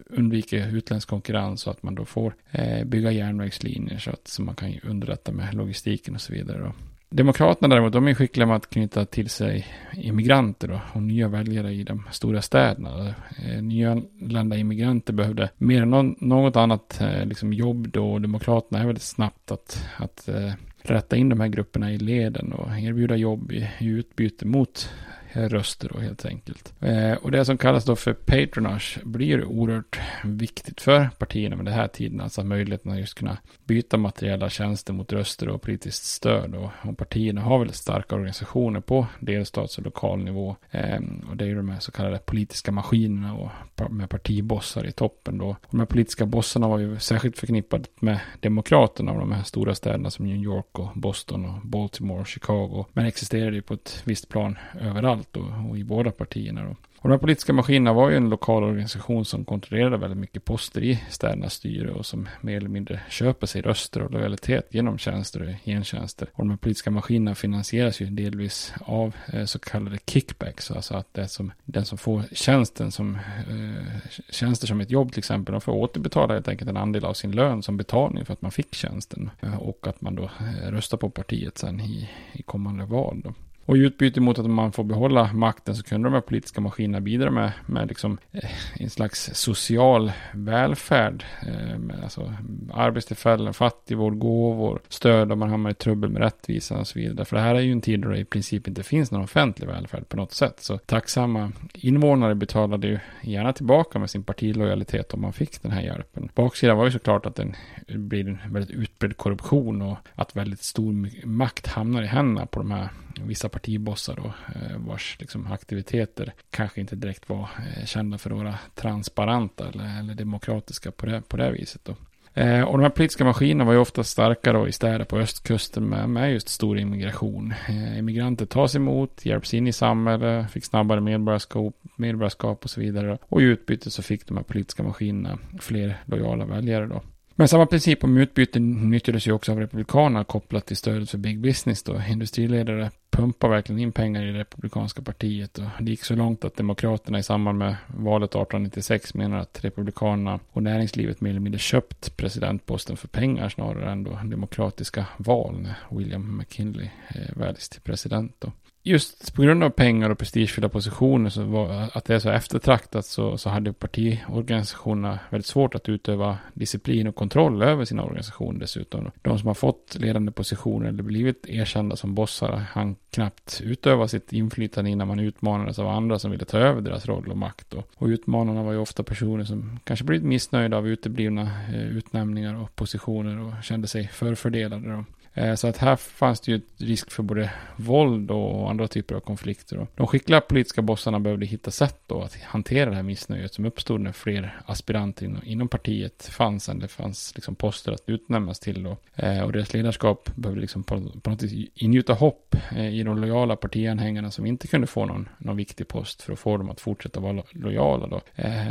undviker 0.10 0.76
utländsk 0.76 1.10
konkurrens 1.10 1.68
och 1.68 1.72
att 1.72 1.84
man 1.84 1.96
då 1.96 2.06
får 2.06 2.36
eh, 2.52 2.86
bygga 2.86 3.12
järnvägslinjer 3.12 4.00
så 4.00 4.12
att 4.12 4.28
så 4.28 4.42
man 4.42 4.56
kan 4.56 4.80
underlätta 4.84 5.32
med 5.32 5.54
logistiken 5.54 6.16
och 6.16 6.22
så 6.22 6.34
vidare 6.34 6.60
då. 6.60 6.74
Demokraterna 7.12 7.68
däremot, 7.68 7.94
de 7.94 8.08
är 8.08 8.14
skickliga 8.14 8.48
med 8.48 8.56
att 8.56 8.70
knyta 8.70 9.06
till 9.06 9.30
sig 9.30 9.68
immigranter 9.94 10.68
då, 10.68 10.82
och 10.94 11.04
nya 11.04 11.28
väljare 11.28 11.72
i 11.74 11.84
de 11.84 12.04
stora 12.12 12.42
städerna. 12.42 13.08
Eh, 13.46 13.62
nyanlända 13.62 14.58
immigranter 14.58 15.14
behövde 15.14 15.50
mer 15.58 15.82
än 15.82 16.16
något 16.20 16.56
annat 16.56 17.02
eh, 17.02 17.26
liksom 17.26 17.54
jobb 17.54 17.92
då. 17.92 18.12
Och 18.12 18.22
Demokraterna 18.22 18.82
är 18.82 18.86
väldigt 18.86 19.04
snabbt 19.04 19.52
att, 19.52 19.88
att 19.98 20.28
eh, 20.28 20.52
rätta 20.82 21.18
in 21.18 21.30
de 21.30 21.40
här 21.40 21.48
grupperna 21.48 21.92
i 21.92 21.98
leden 21.98 22.54
och 22.54 22.80
erbjuda 22.80 23.16
jobb 23.16 23.52
i, 23.52 23.70
i 23.80 23.86
utbyte 23.86 24.46
mot 24.46 24.90
röster 25.34 25.90
då 25.94 26.00
helt 26.00 26.26
enkelt. 26.26 26.74
Eh, 26.80 27.14
och 27.14 27.32
det 27.32 27.46
som 27.46 27.58
kallas 27.58 27.86
då 27.86 27.96
för 27.96 28.14
patronage 28.14 29.00
blir 29.04 29.46
oerhört 29.46 30.00
viktigt 30.24 30.82
för 30.82 31.10
partierna 31.18 31.56
med 31.56 31.66
den 31.66 31.74
här 31.74 31.88
tiden. 31.88 32.22
Alltså 32.22 32.44
möjligheten 32.44 32.92
att 32.92 33.00
just 33.00 33.16
kunna 33.16 33.38
byta 33.66 33.98
materiella 33.98 34.50
tjänster 34.50 34.94
mot 34.94 35.14
röster 35.14 35.50
och 35.50 35.62
politiskt 35.62 36.06
stöd. 36.06 36.56
Och, 36.56 36.70
och 36.82 36.98
partierna 36.98 37.42
har 37.42 37.60
väldigt 37.60 37.76
starka 37.76 38.16
organisationer 38.16 38.80
på 38.80 39.08
delstats 39.20 39.78
och 39.78 39.84
lokal 39.84 40.24
nivå. 40.24 40.56
Eh, 40.72 41.00
och 41.30 41.38
det 41.38 41.44
är 41.44 41.48
ju 41.48 41.56
de 41.56 41.70
här 41.70 41.80
så 41.80 41.92
kallade 41.92 42.18
politiska 42.18 42.72
maskinerna 42.72 43.34
och 43.34 43.50
med 43.90 44.10
partibossar 44.10 44.86
i 44.86 44.92
toppen 44.92 45.38
då. 45.38 45.50
Och 45.50 45.68
de 45.70 45.80
här 45.80 45.88
politiska 45.88 46.26
bossarna 46.26 46.68
var 46.68 46.78
ju 46.78 47.00
särskilt 47.00 47.38
förknippade 47.38 47.84
med 48.00 48.20
demokraterna 48.40 49.12
och 49.12 49.20
de 49.20 49.32
här 49.32 49.44
stora 49.44 49.76
städerna 49.76 50.10
som 50.10 50.26
New 50.26 50.44
York 50.44 50.80
och 50.80 50.90
Boston 50.96 51.46
och 51.46 51.68
Baltimore 51.68 52.22
och 52.22 52.28
Chicago. 52.28 52.86
Men 52.94 53.06
existerade 53.06 53.56
ju 53.56 53.62
på 53.62 53.74
ett 53.74 54.02
visst 54.06 54.30
plan 54.30 54.58
överallt 54.82 55.19
överallt 55.20 55.38
och, 55.38 55.70
och 55.70 55.78
i 55.78 55.84
båda 55.84 56.12
partierna. 56.12 56.64
Då. 56.64 56.76
Och 57.02 57.10
de 57.10 57.12
här 57.12 57.20
politiska 57.20 57.54
maskinerna 57.54 57.94
var 57.94 58.10
ju 58.10 58.18
en 58.18 58.30
lokal 58.30 58.64
organisation 58.64 59.26
som 59.26 59.46
kontrollerade 59.46 59.98
väldigt 59.98 60.20
mycket 60.20 60.46
poster 60.46 60.84
i 60.84 61.04
städernas 61.10 61.54
styre 61.54 61.92
och 61.92 62.06
som 62.06 62.30
mer 62.42 62.58
eller 62.58 62.70
mindre 62.70 63.02
köper 63.10 63.48
sig 63.48 63.62
röster 63.62 64.02
och 64.02 64.12
lojalitet 64.12 64.68
genom 64.74 64.98
tjänster 64.98 65.42
och 65.42 65.66
gentjänster. 65.66 66.28
Och 66.34 66.44
de 66.44 66.50
här 66.50 66.58
politiska 66.58 66.92
maskinerna 66.92 67.36
finansieras 67.36 68.02
ju 68.02 68.06
delvis 68.06 68.74
av 68.80 69.16
eh, 69.34 69.46
så 69.46 69.60
kallade 69.60 69.98
kickbacks, 70.06 70.72
alltså 70.72 70.94
att 70.94 71.14
det 71.14 71.28
som, 71.28 71.52
den 71.66 71.86
som 71.86 71.98
får 71.98 72.24
tjänsten 72.32 72.92
som 72.92 73.16
eh, 73.16 74.12
tjänster 74.30 74.68
som 74.68 74.82
ett 74.82 74.92
jobb 74.92 75.12
till 75.12 75.20
exempel, 75.20 75.52
de 75.52 75.62
får 75.62 75.74
återbetala 75.74 76.34
helt 76.34 76.48
enkelt 76.48 76.70
en 76.70 76.78
andel 76.78 77.06
av 77.06 77.14
sin 77.14 77.32
lön 77.32 77.64
som 77.64 77.78
betalning 77.78 78.26
för 78.26 78.34
att 78.34 78.42
man 78.42 78.52
fick 78.52 78.76
tjänsten 78.76 79.30
eh, 79.42 79.56
och 79.56 79.88
att 79.88 80.02
man 80.02 80.16
då 80.16 80.24
eh, 80.24 80.72
röstar 80.72 80.98
på 80.98 81.10
partiet 81.10 81.58
sen 81.58 81.80
i, 81.80 82.10
i 82.34 82.42
kommande 82.42 82.86
val. 82.86 83.22
Då. 83.24 83.34
Och 83.70 83.78
i 83.78 83.80
utbyte 83.80 84.22
mot 84.22 84.40
att 84.40 84.50
man 84.50 84.72
får 84.72 84.84
behålla 84.84 85.34
makten 85.34 85.76
så 85.76 85.84
kunde 85.84 86.08
de 86.08 86.14
här 86.14 86.22
politiska 86.22 86.62
maskinerna 86.62 87.02
bidra 87.02 87.32
med, 87.32 87.52
med 87.66 87.88
liksom, 87.88 88.18
eh, 88.32 88.50
en 88.74 88.90
slags 88.90 89.30
social 89.34 90.12
välfärd. 90.34 91.26
Eh, 91.48 91.78
med 91.78 92.00
alltså 92.04 92.34
arbetstillfällen, 92.74 93.54
fattigvård, 93.54 94.20
gåvor, 94.20 94.80
stöd 94.88 95.32
om 95.32 95.40
man 95.40 95.50
hamnar 95.50 95.70
i 95.70 95.74
trubbel 95.74 96.10
med 96.10 96.22
rättvisan 96.22 96.80
och 96.80 96.88
så 96.88 97.00
vidare. 97.00 97.26
För 97.26 97.36
det 97.36 97.42
här 97.42 97.56
är 97.56 97.60
ju 97.60 97.72
en 97.72 97.82
tid 97.82 98.00
då 98.00 98.10
det 98.10 98.20
i 98.20 98.26
princip 98.26 98.68
inte 98.68 98.84
finns 98.84 99.12
någon 99.12 99.24
offentlig 99.24 99.68
välfärd 99.68 100.10
på 100.10 100.18
något 100.18 100.32
sätt. 100.32 100.60
Så 100.60 100.78
tacksamma 100.78 101.52
invånare 101.74 102.36
betalade 102.36 102.88
ju 102.88 103.00
gärna 103.22 103.54
tillbaka 103.54 104.00
med 104.00 104.10
sin 104.10 104.24
partilojalitet 104.24 105.14
om 105.14 105.22
man 105.22 105.34
fick 105.34 105.62
den 105.62 105.72
här 105.72 105.82
hjälpen. 105.82 106.30
Baksidan 106.36 106.78
var 106.78 106.86
ju 106.86 106.92
såklart 106.92 107.26
att 107.26 107.36
det 107.36 107.54
blir 107.88 108.28
en 108.28 108.40
väldigt 108.54 108.78
utbredd 108.78 109.18
korruption 109.18 109.82
och 109.82 109.98
att 110.16 110.36
väldigt 110.36 110.64
stor 110.64 111.26
makt 111.28 111.68
hamnar 111.68 112.04
i 112.04 112.08
händerna 112.08 112.46
på 112.46 112.60
de 112.60 112.72
här 112.72 112.90
vissa 113.26 113.50
partibossar 113.60 114.16
då, 114.16 114.34
eh, 114.56 114.78
vars 114.78 115.18
liksom, 115.20 115.52
aktiviteter 115.52 116.34
kanske 116.50 116.82
inte 116.82 116.96
direkt 116.96 117.30
var 117.30 117.50
eh, 117.78 117.86
kända 117.86 118.18
för 118.18 118.32
att 118.32 118.38
vara 118.38 118.56
transparenta 118.76 119.70
eller, 119.70 120.00
eller 120.00 120.14
demokratiska 120.14 120.92
på 120.92 121.06
det, 121.06 121.22
på 121.22 121.38
det 121.38 121.52
viset. 121.52 121.82
Då. 121.86 121.96
Eh, 122.34 122.62
och 122.62 122.78
de 122.78 122.84
här 122.84 122.90
politiska 122.90 123.24
maskinerna 123.24 123.64
var 123.64 123.74
ju 123.74 123.80
ofta 123.80 124.04
starka 124.04 124.54
då 124.54 124.68
i 124.68 124.72
städer 124.72 125.06
på 125.06 125.18
östkusten 125.18 125.84
med, 125.84 126.10
med 126.10 126.34
just 126.34 126.50
stor 126.50 126.80
immigration. 126.80 127.54
Eh, 127.70 128.00
immigranter 128.00 128.46
tas 128.46 128.76
emot, 128.76 129.26
hjälps 129.26 129.54
in 129.54 129.68
i 129.68 129.74
samhället, 129.74 130.52
fick 130.52 130.66
snabbare 130.66 131.02
medborgarskap, 131.02 131.76
medborgarskap 131.96 132.64
och 132.64 132.70
så 132.70 132.82
vidare. 132.82 133.18
Och 133.22 133.42
i 133.42 133.46
utbyte 133.46 133.92
så 133.92 134.04
fick 134.04 134.28
de 134.28 134.38
här 134.38 134.44
politiska 134.44 134.84
maskinerna 134.84 135.38
fler 135.60 135.98
lojala 136.06 136.46
väljare 136.46 136.88
då. 136.88 137.02
Men 137.40 137.48
samma 137.48 137.66
princip 137.66 138.04
om 138.04 138.18
utbyte 138.18 138.60
nyttjades 138.60 139.28
ju 139.28 139.32
också 139.32 139.52
av 139.52 139.60
republikanerna 139.60 140.24
kopplat 140.24 140.66
till 140.66 140.78
stödet 140.78 141.10
för 141.10 141.18
big 141.18 141.40
business 141.40 141.84
då. 141.84 142.02
Industriledare 142.10 142.92
pumpar 143.10 143.50
verkligen 143.50 143.80
in 143.80 143.92
pengar 143.92 144.24
i 144.24 144.32
det 144.32 144.40
republikanska 144.40 145.02
partiet 145.02 145.58
och 145.58 145.66
det 145.80 145.92
gick 145.92 146.04
så 146.04 146.16
långt 146.16 146.46
att 146.46 146.56
demokraterna 146.56 147.20
i 147.20 147.24
samband 147.24 147.58
med 147.58 147.76
valet 147.88 148.30
1896 148.30 149.14
menar 149.14 149.38
att 149.38 149.60
republikanerna 149.64 150.40
och 150.52 150.64
näringslivet 150.64 151.22
mer 151.22 151.30
eller 151.30 151.40
mindre 151.40 151.60
köpt 151.60 152.18
presidentposten 152.18 152.98
för 152.98 153.08
pengar 153.08 153.50
snarare 153.50 153.92
än 153.92 154.04
då 154.04 154.20
demokratiska 154.24 155.06
val 155.18 155.60
när 155.62 155.76
William 155.98 156.38
McKinley 156.38 156.90
eh, 157.16 157.38
väljs 157.38 157.70
till 157.70 157.82
president 157.82 158.36
då 158.40 158.52
just 158.84 159.34
på 159.34 159.42
grund 159.42 159.64
av 159.64 159.70
pengar 159.70 160.10
och 160.10 160.18
prestigefyllda 160.18 160.70
positioner, 160.70 161.30
så 161.30 161.44
var, 161.44 161.90
att 161.94 162.06
det 162.06 162.16
är 162.16 162.20
så 162.20 162.30
eftertraktat, 162.30 163.06
så, 163.06 163.38
så 163.38 163.50
hade 163.50 163.74
partiorganisationerna 163.74 165.20
väldigt 165.30 165.46
svårt 165.46 165.76
att 165.76 165.90
utöva 165.90 166.38
disciplin 166.54 167.08
och 167.08 167.16
kontroll 167.16 167.62
över 167.62 167.86
sina 167.86 168.04
organisationer 168.04 168.60
dessutom. 168.60 169.12
De 169.22 169.40
som 169.40 169.48
har 169.48 169.54
fått 169.54 169.98
ledande 170.00 170.32
positioner 170.32 170.90
eller 170.90 171.04
blivit 171.04 171.46
erkända 171.48 171.96
som 171.96 172.16
bossar 172.16 172.64
han 172.72 172.96
knappt 173.12 173.62
utöva 173.64 174.08
sitt 174.08 174.34
inflytande 174.34 174.90
innan 174.90 175.08
man 175.08 175.20
utmanades 175.20 175.80
av 175.80 175.88
andra 175.88 176.20
som 176.20 176.32
ville 176.32 176.46
ta 176.46 176.58
över 176.58 176.82
deras 176.82 177.06
roll 177.06 177.32
och 177.32 177.38
makt. 177.38 177.74
Och, 177.74 177.88
och 177.96 178.08
utmanarna 178.08 178.64
var 178.64 178.72
ju 178.72 178.78
ofta 178.78 179.04
personer 179.04 179.44
som 179.44 179.80
kanske 179.84 180.06
blivit 180.06 180.28
missnöjda 180.28 180.78
av 180.78 180.88
uteblivna 180.88 181.42
eh, 181.74 181.98
utnämningar 181.98 182.62
och 182.62 182.76
positioner 182.76 183.40
och 183.40 183.64
kände 183.64 183.88
sig 183.88 184.08
förfördelade. 184.08 184.92
Då. 184.92 185.06
Eh, 185.40 185.56
så 185.56 185.68
att 185.68 185.78
här 185.78 185.96
fanns 185.96 186.42
det 186.42 186.52
ju 186.52 186.62
risk 186.78 187.12
för 187.12 187.24
både 187.24 187.52
våld 187.76 188.32
och 188.32 188.70
andra 188.70 188.88
typer 188.88 189.16
av 189.16 189.20
konflikter. 189.20 189.88
De 189.96 190.08
skickliga 190.08 190.42
politiska 190.42 190.82
bossarna 190.82 191.20
behövde 191.20 191.46
hitta 191.46 191.72
sätt 191.72 192.00
då 192.08 192.22
att 192.22 192.42
hantera 192.42 192.90
det 192.90 192.96
här 192.96 193.04
missnöjet 193.04 193.54
som 193.54 193.66
uppstod 193.66 194.02
när 194.02 194.12
fler 194.12 194.62
aspiranter 194.66 195.40
inom 195.44 195.68
partiet 195.68 196.30
fanns 196.32 196.70
än 196.70 196.80
det 196.80 196.88
fanns 196.88 197.36
liksom 197.36 197.56
poster 197.56 197.92
att 197.92 198.04
utnämnas 198.06 198.60
till 198.60 198.84
då. 198.84 198.98
Eh, 199.16 199.42
och 199.42 199.52
deras 199.52 199.74
ledarskap 199.74 200.30
behövde 200.36 200.62
liksom 200.62 200.84
på, 200.84 200.96
något 200.96 201.44
vis 201.44 201.70
ingjuta 201.74 202.14
hopp 202.14 202.56
eh, 202.72 202.90
i 203.00 203.04
de 203.04 203.18
lojala 203.18 203.56
partianhängarna 203.56 204.32
som 204.32 204.46
inte 204.46 204.68
kunde 204.68 204.88
få 204.88 205.06
någon, 205.06 205.30
någon 205.38 205.58
viktig 205.58 205.88
post 205.88 206.22
för 206.22 206.34
att 206.34 206.40
få 206.40 206.58
dem 206.58 206.70
att 206.70 206.82
fortsätta 206.82 207.20
vara 207.20 207.44
lojala 207.52 208.08
då. 208.08 208.22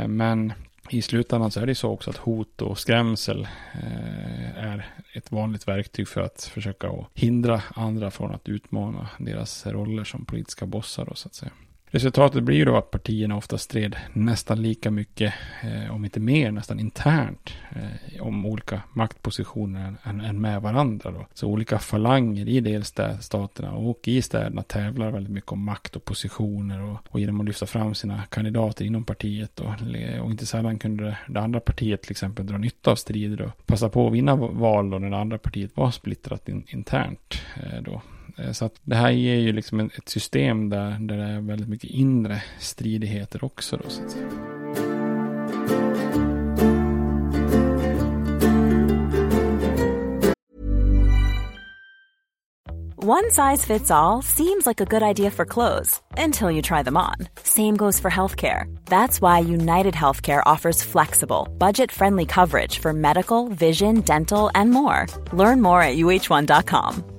Men 0.07 0.53
i 0.89 1.01
slutändan 1.01 1.51
så 1.51 1.59
är 1.59 1.65
det 1.65 1.75
så 1.75 1.89
också 1.89 2.09
att 2.09 2.17
hot 2.17 2.61
och 2.61 2.79
skrämsel 2.79 3.47
eh, 3.73 4.57
är 4.57 4.85
ett 5.13 5.31
vanligt 5.31 5.67
verktyg 5.67 6.07
för 6.07 6.21
att 6.21 6.43
försöka 6.53 6.91
hindra 7.13 7.61
andra 7.75 8.11
från 8.11 8.31
att 8.31 8.49
utmana 8.49 9.09
deras 9.19 9.65
roller 9.65 10.03
som 10.03 10.25
politiska 10.25 10.65
bossar 10.65 11.05
då, 11.05 11.15
så 11.15 11.27
att 11.27 11.35
säga. 11.35 11.51
Resultatet 11.91 12.43
blir 12.43 12.57
ju 12.57 12.65
då 12.65 12.77
att 12.77 12.91
partierna 12.91 13.37
ofta 13.37 13.57
stred 13.57 13.95
nästan 14.13 14.61
lika 14.61 14.91
mycket, 14.91 15.33
eh, 15.63 15.95
om 15.95 16.05
inte 16.05 16.19
mer, 16.19 16.51
nästan 16.51 16.79
internt 16.79 17.53
eh, 17.75 18.21
om 18.21 18.45
olika 18.45 18.81
maktpositioner 18.93 19.95
än, 20.03 20.21
än, 20.21 20.41
med 20.41 20.61
varandra. 20.61 21.11
Då. 21.11 21.27
Så 21.33 21.47
olika 21.47 21.79
falanger 21.79 22.49
i 22.49 22.59
delstaterna 22.59 23.71
och 23.71 24.07
i 24.07 24.21
städerna 24.21 24.63
tävlar 24.63 25.11
väldigt 25.11 25.33
mycket 25.33 25.51
om 25.51 25.63
makt 25.63 25.95
och 25.95 26.05
positioner 26.05 26.81
och, 26.83 26.97
och 27.09 27.19
genom 27.19 27.39
att 27.39 27.45
lyfta 27.45 27.65
fram 27.65 27.95
sina 27.95 28.23
kandidater 28.29 28.85
inom 28.85 29.03
partiet. 29.03 29.59
Och, 29.59 29.73
och 30.21 30.31
inte 30.31 30.45
sällan 30.45 30.79
kunde 30.79 31.17
det 31.27 31.39
andra 31.39 31.59
partiet 31.59 32.01
till 32.01 32.11
exempel 32.11 32.47
dra 32.47 32.57
nytta 32.57 32.91
av 32.91 32.95
strider 32.95 33.41
och 33.41 33.65
passa 33.65 33.89
på 33.89 34.07
att 34.07 34.13
vinna 34.13 34.35
val 34.35 34.89
då 34.89 34.99
när 34.99 35.09
det 35.09 35.17
andra 35.17 35.37
partiet 35.37 35.77
var 35.77 35.91
splittrat 35.91 36.49
in, 36.49 36.65
internt. 36.67 37.41
Eh, 37.55 37.81
då. 37.81 38.01
Eh, 38.39 38.51
så 38.51 38.65
att 38.65 38.75
det 38.83 38.95
här 38.95 39.09
ger 39.09 39.35
ju 39.35 39.51
liksom 39.51 39.79
ett 39.79 40.09
system 40.09 40.69
där, 40.69 40.97
där 40.99 41.17
det 41.17 41.23
är 41.23 41.39
väldigt 41.39 41.69
mycket 41.69 41.89
inre 41.89 42.43
stridigheter 42.59 43.43
också. 43.43 43.77
Då, 43.77 43.89
så 43.89 44.03
att 44.03 44.11
säga. 44.11 44.29
One 53.01 53.31
size 53.31 53.65
fits 53.65 53.89
all 53.89 54.21
seems 54.21 54.67
like 54.67 54.81
a 54.81 54.85
good 54.85 55.01
idea 55.01 55.31
for 55.31 55.45
clothes 55.45 56.01
until 56.17 56.51
you 56.51 56.61
try 56.61 56.83
them 56.83 56.97
on. 56.97 57.15
Same 57.43 57.77
goes 57.77 57.99
for 57.99 58.11
healthcare. 58.11 58.65
That's 58.85 59.21
why 59.21 59.39
United 59.39 59.93
Healthcare 59.93 60.43
offers 60.45 60.83
flexible, 60.83 61.47
budget 61.57 61.91
friendly 61.91 62.25
coverage 62.25 62.79
for 62.79 62.93
medical, 62.93 63.47
vision, 63.47 64.01
dental, 64.01 64.51
and 64.53 64.71
more. 64.71 65.07
Learn 65.31 65.61
more 65.61 65.81
at 65.81 65.95
uh1.com. 65.95 67.18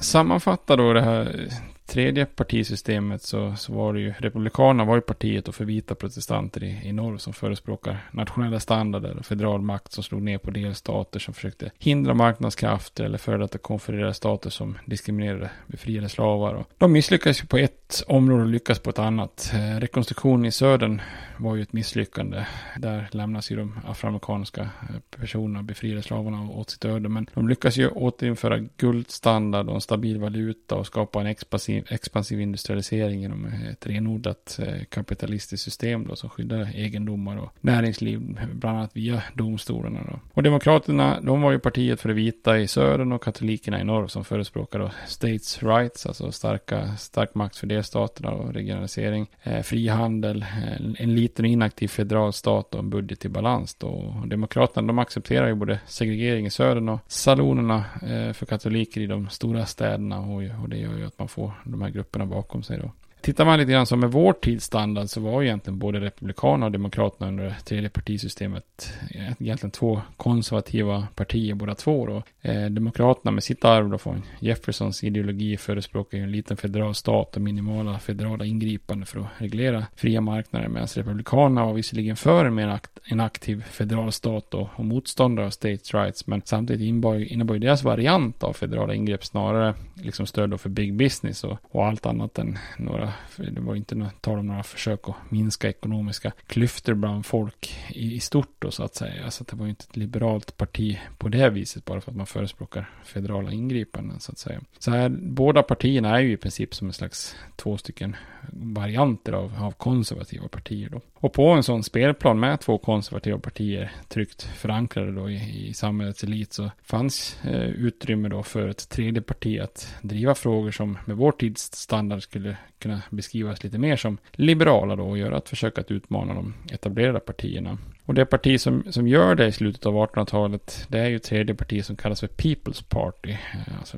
Sammanfattar 0.00 0.76
sammanfatta 0.76 0.76
då 0.76 0.92
det 0.92 1.00
här 1.00 1.48
tredje 1.86 2.26
partisystemet 2.26 3.22
så, 3.22 3.54
så 3.56 3.72
var 3.72 3.94
det 3.94 4.00
ju 4.00 4.14
Republikanerna 4.18 4.84
var 4.84 4.94
ju 4.94 5.00
partiet 5.00 5.48
och 5.48 5.54
för 5.54 5.64
vita 5.64 5.94
protestanter 5.94 6.64
i, 6.64 6.80
i 6.84 6.92
norr 6.92 7.18
som 7.18 7.32
förespråkar 7.32 8.10
nationella 8.12 8.60
standarder 8.60 9.16
och 9.18 9.26
federal 9.26 9.62
makt 9.62 9.92
som 9.92 10.04
slog 10.04 10.22
ner 10.22 10.38
på 10.38 10.50
delstater 10.50 11.20
som 11.20 11.34
försökte 11.34 11.70
hindra 11.78 12.14
marknadskrafter 12.14 13.04
eller 13.04 13.18
före 13.18 13.38
detta 13.38 13.58
konfedererade 13.58 14.14
stater 14.14 14.50
som 14.50 14.78
diskriminerade 14.84 15.50
befriade 15.66 16.08
slavar. 16.08 16.54
Och 16.54 16.66
de 16.78 16.92
misslyckades 16.92 17.42
ju 17.42 17.46
på 17.46 17.56
ett 17.56 17.79
område 18.06 18.42
och 18.42 18.48
lyckas 18.48 18.78
på 18.78 18.90
ett 18.90 18.98
annat. 18.98 19.52
Eh, 19.54 19.80
rekonstruktionen 19.80 20.44
i 20.44 20.52
södern 20.52 21.00
var 21.36 21.56
ju 21.56 21.62
ett 21.62 21.72
misslyckande. 21.72 22.46
Där 22.76 23.08
lämnas 23.12 23.50
ju 23.50 23.56
de 23.56 23.80
afroamerikanska 23.86 24.60
eh, 24.60 25.18
personerna, 25.20 25.62
befriade 25.62 26.02
slavarna 26.02 26.50
åt 26.50 26.70
sitt 26.70 26.84
öde. 26.84 27.08
Men 27.08 27.26
de 27.34 27.48
lyckas 27.48 27.76
ju 27.76 27.88
återinföra 27.88 28.58
guldstandard 28.76 29.68
och 29.68 29.74
en 29.74 29.80
stabil 29.80 30.20
valuta 30.20 30.74
och 30.74 30.86
skapa 30.86 31.20
en 31.20 31.26
expansiv 31.26 31.84
expansiv 31.88 32.40
industrialisering 32.40 33.20
genom 33.20 33.46
eh, 33.46 33.68
ett 33.68 33.86
renodlat 33.86 34.60
kapitalistiskt 34.88 35.64
system 35.64 36.06
då, 36.06 36.16
som 36.16 36.30
skyddar 36.30 36.70
egendomar 36.74 37.36
och 37.36 37.52
näringsliv, 37.60 38.40
bland 38.52 38.78
annat 38.78 38.90
via 38.96 39.22
domstolarna. 39.34 40.00
Då. 40.08 40.20
Och 40.34 40.42
Demokraterna, 40.42 41.20
de 41.20 41.42
var 41.42 41.52
ju 41.52 41.58
partiet 41.58 42.00
för 42.00 42.08
det 42.08 42.14
vita 42.14 42.58
i 42.58 42.66
södern 42.66 43.12
och 43.12 43.22
katolikerna 43.22 43.80
i 43.80 43.84
norr 43.84 44.06
som 44.06 44.24
förespråkade 44.24 44.92
States 45.06 45.62
rights, 45.62 46.06
alltså 46.06 46.32
starka, 46.32 46.96
stark 46.96 47.34
maktfördelning 47.34 47.79
för 47.80 47.98
delstaterna 48.00 48.30
och 48.30 48.54
regionalisering, 48.54 49.26
eh, 49.42 49.62
frihandel, 49.62 50.42
eh, 50.42 51.02
en 51.02 51.14
liten 51.14 51.44
inaktiv 51.44 51.88
federal 51.88 52.32
stat 52.32 52.74
och 52.74 52.80
en 52.80 52.90
budget 52.90 53.24
i 53.24 53.28
balans. 53.28 53.74
Då. 53.74 54.22
Demokraterna, 54.26 54.86
de 54.86 54.98
accepterar 54.98 55.46
ju 55.46 55.54
både 55.54 55.80
segregering 55.86 56.46
i 56.46 56.50
södern 56.50 56.88
och 56.88 57.00
salonerna 57.06 57.84
eh, 58.02 58.32
för 58.32 58.46
katoliker 58.46 59.00
i 59.00 59.06
de 59.06 59.28
stora 59.28 59.66
städerna 59.66 60.20
och, 60.20 60.42
och 60.62 60.68
det 60.68 60.76
gör 60.76 60.98
ju 60.98 61.06
att 61.06 61.18
man 61.18 61.28
får 61.28 61.52
de 61.64 61.82
här 61.82 61.90
grupperna 61.90 62.26
bakom 62.26 62.62
sig 62.62 62.78
då. 62.78 62.90
Tittar 63.20 63.44
man 63.44 63.58
lite 63.58 63.72
grann 63.72 63.86
som 63.86 64.00
med 64.00 64.12
vår 64.12 64.32
tids 64.32 64.64
standard 64.64 65.08
så 65.08 65.20
var 65.20 65.42
egentligen 65.42 65.78
både 65.78 66.00
Republikanerna 66.00 66.66
och 66.66 66.72
Demokraterna 66.72 67.28
under 67.28 67.44
det 67.44 67.56
tredje 67.64 67.88
partisystemet 67.88 68.92
egentligen 69.38 69.70
två 69.70 70.00
konservativa 70.16 71.06
partier 71.14 71.54
båda 71.54 71.74
två 71.74 72.06
då. 72.06 72.22
Eh, 72.42 72.64
Demokraterna 72.64 73.30
med 73.30 73.44
sitt 73.44 73.64
arv 73.64 73.90
då 73.90 73.98
från 73.98 74.22
Jeffersons 74.38 75.04
ideologi 75.04 75.56
förespråkar 75.56 76.18
ju 76.18 76.24
en 76.24 76.32
liten 76.32 76.56
federal 76.56 76.94
stat 76.94 77.36
och 77.36 77.42
minimala 77.42 77.98
federala 77.98 78.44
ingripande 78.44 79.06
för 79.06 79.20
att 79.20 79.26
reglera 79.38 79.86
fria 79.96 80.20
marknader 80.20 80.68
medan 80.68 80.86
Republikanerna 80.86 81.66
var 81.66 81.74
visserligen 81.74 82.16
för 82.16 82.44
en 82.44 82.54
mer 82.54 82.68
akt 82.68 82.90
en 83.04 83.20
aktiv 83.20 83.64
federal 83.70 84.12
stat 84.12 84.54
och, 84.54 84.68
och 84.76 84.84
motståndare 84.84 85.46
av 85.46 85.50
states 85.50 85.94
rights 85.94 86.26
men 86.26 86.42
samtidigt 86.44 86.86
innebar 87.30 87.54
ju 87.54 87.60
deras 87.60 87.82
variant 87.82 88.42
av 88.42 88.52
federala 88.52 88.94
ingrepp 88.94 89.24
snarare 89.24 89.74
liksom 89.94 90.26
stöd 90.26 90.60
för 90.60 90.68
big 90.68 90.94
business 90.94 91.44
och, 91.44 91.58
och 91.62 91.86
allt 91.86 92.06
annat 92.06 92.38
än 92.38 92.58
några, 92.78 93.09
det 93.36 93.60
var 93.60 93.74
inte 93.74 94.10
tal 94.20 94.38
om 94.38 94.46
några 94.46 94.62
försök 94.62 95.08
att 95.08 95.14
minska 95.28 95.68
ekonomiska 95.68 96.32
klyftor 96.46 96.94
bland 96.94 97.26
folk 97.26 97.78
i, 97.88 98.14
i 98.14 98.20
stort 98.20 98.54
då 98.58 98.70
så 98.70 98.82
att 98.82 98.94
säga. 98.94 99.24
Alltså 99.24 99.44
det 99.44 99.56
var 99.56 99.64
ju 99.64 99.70
inte 99.70 99.84
ett 99.90 99.96
liberalt 99.96 100.56
parti 100.56 100.98
på 101.18 101.28
det 101.28 101.50
viset 101.50 101.84
bara 101.84 102.00
för 102.00 102.10
att 102.10 102.16
man 102.16 102.26
förespråkar 102.26 102.90
federala 103.04 103.52
ingripanden 103.52 104.20
så 104.20 104.32
att 104.32 104.38
säga. 104.38 104.60
Så 104.78 104.90
här, 104.90 105.08
båda 105.08 105.62
partierna 105.62 106.16
är 106.16 106.20
ju 106.20 106.32
i 106.32 106.36
princip 106.36 106.74
som 106.74 106.86
en 106.86 106.92
slags 106.92 107.36
två 107.56 107.78
stycken 107.78 108.16
varianter 108.52 109.32
av, 109.32 109.52
av 109.60 109.72
konservativa 109.72 110.48
partier 110.48 110.88
då. 110.88 111.00
Och 111.20 111.32
på 111.32 111.48
en 111.48 111.62
sån 111.62 111.82
spelplan 111.82 112.40
med 112.40 112.60
två 112.60 112.78
konservativa 112.78 113.38
partier 113.38 113.92
tryggt 114.08 114.42
förankrade 114.42 115.12
då 115.12 115.30
i, 115.30 115.68
i 115.68 115.74
samhällets 115.74 116.24
elit 116.24 116.52
så 116.52 116.70
fanns 116.82 117.38
eh, 117.44 117.68
utrymme 117.68 118.28
då 118.28 118.42
för 118.42 118.68
ett 118.68 118.88
tredje 118.88 119.22
parti 119.22 119.60
att 119.60 119.94
driva 120.02 120.34
frågor 120.34 120.70
som 120.70 120.98
med 121.04 121.16
vår 121.16 121.32
tids 121.32 121.72
standard 121.72 122.22
skulle 122.22 122.56
kunna 122.78 123.02
beskrivas 123.10 123.64
lite 123.64 123.78
mer 123.78 123.96
som 123.96 124.18
liberala 124.32 124.96
då 124.96 125.04
och 125.04 125.18
göra 125.18 125.36
ett 125.36 125.48
försök 125.48 125.78
att 125.78 125.90
utmana 125.90 126.34
de 126.34 126.54
etablerade 126.72 127.20
partierna. 127.20 127.78
Och 128.04 128.14
det 128.14 128.26
parti 128.26 128.60
som, 128.60 128.84
som 128.90 129.08
gör 129.08 129.34
det 129.34 129.46
i 129.46 129.52
slutet 129.52 129.86
av 129.86 129.94
1800-talet 129.94 130.86
det 130.88 130.98
är 130.98 131.08
ju 131.08 131.18
tredje 131.18 131.54
parti 131.54 131.84
som 131.84 131.96
kallas 131.96 132.20
för 132.20 132.28
People's 132.28 132.84
Party. 132.88 133.30
Eh, 133.30 133.78
alltså 133.78 133.96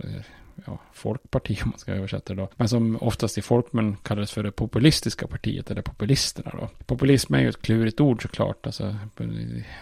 ja, 0.67 0.79
folkparti 0.93 1.59
om 1.65 1.71
man 1.71 1.79
ska 1.79 1.93
översätta 1.93 2.35
det 2.35 2.41
då. 2.41 2.49
Men 2.57 2.69
som 2.69 2.97
oftast 3.01 3.39
i 3.39 3.43
folkmun 3.43 3.97
kallades 3.97 4.33
för 4.33 4.43
det 4.43 4.51
populistiska 4.51 5.27
partiet 5.27 5.71
eller 5.71 5.83
populisterna 5.83 6.51
då. 6.61 6.69
Populism 6.87 7.35
är 7.35 7.41
ju 7.41 7.49
ett 7.49 7.63
klurigt 7.63 8.01
ord 8.01 8.23
såklart. 8.23 8.67
Alltså, 8.67 8.97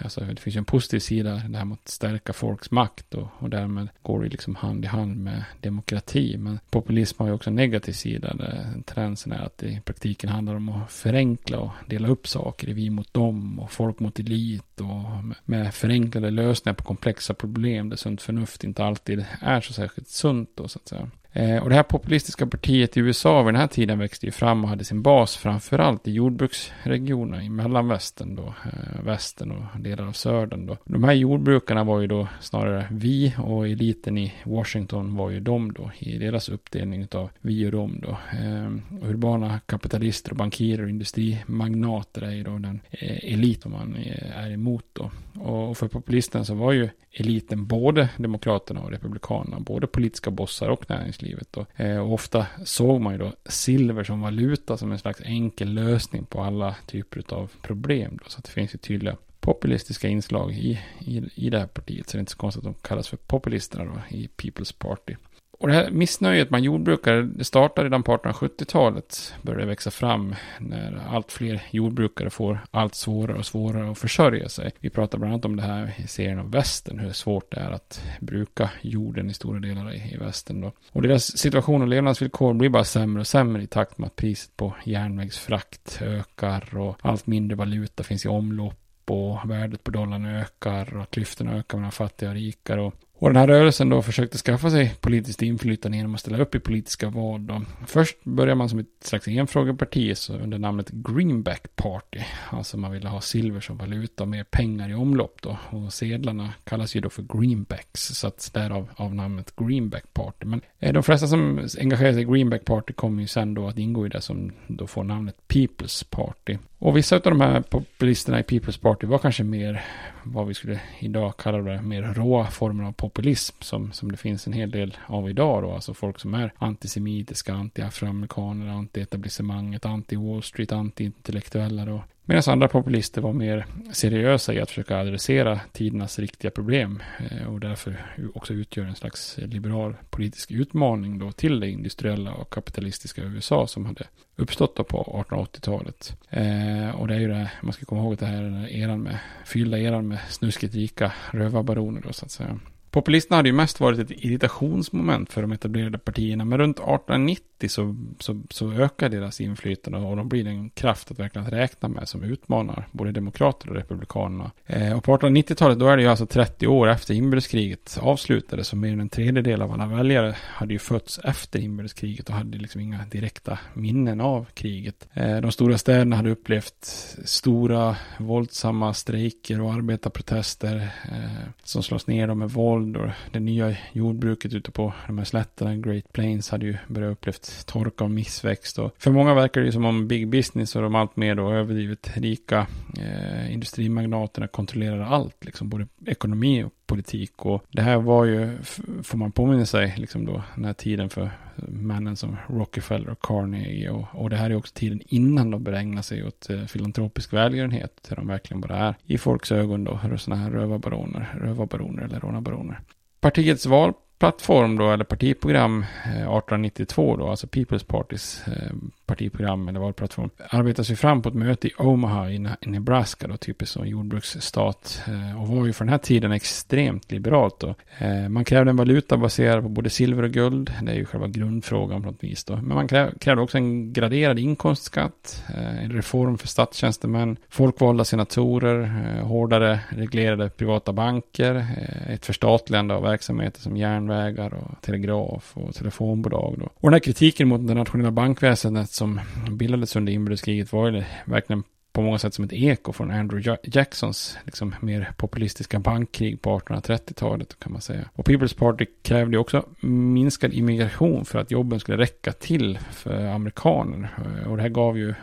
alltså 0.00 0.20
det 0.20 0.40
finns 0.40 0.56
ju 0.56 0.58
en 0.58 0.64
positiv 0.64 0.98
sida, 0.98 1.42
det 1.48 1.58
här 1.58 1.64
med 1.64 1.74
att 1.82 1.88
stärka 1.88 2.32
folks 2.32 2.70
makt 2.70 3.14
och, 3.14 3.28
och 3.38 3.50
därmed 3.50 3.88
går 4.02 4.22
det 4.22 4.28
liksom 4.28 4.54
hand 4.54 4.84
i 4.84 4.88
hand 4.88 5.16
med 5.16 5.44
demokrati. 5.60 6.36
Men 6.38 6.58
populism 6.70 7.22
har 7.22 7.28
ju 7.28 7.34
också 7.34 7.50
en 7.50 7.56
negativ 7.56 7.92
sida 7.92 8.34
där 8.34 8.82
trenden 8.86 9.32
är 9.32 9.42
att 9.42 9.58
det 9.58 9.66
i 9.66 9.80
praktiken 9.80 10.30
handlar 10.30 10.54
om 10.54 10.68
att 10.68 10.92
förenkla 10.92 11.58
och 11.58 11.70
dela 11.86 12.08
upp 12.08 12.28
saker 12.28 12.68
i 12.68 12.72
vi 12.72 12.90
mot 12.90 13.14
dem 13.14 13.60
och 13.60 13.72
folk 13.72 14.00
mot 14.00 14.18
elit 14.18 14.80
och 14.80 15.24
med 15.44 15.74
förenklade 15.74 16.30
lösningar 16.30 16.74
på 16.74 16.84
komplexa 16.84 17.34
problem 17.34 17.88
där 17.88 17.96
sunt 17.96 18.22
förnuft 18.22 18.64
inte 18.64 18.84
alltid 18.84 19.24
är 19.40 19.60
så 19.60 19.72
särskilt 19.72 20.08
sunt 20.08 20.59
då 20.62 20.68
så 20.68 20.78
att 20.78 20.88
säga. 20.88 21.10
Eh, 21.32 21.62
och 21.62 21.68
det 21.68 21.74
här 21.74 21.82
populistiska 21.82 22.46
partiet 22.46 22.96
i 22.96 23.00
USA 23.00 23.42
vid 23.42 23.54
den 23.54 23.60
här 23.60 23.68
tiden 23.68 23.98
växte 23.98 24.26
ju 24.26 24.32
fram 24.32 24.64
och 24.64 24.70
hade 24.70 24.84
sin 24.84 25.02
bas 25.02 25.36
framförallt 25.36 26.08
i 26.08 26.12
jordbruksregionerna 26.12 27.44
i 27.44 27.48
mellanvästern 27.48 28.34
då, 28.36 28.54
eh, 28.64 29.04
västern 29.04 29.50
och 29.50 29.80
delar 29.80 30.06
av 30.06 30.12
södern 30.12 30.66
då. 30.66 30.76
De 30.84 31.04
här 31.04 31.12
jordbrukarna 31.12 31.84
var 31.84 32.00
ju 32.00 32.06
då 32.06 32.28
snarare 32.40 32.86
vi 32.90 33.34
och 33.38 33.68
eliten 33.68 34.18
i 34.18 34.32
Washington 34.44 35.16
var 35.16 35.30
ju 35.30 35.40
de 35.40 35.72
då 35.72 35.90
i 35.98 36.18
deras 36.18 36.48
uppdelning 36.48 37.06
av 37.12 37.30
vi 37.40 37.66
och 37.66 37.72
dem 37.72 38.00
då. 38.02 38.18
Ehm, 38.38 38.82
urbana 39.02 39.60
kapitalister 39.66 40.30
och 40.30 40.36
bankirer 40.36 40.82
och 40.82 40.90
industrimagnater 40.90 42.22
är 42.22 42.30
ju 42.30 42.42
då 42.42 42.58
den 42.58 42.80
eh, 42.90 43.32
elit 43.34 43.62
som 43.62 43.72
man 43.72 43.96
är 44.36 44.50
emot 44.50 44.84
då. 44.92 45.10
Och 45.40 45.76
för 45.76 45.88
populisterna 45.88 46.44
så 46.44 46.54
var 46.54 46.72
ju 46.72 46.88
eliten 47.12 47.66
både 47.66 48.08
demokraterna 48.16 48.80
och 48.80 48.90
republikanerna, 48.90 49.60
både 49.60 49.86
politiska 49.86 50.30
bossar 50.30 50.68
och 50.68 50.86
näringslivet. 51.20 51.56
Och, 51.56 51.80
eh, 51.80 51.98
och 51.98 52.12
ofta 52.12 52.46
såg 52.64 53.00
man 53.00 53.12
ju 53.12 53.18
då 53.18 53.32
silver 53.44 54.04
som 54.04 54.20
valuta 54.20 54.76
som 54.76 54.92
en 54.92 54.98
slags 54.98 55.20
enkel 55.24 55.74
lösning 55.74 56.24
på 56.24 56.42
alla 56.42 56.76
typer 56.86 57.34
av 57.34 57.50
problem. 57.62 58.18
Då, 58.22 58.30
så 58.30 58.38
att 58.38 58.44
det 58.44 58.50
finns 58.50 58.74
ju 58.74 58.78
tydliga 58.78 59.16
populistiska 59.40 60.08
inslag 60.08 60.52
i, 60.52 60.80
i, 61.00 61.22
i 61.34 61.50
det 61.50 61.58
här 61.58 61.66
partiet. 61.66 62.08
Så 62.08 62.16
det 62.16 62.18
är 62.18 62.20
inte 62.20 62.32
så 62.32 62.38
konstigt 62.38 62.66
att 62.66 62.74
de 62.74 62.88
kallas 62.88 63.08
för 63.08 63.16
populisterna 63.16 63.84
då 63.84 64.16
i 64.16 64.28
People's 64.36 64.74
Party. 64.78 65.16
Och 65.60 65.68
det 65.68 65.74
här 65.74 65.90
missnöjet 65.90 66.50
man 66.50 66.62
jordbrukare, 66.62 67.22
det 67.22 67.44
startade 67.44 67.86
redan 67.86 68.02
på 68.02 68.16
1870-talet. 68.16 69.34
Började 69.42 69.66
växa 69.66 69.90
fram 69.90 70.34
när 70.58 71.02
allt 71.08 71.32
fler 71.32 71.62
jordbrukare 71.70 72.30
får 72.30 72.58
allt 72.70 72.94
svårare 72.94 73.38
och 73.38 73.46
svårare 73.46 73.90
att 73.90 73.98
försörja 73.98 74.48
sig. 74.48 74.72
Vi 74.78 74.90
pratar 74.90 75.18
bland 75.18 75.34
annat 75.34 75.44
om 75.44 75.56
det 75.56 75.62
här 75.62 75.94
i 75.96 76.06
serien 76.06 76.38
om 76.38 76.50
västern, 76.50 76.98
hur 76.98 77.12
svårt 77.12 77.54
det 77.54 77.60
är 77.60 77.70
att 77.70 78.02
bruka 78.20 78.70
jorden 78.80 79.30
i 79.30 79.34
stora 79.34 79.60
delar 79.60 79.94
i, 79.94 80.14
i 80.14 80.16
västern 80.16 80.60
då. 80.60 80.72
Och 80.92 81.02
deras 81.02 81.38
situation 81.38 81.82
och 81.82 81.88
levnadsvillkor 81.88 82.54
blir 82.54 82.68
bara 82.68 82.84
sämre 82.84 83.20
och 83.20 83.26
sämre 83.26 83.62
i 83.62 83.66
takt 83.66 83.98
med 83.98 84.06
att 84.06 84.16
priset 84.16 84.56
på 84.56 84.74
järnvägsfrakt 84.84 85.98
ökar 86.02 86.76
och 86.76 86.96
allt 87.00 87.26
mindre 87.26 87.56
valuta 87.56 88.02
finns 88.02 88.24
i 88.24 88.28
omlopp 88.28 89.10
och 89.10 89.50
värdet 89.50 89.84
på 89.84 89.90
dollarn 89.90 90.26
ökar 90.26 90.96
och 90.96 91.10
klyftorna 91.10 91.52
ökar 91.58 91.78
mellan 91.78 91.92
fattiga 91.92 92.28
och 92.28 92.34
rika. 92.34 92.80
Och 92.80 92.94
och 93.20 93.28
den 93.28 93.36
här 93.36 93.46
rörelsen 93.46 93.88
då 93.88 94.02
försökte 94.02 94.38
skaffa 94.38 94.70
sig 94.70 94.94
politiskt 95.00 95.42
inflytande 95.42 95.96
genom 95.96 96.14
att 96.14 96.20
ställa 96.20 96.38
upp 96.38 96.54
i 96.54 96.60
politiska 96.60 97.10
val. 97.10 97.46
Då. 97.46 97.62
Först 97.86 98.24
började 98.24 98.54
man 98.54 98.68
som 98.68 98.78
ett 98.78 98.86
slags 99.04 99.28
enfrågeparti 99.28 100.16
så 100.16 100.34
under 100.34 100.58
namnet 100.58 100.90
Greenback 100.90 101.76
Party. 101.76 102.20
Alltså 102.50 102.76
man 102.76 102.92
ville 102.92 103.08
ha 103.08 103.20
silver 103.20 103.60
som 103.60 103.76
valuta 103.76 104.22
och 104.22 104.28
mer 104.28 104.44
pengar 104.44 104.90
i 104.90 104.94
omlopp 104.94 105.42
då. 105.42 105.58
Och 105.70 105.92
sedlarna 105.92 106.48
kallas 106.64 106.96
ju 106.96 107.00
då 107.00 107.10
för 107.10 107.22
greenbacks. 107.22 108.00
Så 108.04 108.26
att 108.26 108.50
därav 108.54 108.88
av 108.96 109.14
namnet 109.14 109.56
Greenback 109.56 110.12
Party. 110.12 110.46
Men 110.46 110.60
eh, 110.78 110.92
de 110.92 111.02
flesta 111.02 111.26
som 111.26 111.68
engagerar 111.80 112.12
sig 112.12 112.22
i 112.22 112.24
Greenback 112.24 112.64
Party 112.64 112.92
kommer 112.92 113.22
ju 113.22 113.28
sen 113.28 113.54
då 113.54 113.68
att 113.68 113.78
ingå 113.78 114.06
i 114.06 114.08
det 114.08 114.20
som 114.20 114.52
då 114.66 114.86
får 114.86 115.04
namnet 115.04 115.36
People's 115.48 116.06
Party. 116.10 116.58
Och 116.78 116.96
vissa 116.96 117.16
av 117.16 117.22
de 117.22 117.40
här 117.40 117.60
populisterna 117.60 118.40
i 118.40 118.42
People's 118.42 118.80
Party 118.80 119.06
var 119.06 119.18
kanske 119.18 119.44
mer 119.44 119.84
vad 120.24 120.46
vi 120.46 120.54
skulle 120.54 120.80
idag 120.98 121.36
kalla 121.36 121.58
det 121.58 121.82
mer 121.82 122.02
råa 122.02 122.46
former 122.46 122.84
av 122.84 122.92
populism 122.92 123.56
som, 123.60 123.92
som 123.92 124.12
det 124.12 124.16
finns 124.16 124.46
en 124.46 124.52
hel 124.52 124.70
del 124.70 124.96
av 125.06 125.30
idag 125.30 125.62
då. 125.62 125.72
Alltså 125.72 125.94
folk 125.94 126.18
som 126.20 126.34
är 126.34 126.52
antisemitiska, 126.58 127.52
anti-afroamerikaner, 127.52 128.66
anti-etablissemanget, 128.66 129.84
anti-Wall 129.84 130.42
Street, 130.42 130.72
anti-intellektuella 130.72 131.84
då. 131.84 132.02
Medan 132.30 132.42
andra 132.46 132.68
populister 132.68 133.20
var 133.20 133.32
mer 133.32 133.66
seriösa 133.92 134.54
i 134.54 134.60
att 134.60 134.68
försöka 134.68 134.98
adressera 134.98 135.60
tidernas 135.72 136.18
riktiga 136.18 136.50
problem 136.50 137.02
eh, 137.18 137.46
och 137.52 137.60
därför 137.60 138.06
också 138.34 138.52
utgör 138.52 138.84
en 138.84 138.94
slags 138.94 139.38
liberal 139.38 139.96
politisk 140.10 140.50
utmaning 140.50 141.18
då 141.18 141.32
till 141.32 141.60
det 141.60 141.70
industriella 141.70 142.32
och 142.32 142.52
kapitalistiska 142.52 143.22
USA 143.22 143.66
som 143.66 143.86
hade 143.86 144.04
uppstått 144.36 144.76
då 144.76 144.84
på 144.84 145.24
1880-talet. 145.28 146.16
Eh, 146.30 147.00
och 147.00 147.08
det 147.08 147.14
är 147.14 147.18
ju 147.18 147.28
det, 147.28 147.50
man 147.62 147.72
ska 147.72 147.84
komma 147.84 148.00
ihåg 148.00 148.12
att 148.12 148.20
det 148.20 148.26
här 148.26 148.42
är 148.42 148.50
den 148.50 148.68
eran 148.68 149.02
med, 149.02 149.18
fyllda 149.44 149.78
eran 149.78 150.08
med 150.08 150.18
snuskigt 150.28 150.74
rika 150.74 151.12
rövarbaroner 151.30 152.00
då 152.06 152.12
så 152.12 152.24
att 152.24 152.30
säga. 152.30 152.58
Populisterna 152.90 153.36
hade 153.36 153.48
ju 153.48 153.52
mest 153.52 153.80
varit 153.80 153.98
ett 153.98 154.10
irritationsmoment 154.10 155.32
för 155.32 155.42
de 155.42 155.52
etablerade 155.52 155.98
partierna, 155.98 156.44
men 156.44 156.58
runt 156.58 156.76
1890 156.76 157.68
så, 157.68 157.96
så, 158.18 158.42
så 158.50 158.72
ökar 158.72 159.08
deras 159.08 159.40
inflytande 159.40 159.98
och 159.98 160.16
de 160.16 160.28
blir 160.28 160.46
en 160.46 160.70
kraft 160.70 161.10
att 161.10 161.18
verkligen 161.18 161.50
räkna 161.50 161.88
med 161.88 162.08
som 162.08 162.22
utmanar 162.22 162.88
både 162.92 163.12
demokrater 163.12 163.70
och 163.70 163.76
republikanerna. 163.76 164.50
Eh, 164.66 164.96
och 164.96 165.04
på 165.04 165.16
1890-talet 165.16 165.78
då 165.78 165.88
är 165.88 165.96
det 165.96 166.02
ju 166.02 166.08
alltså 166.08 166.26
30 166.26 166.66
år 166.66 166.88
efter 166.88 167.14
inbördeskriget 167.14 167.98
avslutades, 168.00 168.68
så 168.68 168.76
mer 168.76 168.92
än 168.92 169.00
en 169.00 169.08
tredjedel 169.08 169.62
av 169.62 169.72
alla 169.72 169.86
väljare 169.86 170.36
hade 170.38 170.72
ju 170.72 170.78
fötts 170.78 171.20
efter 171.24 171.58
inbördeskriget 171.58 172.28
och 172.28 172.34
hade 172.34 172.58
liksom 172.58 172.80
inga 172.80 173.04
direkta 173.10 173.58
minnen 173.74 174.20
av 174.20 174.46
kriget. 174.54 175.08
Eh, 175.12 175.36
de 175.36 175.52
stora 175.52 175.78
städerna 175.78 176.16
hade 176.16 176.30
upplevt 176.30 176.84
stora 177.24 177.96
våldsamma 178.18 178.94
strejker 178.94 179.60
och 179.60 179.72
arbetarprotester 179.72 180.76
eh, 181.04 181.48
som 181.64 181.82
slås 181.82 182.06
ner 182.06 182.34
med 182.34 182.50
våld 182.50 182.79
ålder. 182.80 183.00
och 183.00 183.32
det 183.32 183.40
nya 183.40 183.76
jordbruket 183.92 184.54
ute 184.54 184.70
på 184.70 184.92
de 185.06 185.18
här 185.18 185.24
slätterna, 185.24 185.76
Great 185.76 186.12
Plains, 186.12 186.50
hade 186.50 186.66
ju 186.66 186.76
börjat 186.88 187.12
upplevt 187.12 187.66
torka 187.66 188.04
och 188.04 188.10
missväxt. 188.10 188.78
Och 188.78 188.94
för 188.98 189.10
många 189.10 189.34
verkar 189.34 189.60
det 189.60 189.66
ju 189.66 189.72
som 189.72 189.84
om 189.84 190.08
big 190.08 190.28
business 190.28 190.76
och 190.76 190.82
de 190.82 190.94
allt 190.94 191.16
mer 191.16 191.34
då 191.34 191.52
överdrivet 191.52 192.10
rika 192.16 192.66
eh, 192.98 193.52
industrimagnaterna 193.52 194.46
kontrollerar 194.46 195.00
allt, 195.00 195.44
liksom 195.44 195.68
både 195.68 195.86
ekonomi 196.06 196.64
och 196.64 196.72
politik. 196.90 197.46
Och 197.46 197.64
det 197.70 197.82
här 197.82 197.96
var 197.96 198.24
ju, 198.24 198.58
får 199.02 199.18
man 199.18 199.32
påminna 199.32 199.66
sig, 199.66 199.94
liksom 199.96 200.26
då, 200.26 200.42
den 200.54 200.64
här 200.64 200.72
tiden 200.72 201.10
för 201.10 201.30
männen 201.68 202.16
som 202.16 202.36
Rockefeller 202.46 203.10
och 203.10 203.20
Carnegie. 203.20 203.90
Och, 203.90 204.04
och 204.12 204.30
det 204.30 204.36
här 204.36 204.50
är 204.50 204.56
också 204.56 204.74
tiden 204.74 205.00
innan 205.06 205.50
de 205.50 205.62
började 205.62 205.80
ägna 205.80 206.02
sig 206.02 206.24
åt 206.24 206.50
eh, 206.50 206.64
filantropisk 206.64 207.32
välgörenhet. 207.32 208.06
Där 208.08 208.16
de 208.16 208.26
verkligen 208.26 208.60
bara 208.60 208.76
är 208.76 208.94
i 209.04 209.18
folks 209.18 209.52
ögon 209.52 209.84
då, 209.84 210.00
sådana 210.16 210.42
här 210.42 210.50
rövarbaroner, 210.50 211.34
rövarbaroner 211.40 212.02
eller 212.02 212.20
rånarbaroner. 212.20 212.80
Partiets 213.20 213.66
valplattform, 213.66 214.76
då, 214.76 214.90
eller 214.90 215.04
partiprogram 215.04 215.84
eh, 216.04 216.10
1892 216.10 217.16
då, 217.16 217.28
alltså 217.28 217.46
People's 217.46 217.86
Parties 217.86 218.42
eh, 218.46 218.72
partiprogram 219.10 219.68
eller 219.68 219.80
valplattform, 219.80 220.30
arbetar 220.50 220.82
sig 220.82 220.96
fram 220.96 221.22
på 221.22 221.28
ett 221.28 221.34
möte 221.34 221.68
i 221.68 221.72
Omaha 221.78 222.30
i 222.30 222.38
Nebraska 222.66 223.28
då, 223.28 223.36
typiskt 223.36 223.72
som 223.72 223.86
jordbruksstat. 223.86 225.02
Eh, 225.08 225.42
och 225.42 225.48
var 225.48 225.66
ju 225.66 225.72
för 225.72 225.84
den 225.84 225.92
här 225.92 225.98
tiden 225.98 226.32
extremt 226.32 227.12
liberalt 227.12 227.60
då. 227.60 227.74
Eh, 227.98 228.28
man 228.28 228.44
krävde 228.44 228.70
en 228.70 228.76
valuta 228.76 229.16
baserad 229.16 229.62
på 229.62 229.68
både 229.68 229.90
silver 229.90 230.22
och 230.22 230.30
guld, 230.30 230.72
det 230.82 230.92
är 230.92 230.96
ju 230.96 231.04
själva 231.04 231.28
grundfrågan 231.28 232.02
på 232.02 232.10
något 232.10 232.24
vis 232.24 232.44
då. 232.44 232.56
Men 232.56 232.74
man 232.74 232.88
krävde 233.20 233.42
också 233.42 233.58
en 233.58 233.92
graderad 233.92 234.38
inkomstskatt, 234.38 235.44
eh, 235.48 235.84
en 235.84 235.92
reform 235.92 236.38
för 236.38 236.48
statstjänstemän, 236.48 237.36
folkvalda 237.48 238.04
senatorer, 238.04 238.80
hårdare 239.22 239.80
reglerade 239.88 240.50
privata 240.50 240.92
banker, 240.92 241.66
ett 242.08 242.26
förstatligande 242.26 242.94
av 242.94 243.02
verksamheter 243.02 243.60
som 243.60 243.76
järnvägar 243.76 244.54
och 244.54 244.82
telegraf 244.82 245.52
och 245.54 245.74
telefonbolag. 245.74 246.54
Då. 246.58 246.64
Och 246.64 246.90
den 246.90 246.92
här 246.92 247.00
kritiken 247.00 247.48
mot 247.48 247.66
det 247.66 247.74
nationella 247.74 248.10
bankväsendet 248.10 248.90
som 249.00 249.20
bildades 249.50 249.96
under 249.96 250.12
inbördeskriget 250.12 250.72
var 250.72 250.90
ju 250.90 251.04
verkligen 251.24 251.62
på 251.92 252.02
många 252.02 252.18
sätt 252.18 252.34
som 252.34 252.44
ett 252.44 252.52
eko 252.52 252.92
från 252.92 253.10
Andrew 253.10 253.58
Jacksons 253.62 254.38
liksom, 254.44 254.74
mer 254.80 255.12
populistiska 255.16 255.78
bankkrig 255.78 256.42
på 256.42 256.58
1830-talet 256.58 257.58
kan 257.58 257.72
man 257.72 257.80
säga. 257.80 258.08
Och 258.12 258.26
People's 258.26 258.58
Party 258.58 258.86
krävde 259.02 259.38
också 259.38 259.66
minskad 259.80 260.52
immigration 260.52 261.24
för 261.24 261.38
att 261.38 261.50
jobben 261.50 261.80
skulle 261.80 261.98
räcka 261.98 262.32
till 262.32 262.78
för 262.78 263.26
amerikaner. 263.26 264.10
Och 264.48 264.56
det 264.56 264.62
här 264.62 264.68
gav 264.68 264.98
ju 264.98 265.08
eh, 265.08 265.16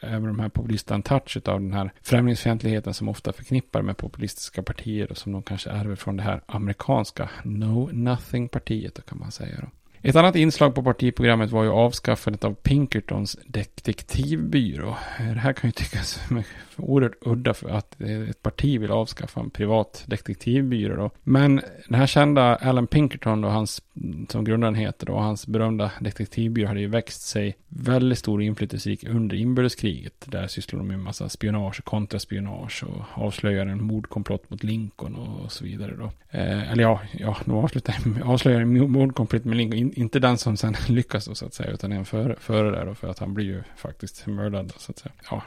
även 0.00 0.26
de 0.26 0.40
här 0.40 0.48
populisterna 0.48 0.94
en 0.94 1.02
touch 1.02 1.36
av 1.44 1.60
den 1.60 1.72
här 1.72 1.92
främlingsfientligheten 2.02 2.94
som 2.94 3.08
ofta 3.08 3.32
förknippar 3.32 3.82
med 3.82 3.96
populistiska 3.96 4.62
partier 4.62 5.10
och 5.10 5.18
som 5.18 5.32
de 5.32 5.42
kanske 5.42 5.70
ärver 5.70 5.96
från 5.96 6.16
det 6.16 6.22
här 6.22 6.40
amerikanska 6.46 7.30
No 7.44 7.90
Nothing-partiet 7.92 9.06
kan 9.06 9.18
man 9.18 9.32
säga. 9.32 9.56
Då. 9.60 9.79
Ett 10.02 10.16
annat 10.16 10.36
inslag 10.36 10.74
på 10.74 10.82
partiprogrammet 10.82 11.50
var 11.50 11.64
ju 11.64 11.70
avskaffandet 11.70 12.44
av 12.44 12.54
Pinkertons 12.54 13.38
detektivbyrå. 13.46 14.96
Det 15.18 15.40
här 15.40 15.52
kan 15.52 15.68
ju 15.68 15.72
tyckas 15.72 16.20
oerhört 16.76 17.16
udda 17.20 17.54
för 17.54 17.68
att 17.68 18.00
ett 18.00 18.42
parti 18.42 18.80
vill 18.80 18.90
avskaffa 18.90 19.40
en 19.40 19.50
privat 19.50 20.04
detektivbyrå 20.06 20.96
då. 20.96 21.10
Men 21.22 21.60
den 21.88 21.98
här 21.98 22.06
kända 22.06 22.56
Alan 22.56 22.86
Pinkerton 22.86 23.40
då, 23.40 23.48
hans, 23.48 23.82
som 24.28 24.44
grundaren 24.44 24.74
heter 24.74 25.06
då, 25.06 25.16
hans 25.16 25.46
berömda 25.46 25.90
detektivbyrå 26.00 26.68
hade 26.68 26.80
ju 26.80 26.86
växt 26.86 27.22
sig 27.22 27.56
väldigt 27.68 28.18
stor 28.18 28.38
och 28.38 28.44
inflytelserik 28.44 29.08
under 29.08 29.36
inbördeskriget. 29.36 30.14
Där 30.24 30.46
sysslade 30.46 30.80
de 30.80 30.88
med 30.88 30.94
en 30.94 31.02
massa 31.02 31.28
spionage 31.28 31.78
och 31.78 31.84
kontraspionage 31.84 32.84
och 32.84 33.24
avslöjade 33.24 33.70
en 33.70 33.84
mordkomplott 33.84 34.50
mot 34.50 34.62
Lincoln 34.62 35.14
och 35.14 35.52
så 35.52 35.64
vidare 35.64 35.94
då. 35.98 36.10
Eh, 36.30 36.72
eller 36.72 36.82
ja, 36.82 37.00
ja, 37.12 37.36
de 37.44 38.22
avslöjade 38.22 38.62
en 38.62 38.92
mordkomplott 38.92 39.44
med 39.44 39.56
Lincoln 39.56 39.89
inte 39.96 40.18
den 40.18 40.38
som 40.38 40.56
sen 40.56 40.76
lyckas 40.88 41.26
då, 41.26 41.34
så 41.34 41.46
att 41.46 41.54
säga, 41.54 41.70
utan 41.70 41.92
en 41.92 42.04
före, 42.04 42.36
före 42.40 42.70
där 42.70 42.86
då, 42.86 42.94
för 42.94 43.08
att 43.08 43.18
han 43.18 43.34
blir 43.34 43.44
ju 43.44 43.62
faktiskt 43.76 44.26
mördad 44.26 44.72
så 44.76 44.92
att 44.92 44.98
säga. 44.98 45.12
Ja, 45.30 45.42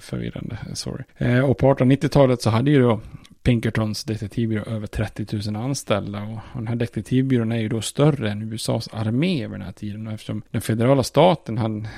förvirrande, 0.00 0.58
sorry. 0.74 1.04
Eh, 1.16 1.50
och 1.50 1.58
på 1.58 1.74
1890-talet 1.74 2.42
så 2.42 2.50
hade 2.50 2.70
ju 2.70 2.82
då 2.82 3.00
Pinkertons 3.42 4.04
detektivbyrå 4.04 4.62
över 4.62 4.86
30 4.86 5.50
000 5.50 5.56
anställda. 5.56 6.22
Och 6.22 6.38
den 6.54 6.66
här 6.66 6.76
detektivbyrån 6.76 7.52
är 7.52 7.58
ju 7.58 7.68
då 7.68 7.80
större 7.80 8.30
än 8.30 8.52
USAs 8.52 8.88
armé 8.92 9.46
vid 9.46 9.50
den 9.50 9.62
här 9.62 9.72
tiden. 9.72 10.06
Och 10.06 10.12
eftersom 10.12 10.42
den 10.50 10.60
federala 10.60 11.02
staten 11.02 11.58
hade, 11.58 11.88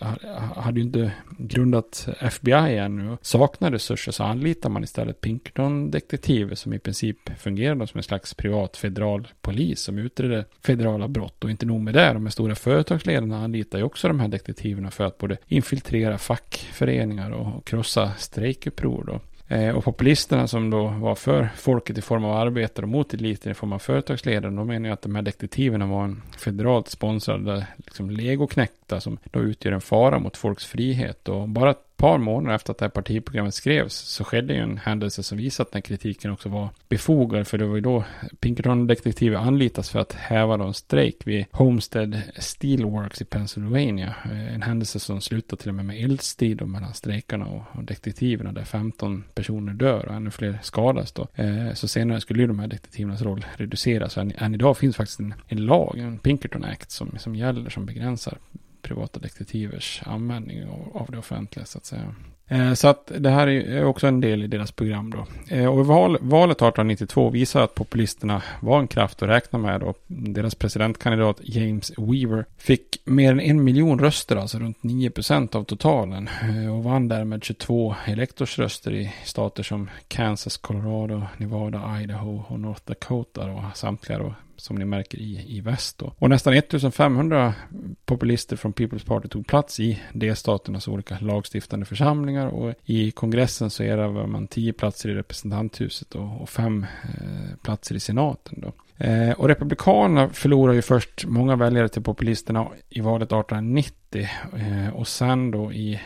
eh, 0.00 0.08
hade 0.56 0.80
ju 0.80 0.86
inte 0.86 1.12
grundat 1.38 2.08
FBI 2.20 2.78
ännu 2.78 3.10
och 3.10 3.26
saknade 3.26 3.74
resurser 3.76 4.12
så 4.12 4.24
anlitar 4.24 4.70
man 4.70 4.84
istället 4.84 5.20
Pinkerton-detektiver 5.20 6.54
som 6.54 6.72
i 6.72 6.78
princip 6.78 7.38
fungerade 7.38 7.86
som 7.86 7.98
en 7.98 8.02
slags 8.02 8.34
privat 8.34 8.76
federal 8.76 9.28
polis 9.40 9.80
som 9.80 9.98
utredde 9.98 10.44
federala 10.60 11.08
brott. 11.08 11.44
Och 11.44 11.50
inte 11.50 11.66
nog 11.66 11.80
med 11.80 11.94
det, 11.94 12.12
de 12.12 12.26
här 12.26 12.30
stora 12.30 12.54
företagsledarna 12.54 13.44
anlitar 13.44 13.78
ju 13.78 13.84
också 13.84 14.08
de 14.08 14.20
här 14.20 14.28
detektiverna 14.28 14.90
för 14.90 15.04
att 15.04 15.18
både 15.18 15.36
infiltrera 15.46 16.18
fackföreningar 16.18 17.30
och 17.30 17.64
krossa 17.64 18.12
strejkuppror. 18.18 19.04
Då. 19.06 19.20
Eh, 19.48 19.76
och 19.76 19.84
populisterna 19.84 20.46
som 20.46 20.70
då 20.70 20.86
var 20.86 21.14
för 21.14 21.48
folket 21.56 21.98
i 21.98 22.02
form 22.02 22.24
av 22.24 22.36
arbetare 22.36 22.84
och 22.84 22.90
mot 22.90 23.14
eliten 23.14 23.52
i 23.52 23.54
form 23.54 23.72
av 23.72 23.78
företagsledare, 23.78 24.52
de 24.54 24.66
menar 24.66 24.88
ju 24.88 24.92
att 24.92 25.02
de 25.02 25.14
här 25.14 25.22
detektiverna 25.22 25.86
var 25.86 26.04
en 26.04 26.22
federalt 26.38 26.88
sponsrad 26.88 27.64
liksom 27.76 28.10
legoknäckta 28.10 29.00
som 29.00 29.18
då 29.30 29.40
utgör 29.40 29.72
en 29.72 29.80
fara 29.80 30.18
mot 30.18 30.36
folks 30.36 30.64
frihet. 30.64 31.28
Och 31.28 31.48
bara 31.48 31.74
par 31.96 32.18
månader 32.18 32.56
efter 32.56 32.72
att 32.72 32.78
det 32.78 32.84
här 32.84 32.90
partiprogrammet 32.90 33.54
skrevs 33.54 33.94
så 33.94 34.24
skedde 34.24 34.54
ju 34.54 34.60
en 34.60 34.78
händelse 34.78 35.22
som 35.22 35.38
visade 35.38 35.66
att 35.66 35.72
den 35.72 35.82
kritiken 35.82 36.30
också 36.30 36.48
var 36.48 36.68
befogad. 36.88 37.46
För 37.46 37.58
det 37.58 37.66
var 37.66 37.74
ju 37.74 37.80
då 37.80 38.04
Pinkerton-detektiver 38.40 39.36
anlitas 39.36 39.90
för 39.90 39.98
att 39.98 40.12
häva 40.12 40.54
en 40.54 40.74
strejk 40.74 41.26
vid 41.26 41.46
Homestead 41.50 42.22
Steelworks 42.38 43.22
i 43.22 43.24
Pennsylvania. 43.24 44.14
Eh, 44.24 44.54
en 44.54 44.62
händelse 44.62 45.00
som 45.00 45.20
slutade 45.20 45.62
till 45.62 45.68
och 45.68 45.74
med 45.74 45.84
med 45.84 46.04
eldstrid 46.04 46.66
mellan 46.66 46.94
strejkarna 46.94 47.46
och 47.46 47.84
detektiverna 47.84 48.52
där 48.52 48.64
15 48.64 49.24
personer 49.34 49.72
dör 49.72 50.08
och 50.08 50.14
ännu 50.14 50.30
fler 50.30 50.58
skadas 50.62 51.12
då. 51.12 51.26
Eh, 51.34 51.72
så 51.74 51.88
senare 51.88 52.20
skulle 52.20 52.40
ju 52.42 52.46
de 52.46 52.58
här 52.58 52.68
detektivernas 52.68 53.22
roll 53.22 53.44
reduceras. 53.56 54.18
Än, 54.18 54.32
än 54.38 54.54
idag 54.54 54.78
finns 54.78 54.96
faktiskt 54.96 55.20
en, 55.20 55.34
en 55.48 55.66
lag, 55.66 55.98
en 55.98 56.18
Pinkerton 56.18 56.64
Act, 56.64 56.90
som, 56.90 57.18
som 57.18 57.34
gäller 57.34 57.70
som 57.70 57.86
begränsar 57.86 58.38
privata 58.84 59.20
detektivers 59.20 60.02
användning 60.06 60.64
av 60.94 61.08
det 61.10 61.18
offentliga 61.18 61.66
så 61.66 61.78
att 61.78 61.84
säga. 61.84 62.14
Eh, 62.48 62.74
så 62.74 62.88
att 62.88 63.12
det 63.18 63.30
här 63.30 63.46
är 63.46 63.84
också 63.84 64.06
en 64.06 64.20
del 64.20 64.42
i 64.42 64.46
deras 64.46 64.72
program 64.72 65.10
då. 65.10 65.26
Eh, 65.56 65.66
och 65.66 65.86
valet 65.86 66.22
1892 66.22 67.30
visar 67.30 67.62
att 67.62 67.74
populisterna 67.74 68.42
var 68.60 68.80
en 68.80 68.88
kraft 68.88 69.22
att 69.22 69.28
räkna 69.28 69.58
med 69.58 69.82
och 69.82 69.98
deras 70.06 70.54
presidentkandidat 70.54 71.40
James 71.42 71.92
Weaver 71.98 72.44
fick 72.58 72.98
mer 73.04 73.32
än 73.32 73.40
en 73.40 73.64
miljon 73.64 73.98
röster, 73.98 74.36
alltså 74.36 74.58
runt 74.58 74.82
9 74.82 75.10
procent 75.10 75.54
av 75.54 75.64
totalen 75.64 76.28
eh, 76.42 76.76
och 76.76 76.84
vann 76.84 77.08
därmed 77.08 77.44
22 77.44 77.94
elektorsröster 78.06 78.94
i 78.94 79.14
stater 79.24 79.62
som 79.62 79.90
Kansas, 80.08 80.56
Colorado, 80.56 81.22
Nevada, 81.36 82.00
Idaho 82.02 82.42
och 82.48 82.60
North 82.60 82.82
Dakota 82.84 83.52
och 83.52 83.76
samtliga 83.76 84.18
då 84.18 84.34
som 84.56 84.76
ni 84.76 84.84
märker 84.84 85.18
i, 85.18 85.56
i 85.56 85.60
väst. 85.60 85.98
Då. 85.98 86.12
Och 86.18 86.30
nästan 86.30 86.54
1500 86.54 87.54
populister 88.04 88.56
från 88.56 88.72
People's 88.72 89.06
Party 89.06 89.28
tog 89.28 89.46
plats 89.46 89.80
i 89.80 90.00
delstaternas 90.12 90.88
olika 90.88 91.18
lagstiftande 91.20 91.86
församlingar 91.86 92.46
och 92.46 92.74
i 92.84 93.10
kongressen 93.10 93.70
så 93.70 93.82
erövrade 93.82 94.26
man 94.26 94.46
10 94.46 94.72
platser 94.72 95.08
i 95.08 95.14
representanthuset 95.14 96.14
och, 96.14 96.42
och 96.42 96.48
fem 96.48 96.86
eh, 97.02 97.56
platser 97.62 97.94
i 97.94 98.00
senaten. 98.00 98.60
Då. 98.60 98.72
Eh, 98.98 99.30
och 99.30 99.48
Republikanerna 99.48 100.28
förlorade 100.28 100.76
ju 100.76 100.82
först 100.82 101.24
många 101.26 101.56
väljare 101.56 101.88
till 101.88 102.02
populisterna 102.02 102.68
i 102.88 103.00
valet 103.00 103.28
1890 103.28 104.28
eh, 104.56 104.94
och 104.94 105.08
sen 105.08 105.50
då 105.50 105.72
i, 105.72 106.00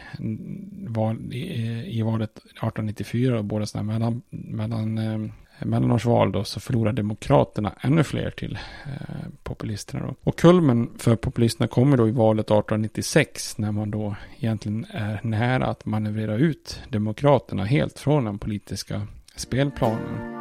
val, 0.89 1.33
i, 1.33 1.63
eh, 1.63 1.99
i 1.99 2.03
valet 2.03 2.37
1894, 2.37 3.43
båda 3.43 3.67
sådana 3.67 3.93
mellan, 3.93 4.23
mellan 4.31 4.99
eh, 4.99 5.31
mellanårsval 5.67 6.33
då 6.33 6.45
så 6.45 6.61
förlorar 6.61 6.93
Demokraterna 6.93 7.73
ännu 7.81 8.05
fler 8.05 8.31
till 8.31 8.59
eh, 8.87 9.29
populisterna. 9.43 10.07
Då. 10.07 10.15
Och 10.25 10.39
kulmen 10.39 10.91
för 10.99 11.17
populisterna 11.17 11.69
kommer 11.69 11.97
då 11.97 12.09
i 12.09 12.11
valet 12.11 12.47
1896 12.47 13.59
när 13.59 13.73
man 13.73 13.91
då 13.91 14.17
egentligen 14.39 14.87
är 14.91 15.21
nära 15.23 15.67
att 15.67 15.87
manövrera 15.87 16.35
ut 16.35 16.83
Demokraterna 16.89 17.65
helt 17.65 17.99
från 17.99 18.25
den 18.25 18.39
politiska 18.39 19.07
spelplanen. 19.37 20.38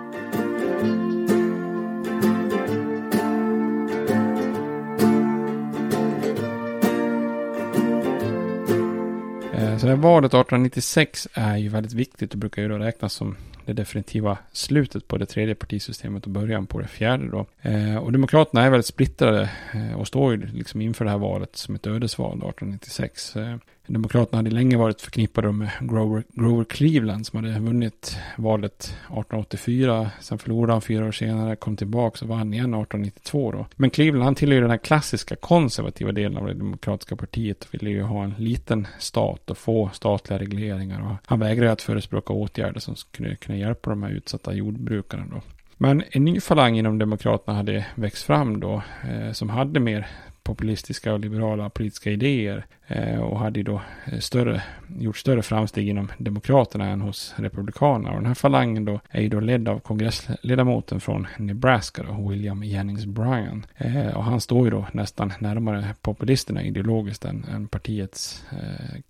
Eh, 9.78 9.82
så 9.82 9.86
det 9.86 9.92
här 9.92 10.02
valet 10.02 10.30
1896 10.30 11.28
är 11.34 11.58
ju 11.58 11.70
väldigt 11.70 11.94
viktigt 11.94 12.34
och 12.34 12.40
brukar 12.40 12.62
ju 12.62 12.68
då 12.68 12.78
räknas 12.78 13.14
som 13.14 13.36
det 13.66 13.74
definitiva 13.74 14.38
slutet 14.52 15.08
på 15.08 15.18
det 15.18 15.26
tredje 15.26 15.56
partisystemet 15.56 16.24
och 16.24 16.32
början 16.32 16.68
på 16.68 16.80
det 16.80 16.88
fjärde 16.88 17.30
då. 17.30 17.46
Eh, 17.62 17.98
och 17.98 18.12
Demokraterna 18.12 18.64
är 18.64 18.70
väldigt 18.70 18.86
splittrade 18.86 19.50
eh, 19.74 20.00
och 20.00 20.08
står 20.08 20.32
ju 20.32 20.46
liksom 20.46 20.82
inför 20.82 21.06
det 21.06 21.12
här 21.12 21.18
valet 21.18 21.56
som 21.56 21.76
ett 21.76 21.88
ödesval 21.88 22.38
1896. 22.38 23.36
Eh, 23.36 23.56
Demokraterna 23.88 24.38
hade 24.38 24.50
länge 24.50 24.78
varit 24.78 25.02
förknippade 25.02 25.52
med 25.52 25.70
Grover, 25.82 26.24
Grover 26.30 26.64
Cleveland 26.64 27.26
som 27.26 27.44
hade 27.44 27.60
vunnit 27.60 28.18
valet 28.38 28.84
1884. 28.84 30.12
Sen 30.22 30.38
förlorade 30.38 30.74
han 30.74 30.82
fyra 30.82 31.08
år 31.08 31.12
senare, 31.12 31.56
kom 31.56 31.78
tillbaka 31.78 32.26
och 32.26 32.30
vann 32.30 32.54
igen 32.54 32.74
1892 32.74 33.52
då. 33.52 33.66
Men 33.76 33.90
Cleveland 33.90 34.24
han 34.24 34.36
tillhör 34.36 34.62
den 34.62 34.70
här 34.70 34.78
klassiska 34.78 35.36
konservativa 35.36 36.12
delen 36.12 36.38
av 36.38 36.48
det 36.48 36.54
demokratiska 36.54 37.16
partiet 37.16 37.64
och 37.64 37.74
ville 37.74 37.90
ju 37.90 38.02
ha 38.02 38.24
en 38.24 38.34
liten 38.38 38.88
stat 39.00 39.50
och 39.50 39.58
få 39.58 39.90
statliga 39.94 40.40
regleringar. 40.40 41.02
Och 41.02 41.16
han 41.26 41.40
vägrade 41.40 41.72
att 41.72 41.82
förespråka 41.82 42.34
åtgärder 42.34 42.80
som 42.80 42.96
skulle 42.96 43.36
kunna 43.36 43.58
hjälpa 43.58 43.90
de 43.90 44.04
här 44.04 44.10
utsatta 44.10 44.54
jordbrukarna 44.54 45.26
då. 45.32 45.42
Men 45.78 46.04
en 46.12 46.26
ny 46.26 46.40
falang 46.40 46.78
inom 46.78 46.98
Demokraterna 46.98 47.58
hade 47.58 47.86
växt 47.96 48.24
fram 48.24 48.60
då, 48.60 48.82
eh, 49.10 49.32
som 49.32 49.50
hade 49.50 49.80
mer 49.80 50.08
populistiska 50.48 51.14
och 51.14 51.20
liberala 51.20 51.70
politiska 51.70 52.12
idéer 52.12 52.66
eh, 52.88 53.20
och 53.20 53.40
hade 53.40 53.60
ju 53.60 53.64
då 53.64 53.82
eh, 54.06 54.20
större, 54.20 54.64
gjort 55.00 55.18
större 55.18 55.42
framsteg 55.42 55.90
inom 55.90 56.12
Demokraterna 56.18 56.86
än 56.86 57.02
hos 57.02 57.34
Republikanerna. 57.38 58.10
Och 58.10 58.16
den 58.16 58.26
här 58.26 58.34
falangen 58.34 58.86
då 58.86 59.00
är 59.10 59.22
ju 59.22 59.30
då 59.30 59.40
ledd 59.40 59.68
av 59.68 59.80
kongressledamoten 59.80 61.00
från 61.00 61.28
Nebraska, 61.38 62.04
då, 62.04 62.30
William 62.30 62.64
Jennings 62.64 63.06
Bryan. 63.06 63.66
Eh, 63.78 64.18
och 64.18 64.24
han 64.24 64.42
står 64.42 64.66
ju 64.66 64.72
då 64.72 64.86
nästan 64.92 65.34
närmare 65.40 65.96
populisterna 66.02 66.64
ideologiskt 66.64 67.26
än, 67.26 67.46
än 67.54 67.68
partiets 67.68 68.44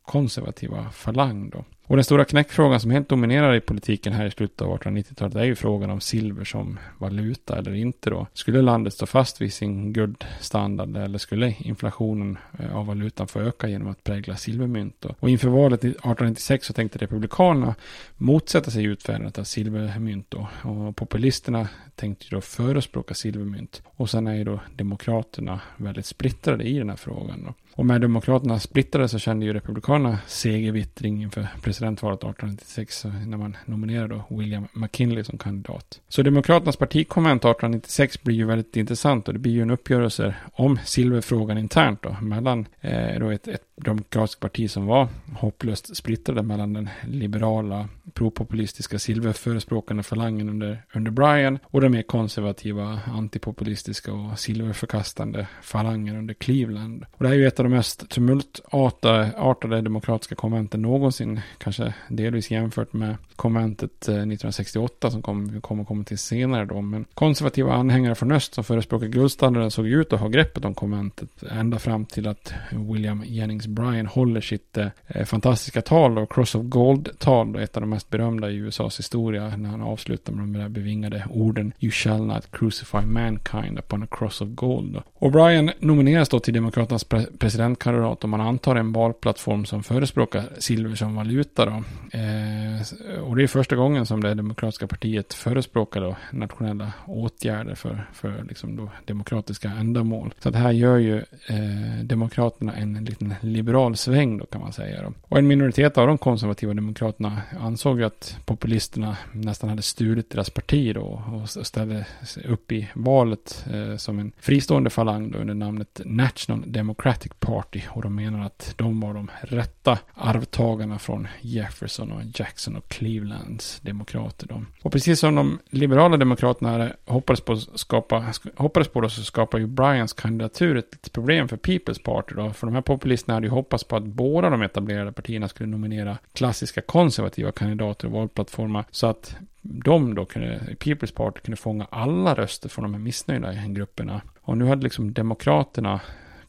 konservativa 0.01 0.89
falang 0.91 1.49
då. 1.49 1.65
Och 1.87 1.95
den 1.95 2.03
stora 2.03 2.25
knäckfrågan 2.25 2.79
som 2.79 2.91
helt 2.91 3.09
dominerar 3.09 3.55
i 3.55 3.59
politiken 3.59 4.13
här 4.13 4.25
i 4.25 4.31
slutet 4.31 4.61
av 4.61 4.77
1890-talet 4.77 5.35
är 5.35 5.43
ju 5.43 5.55
frågan 5.55 5.89
om 5.89 6.01
silver 6.01 6.45
som 6.45 6.79
valuta 6.97 7.57
eller 7.57 7.73
inte 7.73 8.09
då. 8.09 8.27
Skulle 8.33 8.61
landet 8.61 8.93
stå 8.93 9.05
fast 9.05 9.41
vid 9.41 9.53
sin 9.53 9.93
guldstandard 9.93 10.97
eller 10.97 11.17
skulle 11.17 11.55
inflationen 11.59 12.37
eh, 12.59 12.75
av 12.75 12.85
valutan 12.85 13.27
få 13.27 13.39
öka 13.39 13.67
genom 13.67 13.87
att 13.87 14.03
prägla 14.03 14.35
silvermynt 14.35 14.95
då? 14.99 15.15
Och 15.19 15.29
inför 15.29 15.49
valet 15.49 15.79
1896 15.79 16.67
så 16.67 16.73
tänkte 16.73 16.99
republikanerna 16.99 17.75
motsätta 18.17 18.71
sig 18.71 18.83
utfärdandet 18.83 19.39
av 19.39 19.43
silvermynt 19.43 20.25
då. 20.29 20.47
Och 20.63 20.95
populisterna 20.95 21.67
tänkte 21.95 22.25
ju 22.25 22.29
då 22.29 22.41
förespråka 22.41 23.13
silvermynt. 23.13 23.81
Och 23.85 24.09
sen 24.09 24.27
är 24.27 24.35
ju 24.35 24.43
då 24.43 24.59
demokraterna 24.75 25.59
väldigt 25.77 26.05
splittrade 26.05 26.63
i 26.63 26.77
den 26.77 26.89
här 26.89 26.97
frågan 26.97 27.43
då. 27.43 27.53
Och 27.77 27.85
med 27.85 28.01
Demokraterna 28.01 28.59
splittrade 28.59 29.09
så 29.09 29.19
kände 29.19 29.45
ju 29.45 29.53
Republikanerna 29.53 30.19
segervittring 30.27 31.21
inför 31.21 31.47
presidentvalet 31.61 32.19
1896 32.19 33.05
när 33.25 33.37
man 33.37 33.57
nominerade 33.65 34.21
William 34.29 34.67
McKinley 34.73 35.23
som 35.23 35.37
kandidat. 35.37 36.01
Så 36.09 36.21
Demokraternas 36.21 36.75
partikonvent 36.75 37.41
1896 37.41 38.23
blir 38.23 38.35
ju 38.35 38.45
väldigt 38.45 38.77
intressant 38.77 39.27
och 39.27 39.33
det 39.33 39.39
blir 39.39 39.51
ju 39.51 39.61
en 39.61 39.71
uppgörelse 39.71 40.35
om 40.53 40.79
silverfrågan 40.85 41.57
internt 41.57 42.01
då 42.01 42.15
mellan 42.21 42.65
eh, 42.81 43.19
då 43.19 43.29
ett, 43.29 43.47
ett 43.47 43.67
demokratiskt 43.75 44.39
parti 44.39 44.71
som 44.71 44.85
var 44.85 45.07
hopplöst 45.35 45.95
splittrade 45.95 46.43
mellan 46.43 46.73
den 46.73 46.89
liberala 47.03 47.89
propopulistiska 48.13 48.99
silverförespråkande 48.99 50.03
falangen 50.03 50.49
under, 50.49 50.83
under 50.93 51.11
Bryan 51.11 51.59
och 51.63 51.81
den 51.81 51.91
mer 51.91 52.01
konservativa 52.01 52.99
antipopulistiska 53.05 54.13
och 54.13 54.39
silverförkastande 54.39 55.47
falangen 55.61 56.17
under 56.17 56.33
Cleveland. 56.33 57.05
Och 57.11 57.23
det 57.23 57.27
här 57.27 57.35
är 57.35 57.39
ju 57.39 57.47
ett 57.47 57.59
av 57.59 57.66
de 57.69 57.75
mest 57.75 58.09
tumultartade 58.09 59.81
demokratiska 59.81 60.35
konventen 60.35 60.81
någonsin, 60.81 61.41
kanske 61.57 61.93
delvis 62.09 62.51
jämfört 62.51 62.93
med 62.93 63.15
konventet 63.35 64.07
eh, 64.07 64.13
1968 64.13 65.11
som 65.11 65.21
kommer 65.21 65.59
kom 65.59 65.85
komma 65.85 66.03
till 66.03 66.17
senare 66.17 66.65
då. 66.65 66.81
Men 66.81 67.05
konservativa 67.13 67.73
anhängare 67.73 68.15
från 68.15 68.31
öst 68.31 68.53
som 68.53 68.63
förespråkar 68.63 69.07
guldstandarden 69.07 69.71
såg 69.71 69.87
ut 69.87 70.13
att 70.13 70.19
ha 70.19 70.27
greppet 70.27 70.65
om 70.65 70.73
konventet 70.73 71.29
ända 71.51 71.79
fram 71.79 72.05
till 72.05 72.27
att 72.27 72.53
William 72.71 73.23
Jennings 73.25 73.67
Bryan 73.67 74.07
håller 74.07 74.41
sitt 74.41 74.77
eh, 74.77 75.25
fantastiska 75.25 75.81
tal 75.81 76.17
och 76.17 76.33
Cross 76.33 76.55
of 76.55 76.63
Gold-tal, 76.63 77.55
ett 77.55 77.77
av 77.77 77.81
de 77.81 77.89
mest 77.89 78.09
berömda 78.09 78.51
i 78.51 78.55
USAs 78.55 78.99
historia, 78.99 79.57
när 79.57 79.69
han 79.69 79.81
avslutar 79.81 80.33
med 80.33 80.43
de 80.43 80.59
där 80.59 80.69
bevingade 80.69 81.25
orden 81.29 81.73
You 81.79 81.91
shall 81.91 82.25
not 82.25 82.51
crucify 82.51 83.01
mankind 83.05 83.79
upon 83.79 84.03
a 84.03 84.07
cross 84.11 84.41
of 84.41 84.49
gold. 84.49 85.01
Och 85.13 85.31
Bryan 85.31 85.71
nomineras 85.79 86.29
då 86.29 86.39
till 86.39 86.53
Demokraternas 86.53 87.03
pre 87.03 87.25
presidentkandidat 87.57 88.23
om 88.23 88.29
man 88.29 88.41
antar 88.41 88.75
en 88.75 88.91
valplattform 88.91 89.65
som 89.65 89.83
förespråkar 89.83 90.49
silver 90.57 90.95
som 90.95 91.15
valuta 91.15 91.65
då. 91.65 91.71
Eh, 92.17 93.21
och 93.21 93.35
det 93.35 93.43
är 93.43 93.47
första 93.47 93.75
gången 93.75 94.05
som 94.05 94.23
det 94.23 94.33
demokratiska 94.33 94.87
partiet 94.87 95.33
förespråkar 95.33 96.01
då 96.01 96.15
nationella 96.31 96.93
åtgärder 97.05 97.75
för, 97.75 98.09
för 98.13 98.43
liksom 98.49 98.75
då 98.75 98.89
demokratiska 99.05 99.69
ändamål. 99.69 100.33
Så 100.39 100.49
det 100.49 100.57
här 100.57 100.71
gör 100.71 100.97
ju 100.97 101.17
eh, 101.17 102.03
Demokraterna 102.03 102.75
en 102.75 103.05
liten 103.05 103.35
liberal 103.41 103.95
sväng 103.95 104.37
då 104.37 104.45
kan 104.45 104.61
man 104.61 104.73
säga. 104.73 105.01
Då. 105.01 105.13
Och 105.21 105.37
en 105.37 105.47
minoritet 105.47 105.97
av 105.97 106.07
de 106.07 106.17
konservativa 106.17 106.73
demokraterna 106.73 107.41
ansåg 107.59 107.99
ju 107.99 108.05
att 108.05 108.37
populisterna 108.45 109.17
nästan 109.31 109.69
hade 109.69 109.81
stulit 109.81 110.29
deras 110.29 110.49
parti 110.49 110.95
då 110.95 111.23
och 111.33 111.49
ställde 111.49 112.05
upp 112.45 112.71
i 112.71 112.89
valet 112.93 113.65
eh, 113.73 113.97
som 113.97 114.19
en 114.19 114.31
fristående 114.39 114.89
falang 114.89 115.31
då 115.31 115.39
under 115.39 115.53
namnet 115.53 116.01
National 116.05 116.63
Democratic 116.71 117.31
Party 117.47 117.81
och 117.89 118.01
de 118.01 118.15
menar 118.15 118.45
att 118.45 118.73
de 118.77 118.99
var 118.99 119.13
de 119.13 119.31
rätta 119.41 119.99
arvtagarna 120.13 120.99
från 120.99 121.27
Jefferson 121.41 122.11
och 122.11 122.21
Jackson 122.33 122.75
och 122.75 122.87
Clevelands 122.87 123.79
demokrater 123.79 124.47
då. 124.47 124.63
Och 124.83 124.91
precis 124.91 125.19
som 125.19 125.35
de 125.35 125.59
liberala 125.69 126.17
demokraterna 126.17 126.91
hoppades 127.05 127.41
på 127.41 127.57
skapa, 127.57 128.25
hoppades 128.55 128.87
på 128.87 129.01
då 129.01 129.09
så 129.09 129.23
skapar 129.23 129.57
ju 129.57 129.67
Bryans 129.67 130.13
kandidatur 130.13 130.77
ett 130.77 131.11
problem 131.11 131.47
för 131.47 131.57
People's 131.57 132.03
Party 132.03 132.35
då, 132.35 132.53
för 132.53 132.67
de 132.67 132.73
här 132.73 132.81
populisterna 132.81 133.33
hade 133.33 133.47
ju 133.47 133.51
hoppats 133.51 133.83
på 133.83 133.95
att 133.95 134.05
båda 134.05 134.49
de 134.49 134.61
etablerade 134.61 135.11
partierna 135.11 135.47
skulle 135.47 135.69
nominera 135.69 136.17
klassiska 136.33 136.81
konservativa 136.81 137.51
kandidater 137.51 138.07
och 138.07 138.13
valplattformar 138.13 138.85
så 138.91 139.07
att 139.07 139.35
de 139.61 140.15
då 140.15 140.25
kunde, 140.25 140.59
People's 140.79 141.15
Party 141.15 141.39
kunde 141.39 141.57
fånga 141.57 141.87
alla 141.89 142.35
röster 142.35 142.69
från 142.69 142.83
de 142.83 142.93
här 142.93 143.01
missnöjda 143.01 143.53
grupperna. 143.53 144.21
Och 144.41 144.57
nu 144.57 144.65
hade 144.65 144.83
liksom 144.83 145.13
Demokraterna 145.13 145.99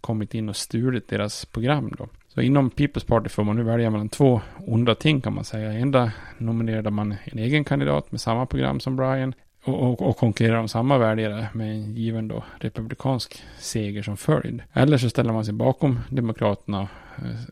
kommit 0.00 0.34
in 0.34 0.48
och 0.48 0.56
stulit 0.56 1.08
deras 1.08 1.44
program 1.44 1.92
då. 1.98 2.08
Så 2.28 2.40
inom 2.40 2.70
People's 2.70 3.06
Party 3.06 3.28
får 3.28 3.44
man 3.44 3.56
nu 3.56 3.62
välja 3.62 3.90
mellan 3.90 4.08
två 4.08 4.40
onda 4.66 4.94
ting 4.94 5.20
kan 5.20 5.34
man 5.34 5.44
säga. 5.44 5.72
Enda 5.72 6.12
nominerade 6.38 6.90
man 6.90 7.14
en 7.24 7.38
egen 7.38 7.64
kandidat 7.64 8.12
med 8.12 8.20
samma 8.20 8.46
program 8.46 8.80
som 8.80 8.96
Brian. 8.96 9.34
Och, 9.68 10.02
och, 10.02 10.16
konkurrerar 10.16 10.56
om 10.56 10.68
samma 10.68 10.98
väljare 10.98 11.48
med 11.52 11.70
en 11.70 11.94
given 11.94 12.28
då 12.28 12.44
republikansk 12.58 13.42
seger 13.58 14.02
som 14.02 14.16
följd. 14.16 14.62
Eller 14.72 14.98
så 14.98 15.10
ställer 15.10 15.32
man 15.32 15.44
sig 15.44 15.54
bakom 15.54 16.00
Demokraterna, 16.10 16.88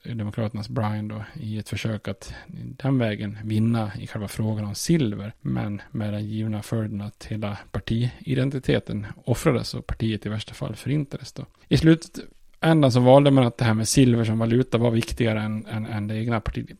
eh, 0.04 0.14
Demokraternas 0.14 0.68
Brian 0.68 1.08
då, 1.08 1.24
i 1.34 1.58
ett 1.58 1.68
försök 1.68 2.08
att 2.08 2.34
den 2.46 2.98
vägen 2.98 3.38
vinna 3.44 3.90
i 3.98 4.06
själva 4.06 4.28
frågan 4.28 4.64
om 4.64 4.74
silver. 4.74 5.32
Men 5.40 5.82
med 5.90 6.12
den 6.12 6.26
givna 6.26 6.62
följden 6.62 7.00
att 7.00 7.26
hela 7.28 7.58
partiidentiteten 7.72 9.06
offrades 9.24 9.74
och 9.74 9.86
partiet 9.86 10.26
i 10.26 10.28
värsta 10.28 10.54
fall 10.54 10.76
förintades 10.76 11.32
då. 11.32 11.44
I 11.68 11.76
slutet 11.76 12.18
ändan 12.60 12.92
så 12.92 13.00
valde 13.00 13.30
man 13.30 13.46
att 13.46 13.58
det 13.58 13.64
här 13.64 13.74
med 13.74 13.88
silver 13.88 14.24
som 14.24 14.38
valuta 14.38 14.78
var 14.78 14.90
viktigare 14.90 15.40
än, 15.40 15.66
än, 15.66 15.86
än 15.86 16.08
det 16.08 16.16
egna 16.16 16.40
parti, 16.40 16.76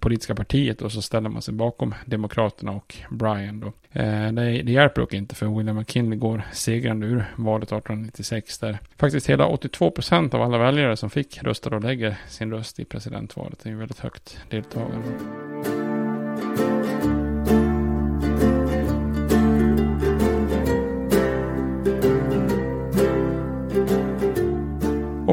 politiska 0.00 0.34
partiet 0.34 0.82
och 0.82 0.92
så 0.92 1.02
ställer 1.02 1.28
man 1.28 1.42
sig 1.42 1.54
bakom 1.54 1.94
Demokraterna 2.06 2.72
och 2.72 2.96
Brian 3.10 3.60
då. 3.60 3.66
Eh, 4.00 4.32
det, 4.32 4.62
det 4.62 4.72
hjälper 4.72 5.00
dock 5.00 5.14
inte 5.14 5.34
för 5.34 5.46
William 5.58 5.76
McKinley 5.76 6.18
går 6.18 6.42
segrande 6.52 7.06
ur 7.06 7.24
valet 7.36 7.68
1896 7.68 8.58
där 8.58 8.78
faktiskt 8.96 9.30
hela 9.30 9.46
82 9.46 9.90
procent 9.90 10.34
av 10.34 10.42
alla 10.42 10.58
väljare 10.58 10.96
som 10.96 11.10
fick 11.10 11.42
rösta 11.42 11.70
och 11.70 11.82
lägger 11.82 12.16
sin 12.28 12.50
röst 12.50 12.80
i 12.80 12.84
presidentvalet. 12.84 13.58
Det 13.62 13.68
är 13.68 13.72
ju 13.72 13.78
väldigt 13.78 14.00
högt 14.00 14.38
deltagande. 14.50 15.08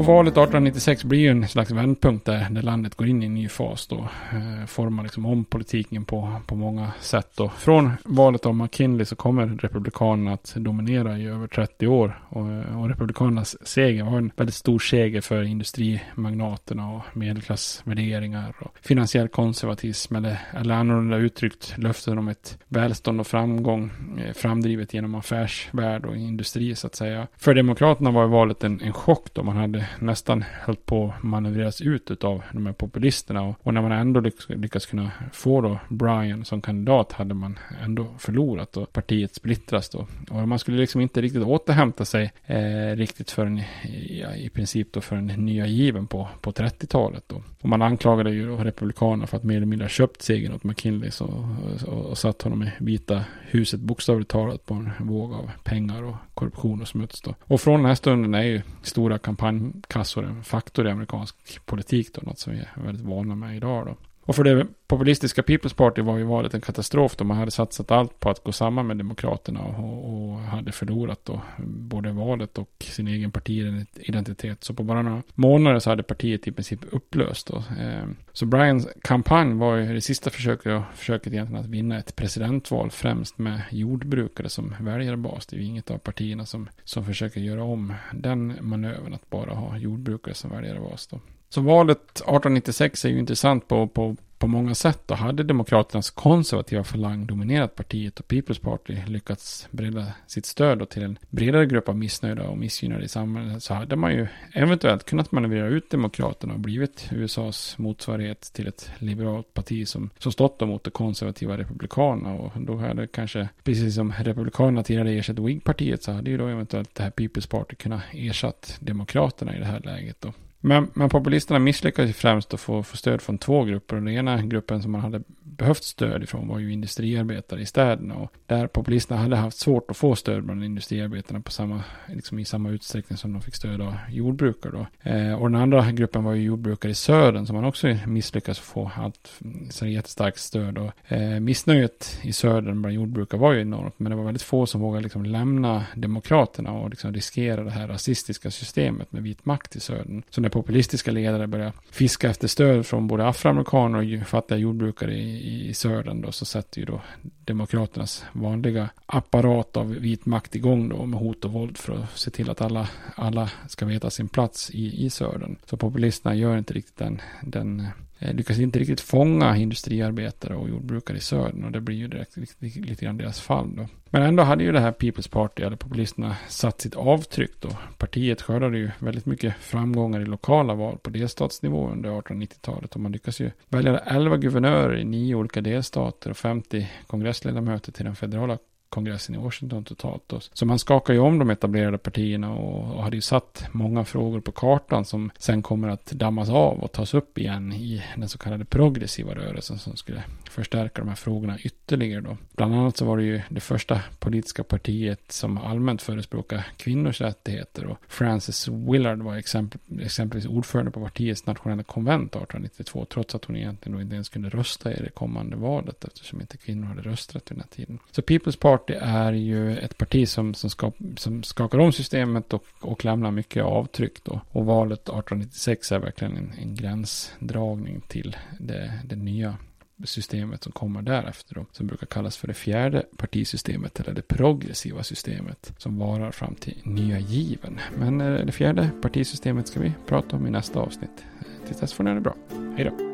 Och 0.02 0.06
valet 0.06 0.32
1896 0.32 1.04
blir 1.04 1.18
ju 1.18 1.28
en 1.28 1.48
slags 1.48 1.70
vändpunkt 1.70 2.26
där, 2.26 2.46
där 2.50 2.62
landet 2.62 2.94
går 2.94 3.06
in 3.06 3.22
i 3.22 3.26
en 3.26 3.34
ny 3.34 3.48
fas 3.48 3.86
då. 3.86 4.08
Eh, 4.32 4.66
formar 4.66 5.02
liksom 5.02 5.26
om 5.26 5.44
politiken 5.44 6.04
på, 6.04 6.32
på 6.46 6.54
många 6.54 6.92
sätt 7.00 7.30
då. 7.34 7.48
Från 7.48 7.90
valet 8.04 8.46
av 8.46 8.54
McKinley 8.54 9.04
så 9.04 9.16
kommer 9.16 9.46
Republikanerna 9.46 10.32
att 10.32 10.54
dominera 10.56 11.18
i 11.18 11.26
över 11.26 11.46
30 11.46 11.86
år. 11.86 12.20
Och, 12.28 12.50
eh, 12.50 12.80
och 12.80 12.88
Republikanernas 12.88 13.68
seger 13.68 14.04
var 14.04 14.18
en 14.18 14.32
väldigt 14.36 14.54
stor 14.54 14.78
seger 14.78 15.20
för 15.20 15.42
industrimagnaterna 15.42 16.90
och 16.90 17.16
medelklassvärderingar 17.16 18.54
och 18.60 18.76
finansiell 18.80 19.28
konservatism 19.28 20.16
eller, 20.16 20.38
eller 20.52 20.74
annorlunda 20.74 21.16
uttryckt 21.16 21.74
löften 21.78 22.18
om 22.18 22.28
ett 22.28 22.58
välstånd 22.68 23.20
och 23.20 23.26
framgång 23.26 23.90
eh, 24.18 24.32
framdrivet 24.32 24.94
genom 24.94 25.14
affärsvärld 25.14 26.06
och 26.06 26.16
industri 26.16 26.74
så 26.74 26.86
att 26.86 26.94
säga. 26.94 27.26
För 27.36 27.54
Demokraterna 27.54 28.10
var 28.10 28.26
valet 28.26 28.64
en, 28.64 28.80
en 28.80 28.92
chock 28.92 29.26
då 29.32 29.42
man 29.42 29.56
hade 29.56 29.88
nästan 29.98 30.44
höll 30.60 30.76
på 30.76 31.14
att 31.16 31.22
manövreras 31.22 31.80
ut 31.80 32.24
av 32.24 32.42
de 32.52 32.66
här 32.66 32.72
populisterna. 32.72 33.42
Och, 33.42 33.56
och 33.62 33.74
när 33.74 33.82
man 33.82 33.92
ändå 33.92 34.20
lyckas, 34.20 34.48
lyckas 34.48 34.86
kunna 34.86 35.10
få 35.32 35.60
då 35.60 35.78
Brian 35.88 36.44
som 36.44 36.60
kandidat 36.60 37.12
hade 37.12 37.34
man 37.34 37.58
ändå 37.84 38.06
förlorat 38.18 38.76
och 38.76 38.92
partiet 38.92 39.34
splittras 39.34 39.88
då. 39.88 40.06
Och 40.30 40.48
man 40.48 40.58
skulle 40.58 40.78
liksom 40.78 41.00
inte 41.00 41.22
riktigt 41.22 41.42
återhämta 41.42 42.04
sig 42.04 42.32
eh, 42.46 42.96
riktigt 42.96 43.30
förrän 43.30 43.62
ja, 44.08 44.34
i 44.34 44.50
princip 44.54 44.92
då 44.92 45.00
förrän 45.00 45.26
den 45.26 45.46
nya 45.46 45.66
given 45.66 46.06
på, 46.06 46.28
på 46.40 46.52
30-talet 46.52 47.24
då. 47.26 47.42
Och 47.60 47.68
man 47.68 47.82
anklagade 47.82 48.30
ju 48.30 48.46
då 48.46 48.56
republikanerna 48.56 49.26
för 49.26 49.36
att 49.36 49.44
mer 49.44 49.56
eller 49.56 49.66
mindre 49.66 49.84
ha 49.84 49.90
köpt 49.90 50.22
segern 50.22 50.52
åt 50.54 50.64
McKinley 50.64 51.10
så, 51.10 51.48
och, 51.86 51.94
och 51.94 52.18
satt 52.18 52.42
honom 52.42 52.62
i 52.62 52.70
vita 52.78 53.24
huset 53.40 53.80
bokstavligt 53.80 54.30
talat 54.30 54.66
på 54.66 54.74
en 54.74 54.90
våg 55.00 55.32
av 55.32 55.50
pengar 55.64 56.02
och 56.02 56.16
korruption 56.42 56.82
och 56.82 56.88
smuts 56.88 57.20
då. 57.20 57.34
Och 57.44 57.60
från 57.60 57.80
den 57.80 57.86
här 57.86 57.94
stunden 57.94 58.34
är 58.34 58.42
ju 58.42 58.62
stora 58.82 59.18
kampanjkassor 59.18 60.24
en 60.24 60.44
faktor 60.44 60.86
i 60.86 60.90
amerikansk 60.90 61.66
politik 61.66 62.14
då, 62.14 62.20
något 62.24 62.38
som 62.38 62.52
vi 62.52 62.58
är 62.58 62.68
väldigt 62.84 63.06
vana 63.06 63.34
med 63.34 63.56
idag 63.56 63.86
då. 63.86 63.96
Och 64.24 64.36
för 64.36 64.44
det 64.44 64.66
populistiska 64.86 65.42
People's 65.42 65.76
Party 65.76 66.02
var 66.02 66.18
ju 66.18 66.24
valet 66.24 66.54
en 66.54 66.60
katastrof 66.60 67.16
då 67.16 67.24
man 67.24 67.36
hade 67.36 67.50
satsat 67.50 67.90
allt 67.90 68.20
på 68.20 68.30
att 68.30 68.44
gå 68.44 68.52
samman 68.52 68.86
med 68.86 68.98
Demokraterna 68.98 69.60
och, 69.60 70.31
och 70.31 70.31
hade 70.52 70.72
förlorat 70.72 71.24
då 71.24 71.42
både 71.66 72.12
valet 72.12 72.58
och 72.58 72.70
sin 72.78 73.08
egen 73.08 73.30
partiidentitet. 73.30 74.64
Så 74.64 74.74
på 74.74 74.82
bara 74.82 75.02
några 75.02 75.22
månader 75.34 75.78
så 75.78 75.90
hade 75.90 76.02
partiet 76.02 76.48
i 76.48 76.52
princip 76.52 76.80
upplöst 76.90 77.46
då. 77.46 77.64
Ehm, 77.80 78.16
så 78.32 78.46
Brians 78.46 78.88
kampanj 79.02 79.54
var 79.54 79.76
ju 79.76 79.94
det 79.94 80.00
sista 80.00 80.30
försöket, 80.30 80.82
försöket 80.94 81.32
egentligen 81.32 81.64
att 81.64 81.70
vinna 81.70 81.98
ett 81.98 82.16
presidentval 82.16 82.90
främst 82.90 83.38
med 83.38 83.62
jordbrukare 83.70 84.48
som 84.48 84.74
väljarbas. 84.80 85.46
Det 85.46 85.56
är 85.56 85.60
ju 85.60 85.66
inget 85.66 85.90
av 85.90 85.98
partierna 85.98 86.46
som, 86.46 86.68
som 86.84 87.04
försöker 87.04 87.40
göra 87.40 87.64
om 87.64 87.94
den 88.12 88.56
manövern 88.60 89.14
att 89.14 89.30
bara 89.30 89.54
ha 89.54 89.76
jordbrukare 89.76 90.34
som 90.34 90.50
väljarbas 90.50 91.06
då. 91.06 91.20
Så 91.52 91.60
valet 91.60 91.98
1896 91.98 93.04
är 93.04 93.08
ju 93.08 93.18
intressant 93.18 93.68
på, 93.68 93.86
på, 93.86 94.16
på 94.38 94.46
många 94.46 94.74
sätt. 94.74 95.02
Då 95.06 95.14
hade 95.14 95.42
Demokraternas 95.42 96.10
konservativa 96.10 96.84
falang 96.84 97.26
dominerat 97.26 97.74
partiet 97.74 98.20
och 98.20 98.26
People's 98.26 98.60
Party 98.60 98.96
lyckats 99.06 99.68
bredda 99.70 100.06
sitt 100.26 100.46
stöd 100.46 100.88
till 100.88 101.02
en 101.02 101.18
bredare 101.30 101.66
grupp 101.66 101.88
av 101.88 101.96
missnöjda 101.96 102.48
och 102.48 102.58
missgynnade 102.58 103.04
i 103.04 103.08
samhället 103.08 103.62
så 103.62 103.74
hade 103.74 103.96
man 103.96 104.12
ju 104.12 104.26
eventuellt 104.52 105.04
kunnat 105.04 105.32
manövrera 105.32 105.66
ut 105.66 105.90
Demokraterna 105.90 106.54
och 106.54 106.60
blivit 106.60 107.08
USAs 107.10 107.78
motsvarighet 107.78 108.40
till 108.40 108.66
ett 108.66 108.90
liberalt 108.98 109.54
parti 109.54 109.88
som, 109.88 110.10
som 110.18 110.32
stått 110.32 110.60
mot 110.60 110.84
de 110.84 110.90
konservativa 110.90 111.58
republikanerna 111.58 112.34
och 112.34 112.52
då 112.60 112.76
hade 112.76 113.06
kanske, 113.06 113.48
precis 113.64 113.94
som 113.94 114.12
republikanerna 114.12 114.82
tidigare 114.82 115.12
ersatt 115.12 115.38
Whig-partiet 115.38 116.02
så 116.02 116.12
hade 116.12 116.30
ju 116.30 116.38
då 116.38 116.46
eventuellt 116.46 116.94
det 116.94 117.02
här 117.02 117.10
People's 117.10 117.50
Party 117.50 117.76
kunnat 117.76 118.02
ersatt 118.12 118.76
Demokraterna 118.80 119.56
i 119.56 119.58
det 119.58 119.66
här 119.66 119.80
läget 119.80 120.20
då. 120.20 120.32
Men, 120.64 120.90
men 120.94 121.08
populisterna 121.08 121.58
misslyckades 121.58 122.16
främst 122.16 122.54
att 122.54 122.60
få, 122.60 122.82
få 122.82 122.96
stöd 122.96 123.22
från 123.22 123.38
två 123.38 123.64
grupper. 123.64 123.96
Den 123.96 124.08
ena 124.08 124.42
gruppen 124.42 124.82
som 124.82 124.92
man 124.92 125.00
hade 125.00 125.22
behövt 125.56 125.84
stöd 125.84 126.22
ifrån 126.22 126.48
var 126.48 126.58
ju 126.58 126.72
industriarbetare 126.72 127.60
i 127.60 127.66
städerna. 127.66 128.14
Och 128.14 128.32
där 128.46 128.66
populisterna 128.66 129.20
hade 129.20 129.36
haft 129.36 129.58
svårt 129.58 129.90
att 129.90 129.96
få 129.96 130.16
stöd 130.16 130.44
bland 130.44 130.64
industriarbetarna 130.64 131.40
på 131.40 131.50
samma, 131.50 131.80
liksom 132.08 132.38
i 132.38 132.44
samma 132.44 132.70
utsträckning 132.70 133.16
som 133.16 133.32
de 133.32 133.42
fick 133.42 133.54
stöd 133.54 133.80
av 133.80 133.94
jordbrukare. 134.10 134.72
Då. 134.72 135.10
Eh, 135.10 135.34
och 135.34 135.50
den 135.50 135.60
andra 135.60 135.92
gruppen 135.92 136.24
var 136.24 136.32
ju 136.32 136.42
jordbrukare 136.42 136.92
i 136.92 136.94
södern 136.94 137.46
som 137.46 137.56
man 137.56 137.64
också 137.64 137.96
misslyckades 138.06 138.58
få 138.58 138.90
allt 138.96 139.32
så 139.70 139.86
jättestarkt 139.86 140.38
stöd. 140.38 140.78
Och, 140.78 141.12
eh, 141.12 141.40
missnöjet 141.40 142.18
i 142.22 142.32
södern 142.32 142.82
bland 142.82 142.94
jordbrukare 142.94 143.40
var 143.40 143.52
ju 143.52 143.60
enormt. 143.60 143.94
Men 143.96 144.10
det 144.10 144.16
var 144.16 144.24
väldigt 144.24 144.42
få 144.42 144.66
som 144.66 144.80
vågade 144.80 145.02
liksom 145.02 145.24
lämna 145.24 145.84
demokraterna 145.94 146.72
och 146.72 146.90
liksom 146.90 147.12
riskera 147.12 147.64
det 147.64 147.70
här 147.70 147.88
rasistiska 147.88 148.50
systemet 148.50 149.12
med 149.12 149.22
vit 149.22 149.44
makt 149.44 149.76
i 149.76 149.80
södern. 149.80 150.22
Så 150.30 150.40
när 150.40 150.48
populistiska 150.52 151.10
ledare 151.10 151.46
börjar 151.46 151.72
fiska 151.90 152.30
efter 152.30 152.48
stöd 152.48 152.86
från 152.86 153.06
både 153.06 153.28
afroamerikaner 153.28 154.20
och 154.20 154.28
fattiga 154.28 154.58
jordbrukare 154.58 155.14
i, 155.14 155.68
i 155.68 155.74
södern 155.74 156.20
då, 156.20 156.32
så 156.32 156.44
sätter 156.44 156.80
ju 156.80 156.84
då 156.84 157.00
Demokraternas 157.44 158.24
vanliga 158.32 158.88
apparat 159.06 159.76
av 159.76 159.90
vit 159.90 160.26
makt 160.26 160.54
igång 160.54 160.88
då 160.88 161.06
med 161.06 161.20
hot 161.20 161.44
och 161.44 161.52
våld 161.52 161.78
för 161.78 161.92
att 161.92 162.18
se 162.18 162.30
till 162.30 162.50
att 162.50 162.60
alla, 162.60 162.88
alla 163.14 163.50
ska 163.68 163.86
veta 163.86 164.10
sin 164.10 164.28
plats 164.28 164.70
i, 164.70 165.04
i 165.04 165.10
södern. 165.10 165.56
Så 165.66 165.76
populisterna 165.76 166.34
gör 166.34 166.58
inte 166.58 166.74
riktigt 166.74 166.96
den, 166.96 167.20
den 167.42 167.86
Eh, 168.22 168.34
lyckas 168.34 168.58
inte 168.58 168.78
riktigt 168.78 169.00
fånga 169.00 169.56
industriarbetare 169.56 170.56
och 170.56 170.68
jordbrukare 170.68 171.16
i 171.16 171.20
södern 171.20 171.64
och 171.64 171.72
det 171.72 171.80
blir 171.80 171.96
ju 171.96 172.08
direkt 172.08 172.36
lite, 172.36 172.80
lite 172.80 173.04
grann 173.04 173.16
deras 173.16 173.40
fall 173.40 173.76
då. 173.76 173.86
Men 174.10 174.22
ändå 174.22 174.42
hade 174.42 174.64
ju 174.64 174.72
det 174.72 174.80
här 174.80 174.92
People's 174.92 175.30
Party, 175.30 175.62
eller 175.62 175.76
populisterna, 175.76 176.36
satt 176.48 176.80
sitt 176.80 176.94
avtryck 176.94 177.50
då. 177.60 177.68
Partiet 177.98 178.42
skördade 178.42 178.78
ju 178.78 178.90
väldigt 178.98 179.26
mycket 179.26 179.54
framgångar 179.60 180.20
i 180.20 180.24
lokala 180.24 180.74
val 180.74 180.98
på 181.02 181.10
delstatsnivå 181.10 181.90
under 181.90 182.10
1890-talet 182.10 182.94
och 182.94 183.00
man 183.00 183.12
lyckas 183.12 183.40
ju 183.40 183.50
välja 183.68 183.98
11 183.98 184.36
guvernörer 184.36 184.98
i 184.98 185.04
nio 185.04 185.34
olika 185.34 185.60
delstater 185.60 186.30
och 186.30 186.36
50 186.36 186.90
kongressledamöter 187.06 187.92
till 187.92 188.04
den 188.04 188.16
federala 188.16 188.58
kongressen 188.92 189.34
i 189.34 189.38
Washington 189.38 189.84
totalt. 189.84 190.22
Då. 190.26 190.40
Så 190.40 190.66
man 190.66 190.78
skakar 190.78 191.14
ju 191.14 191.20
om 191.20 191.38
de 191.38 191.50
etablerade 191.50 191.98
partierna 191.98 192.52
och, 192.52 192.96
och 192.96 193.02
hade 193.02 193.16
ju 193.16 193.22
satt 193.22 193.64
många 193.72 194.04
frågor 194.04 194.40
på 194.40 194.52
kartan 194.52 195.04
som 195.04 195.30
sen 195.38 195.62
kommer 195.62 195.88
att 195.88 196.06
dammas 196.06 196.48
av 196.48 196.78
och 196.78 196.92
tas 196.92 197.14
upp 197.14 197.38
igen 197.38 197.72
i 197.72 198.02
den 198.16 198.28
så 198.28 198.38
kallade 198.38 198.64
progressiva 198.64 199.34
rörelsen 199.34 199.78
som 199.78 199.96
skulle 199.96 200.22
förstärka 200.50 201.02
de 201.02 201.08
här 201.08 201.16
frågorna 201.16 201.58
ytterligare 201.58 202.20
då. 202.20 202.36
Bland 202.52 202.74
annat 202.74 202.96
så 202.96 203.04
var 203.04 203.16
det 203.16 203.22
ju 203.22 203.40
det 203.48 203.60
första 203.60 204.00
politiska 204.18 204.64
partiet 204.64 205.32
som 205.32 205.58
allmänt 205.58 206.02
förespråkar 206.02 206.66
kvinnors 206.76 207.20
rättigheter 207.20 207.86
och 207.86 207.98
Frances 208.08 208.68
Willard 208.68 209.18
var 209.18 209.36
exempel, 209.36 209.80
exempelvis 210.00 210.46
ordförande 210.46 210.90
på 210.90 211.00
partiets 211.00 211.46
nationella 211.46 211.82
konvent 211.82 212.36
1892 212.36 213.04
trots 213.04 213.34
att 213.34 213.44
hon 213.44 213.56
egentligen 213.56 213.96
då 213.96 214.02
inte 214.02 214.14
ens 214.14 214.28
kunde 214.28 214.48
rösta 214.48 214.92
i 214.92 215.02
det 215.02 215.10
kommande 215.10 215.56
valet 215.56 216.04
eftersom 216.04 216.40
inte 216.40 216.56
kvinnor 216.56 216.86
hade 216.86 217.02
rösträtt 217.02 217.50
vid 217.50 217.58
den 217.58 217.64
här 217.70 217.76
tiden. 217.76 217.98
Så 218.10 218.22
People's 218.22 218.58
Party 218.58 218.81
är 218.90 219.32
ju 219.32 219.78
ett 219.78 219.98
parti 219.98 220.28
som, 220.28 220.54
som, 220.54 220.70
ska, 220.70 220.92
som 221.16 221.42
skakar 221.42 221.78
om 221.78 221.92
systemet 221.92 222.52
och, 222.52 222.64
och 222.80 223.04
lämnar 223.04 223.30
mycket 223.30 223.64
avtryck 223.64 224.24
då. 224.24 224.40
Och 224.50 224.66
valet 224.66 225.00
1896 225.00 225.92
är 225.92 225.98
verkligen 225.98 226.36
en, 226.36 226.52
en 226.58 226.74
gränsdragning 226.74 228.00
till 228.08 228.36
det, 228.58 228.92
det 229.04 229.16
nya 229.16 229.56
systemet 230.04 230.62
som 230.62 230.72
kommer 230.72 231.02
därefter 231.02 231.54
då, 231.54 231.66
som 231.72 231.86
brukar 231.86 232.06
kallas 232.06 232.36
för 232.36 232.48
det 232.48 232.54
fjärde 232.54 233.02
partisystemet 233.16 234.00
eller 234.00 234.12
det 234.12 234.22
progressiva 234.22 235.02
systemet 235.02 235.72
som 235.78 235.98
varar 235.98 236.30
fram 236.30 236.54
till 236.54 236.78
nya 236.82 237.18
given. 237.18 237.80
Men 237.98 238.20
eh, 238.20 238.46
det 238.46 238.52
fjärde 238.52 238.90
partisystemet 239.02 239.68
ska 239.68 239.80
vi 239.80 239.92
prata 240.06 240.36
om 240.36 240.46
i 240.46 240.50
nästa 240.50 240.80
avsnitt. 240.80 241.24
Tills 241.66 241.80
dess 241.80 241.92
får 241.92 242.04
ni 242.04 242.10
ha 242.10 242.14
det 242.14 242.20
bra. 242.20 242.34
Hej 242.76 242.84
då! 242.84 243.12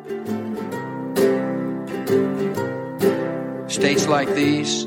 States 3.69 4.09
like 4.09 4.35
these 4.35 4.87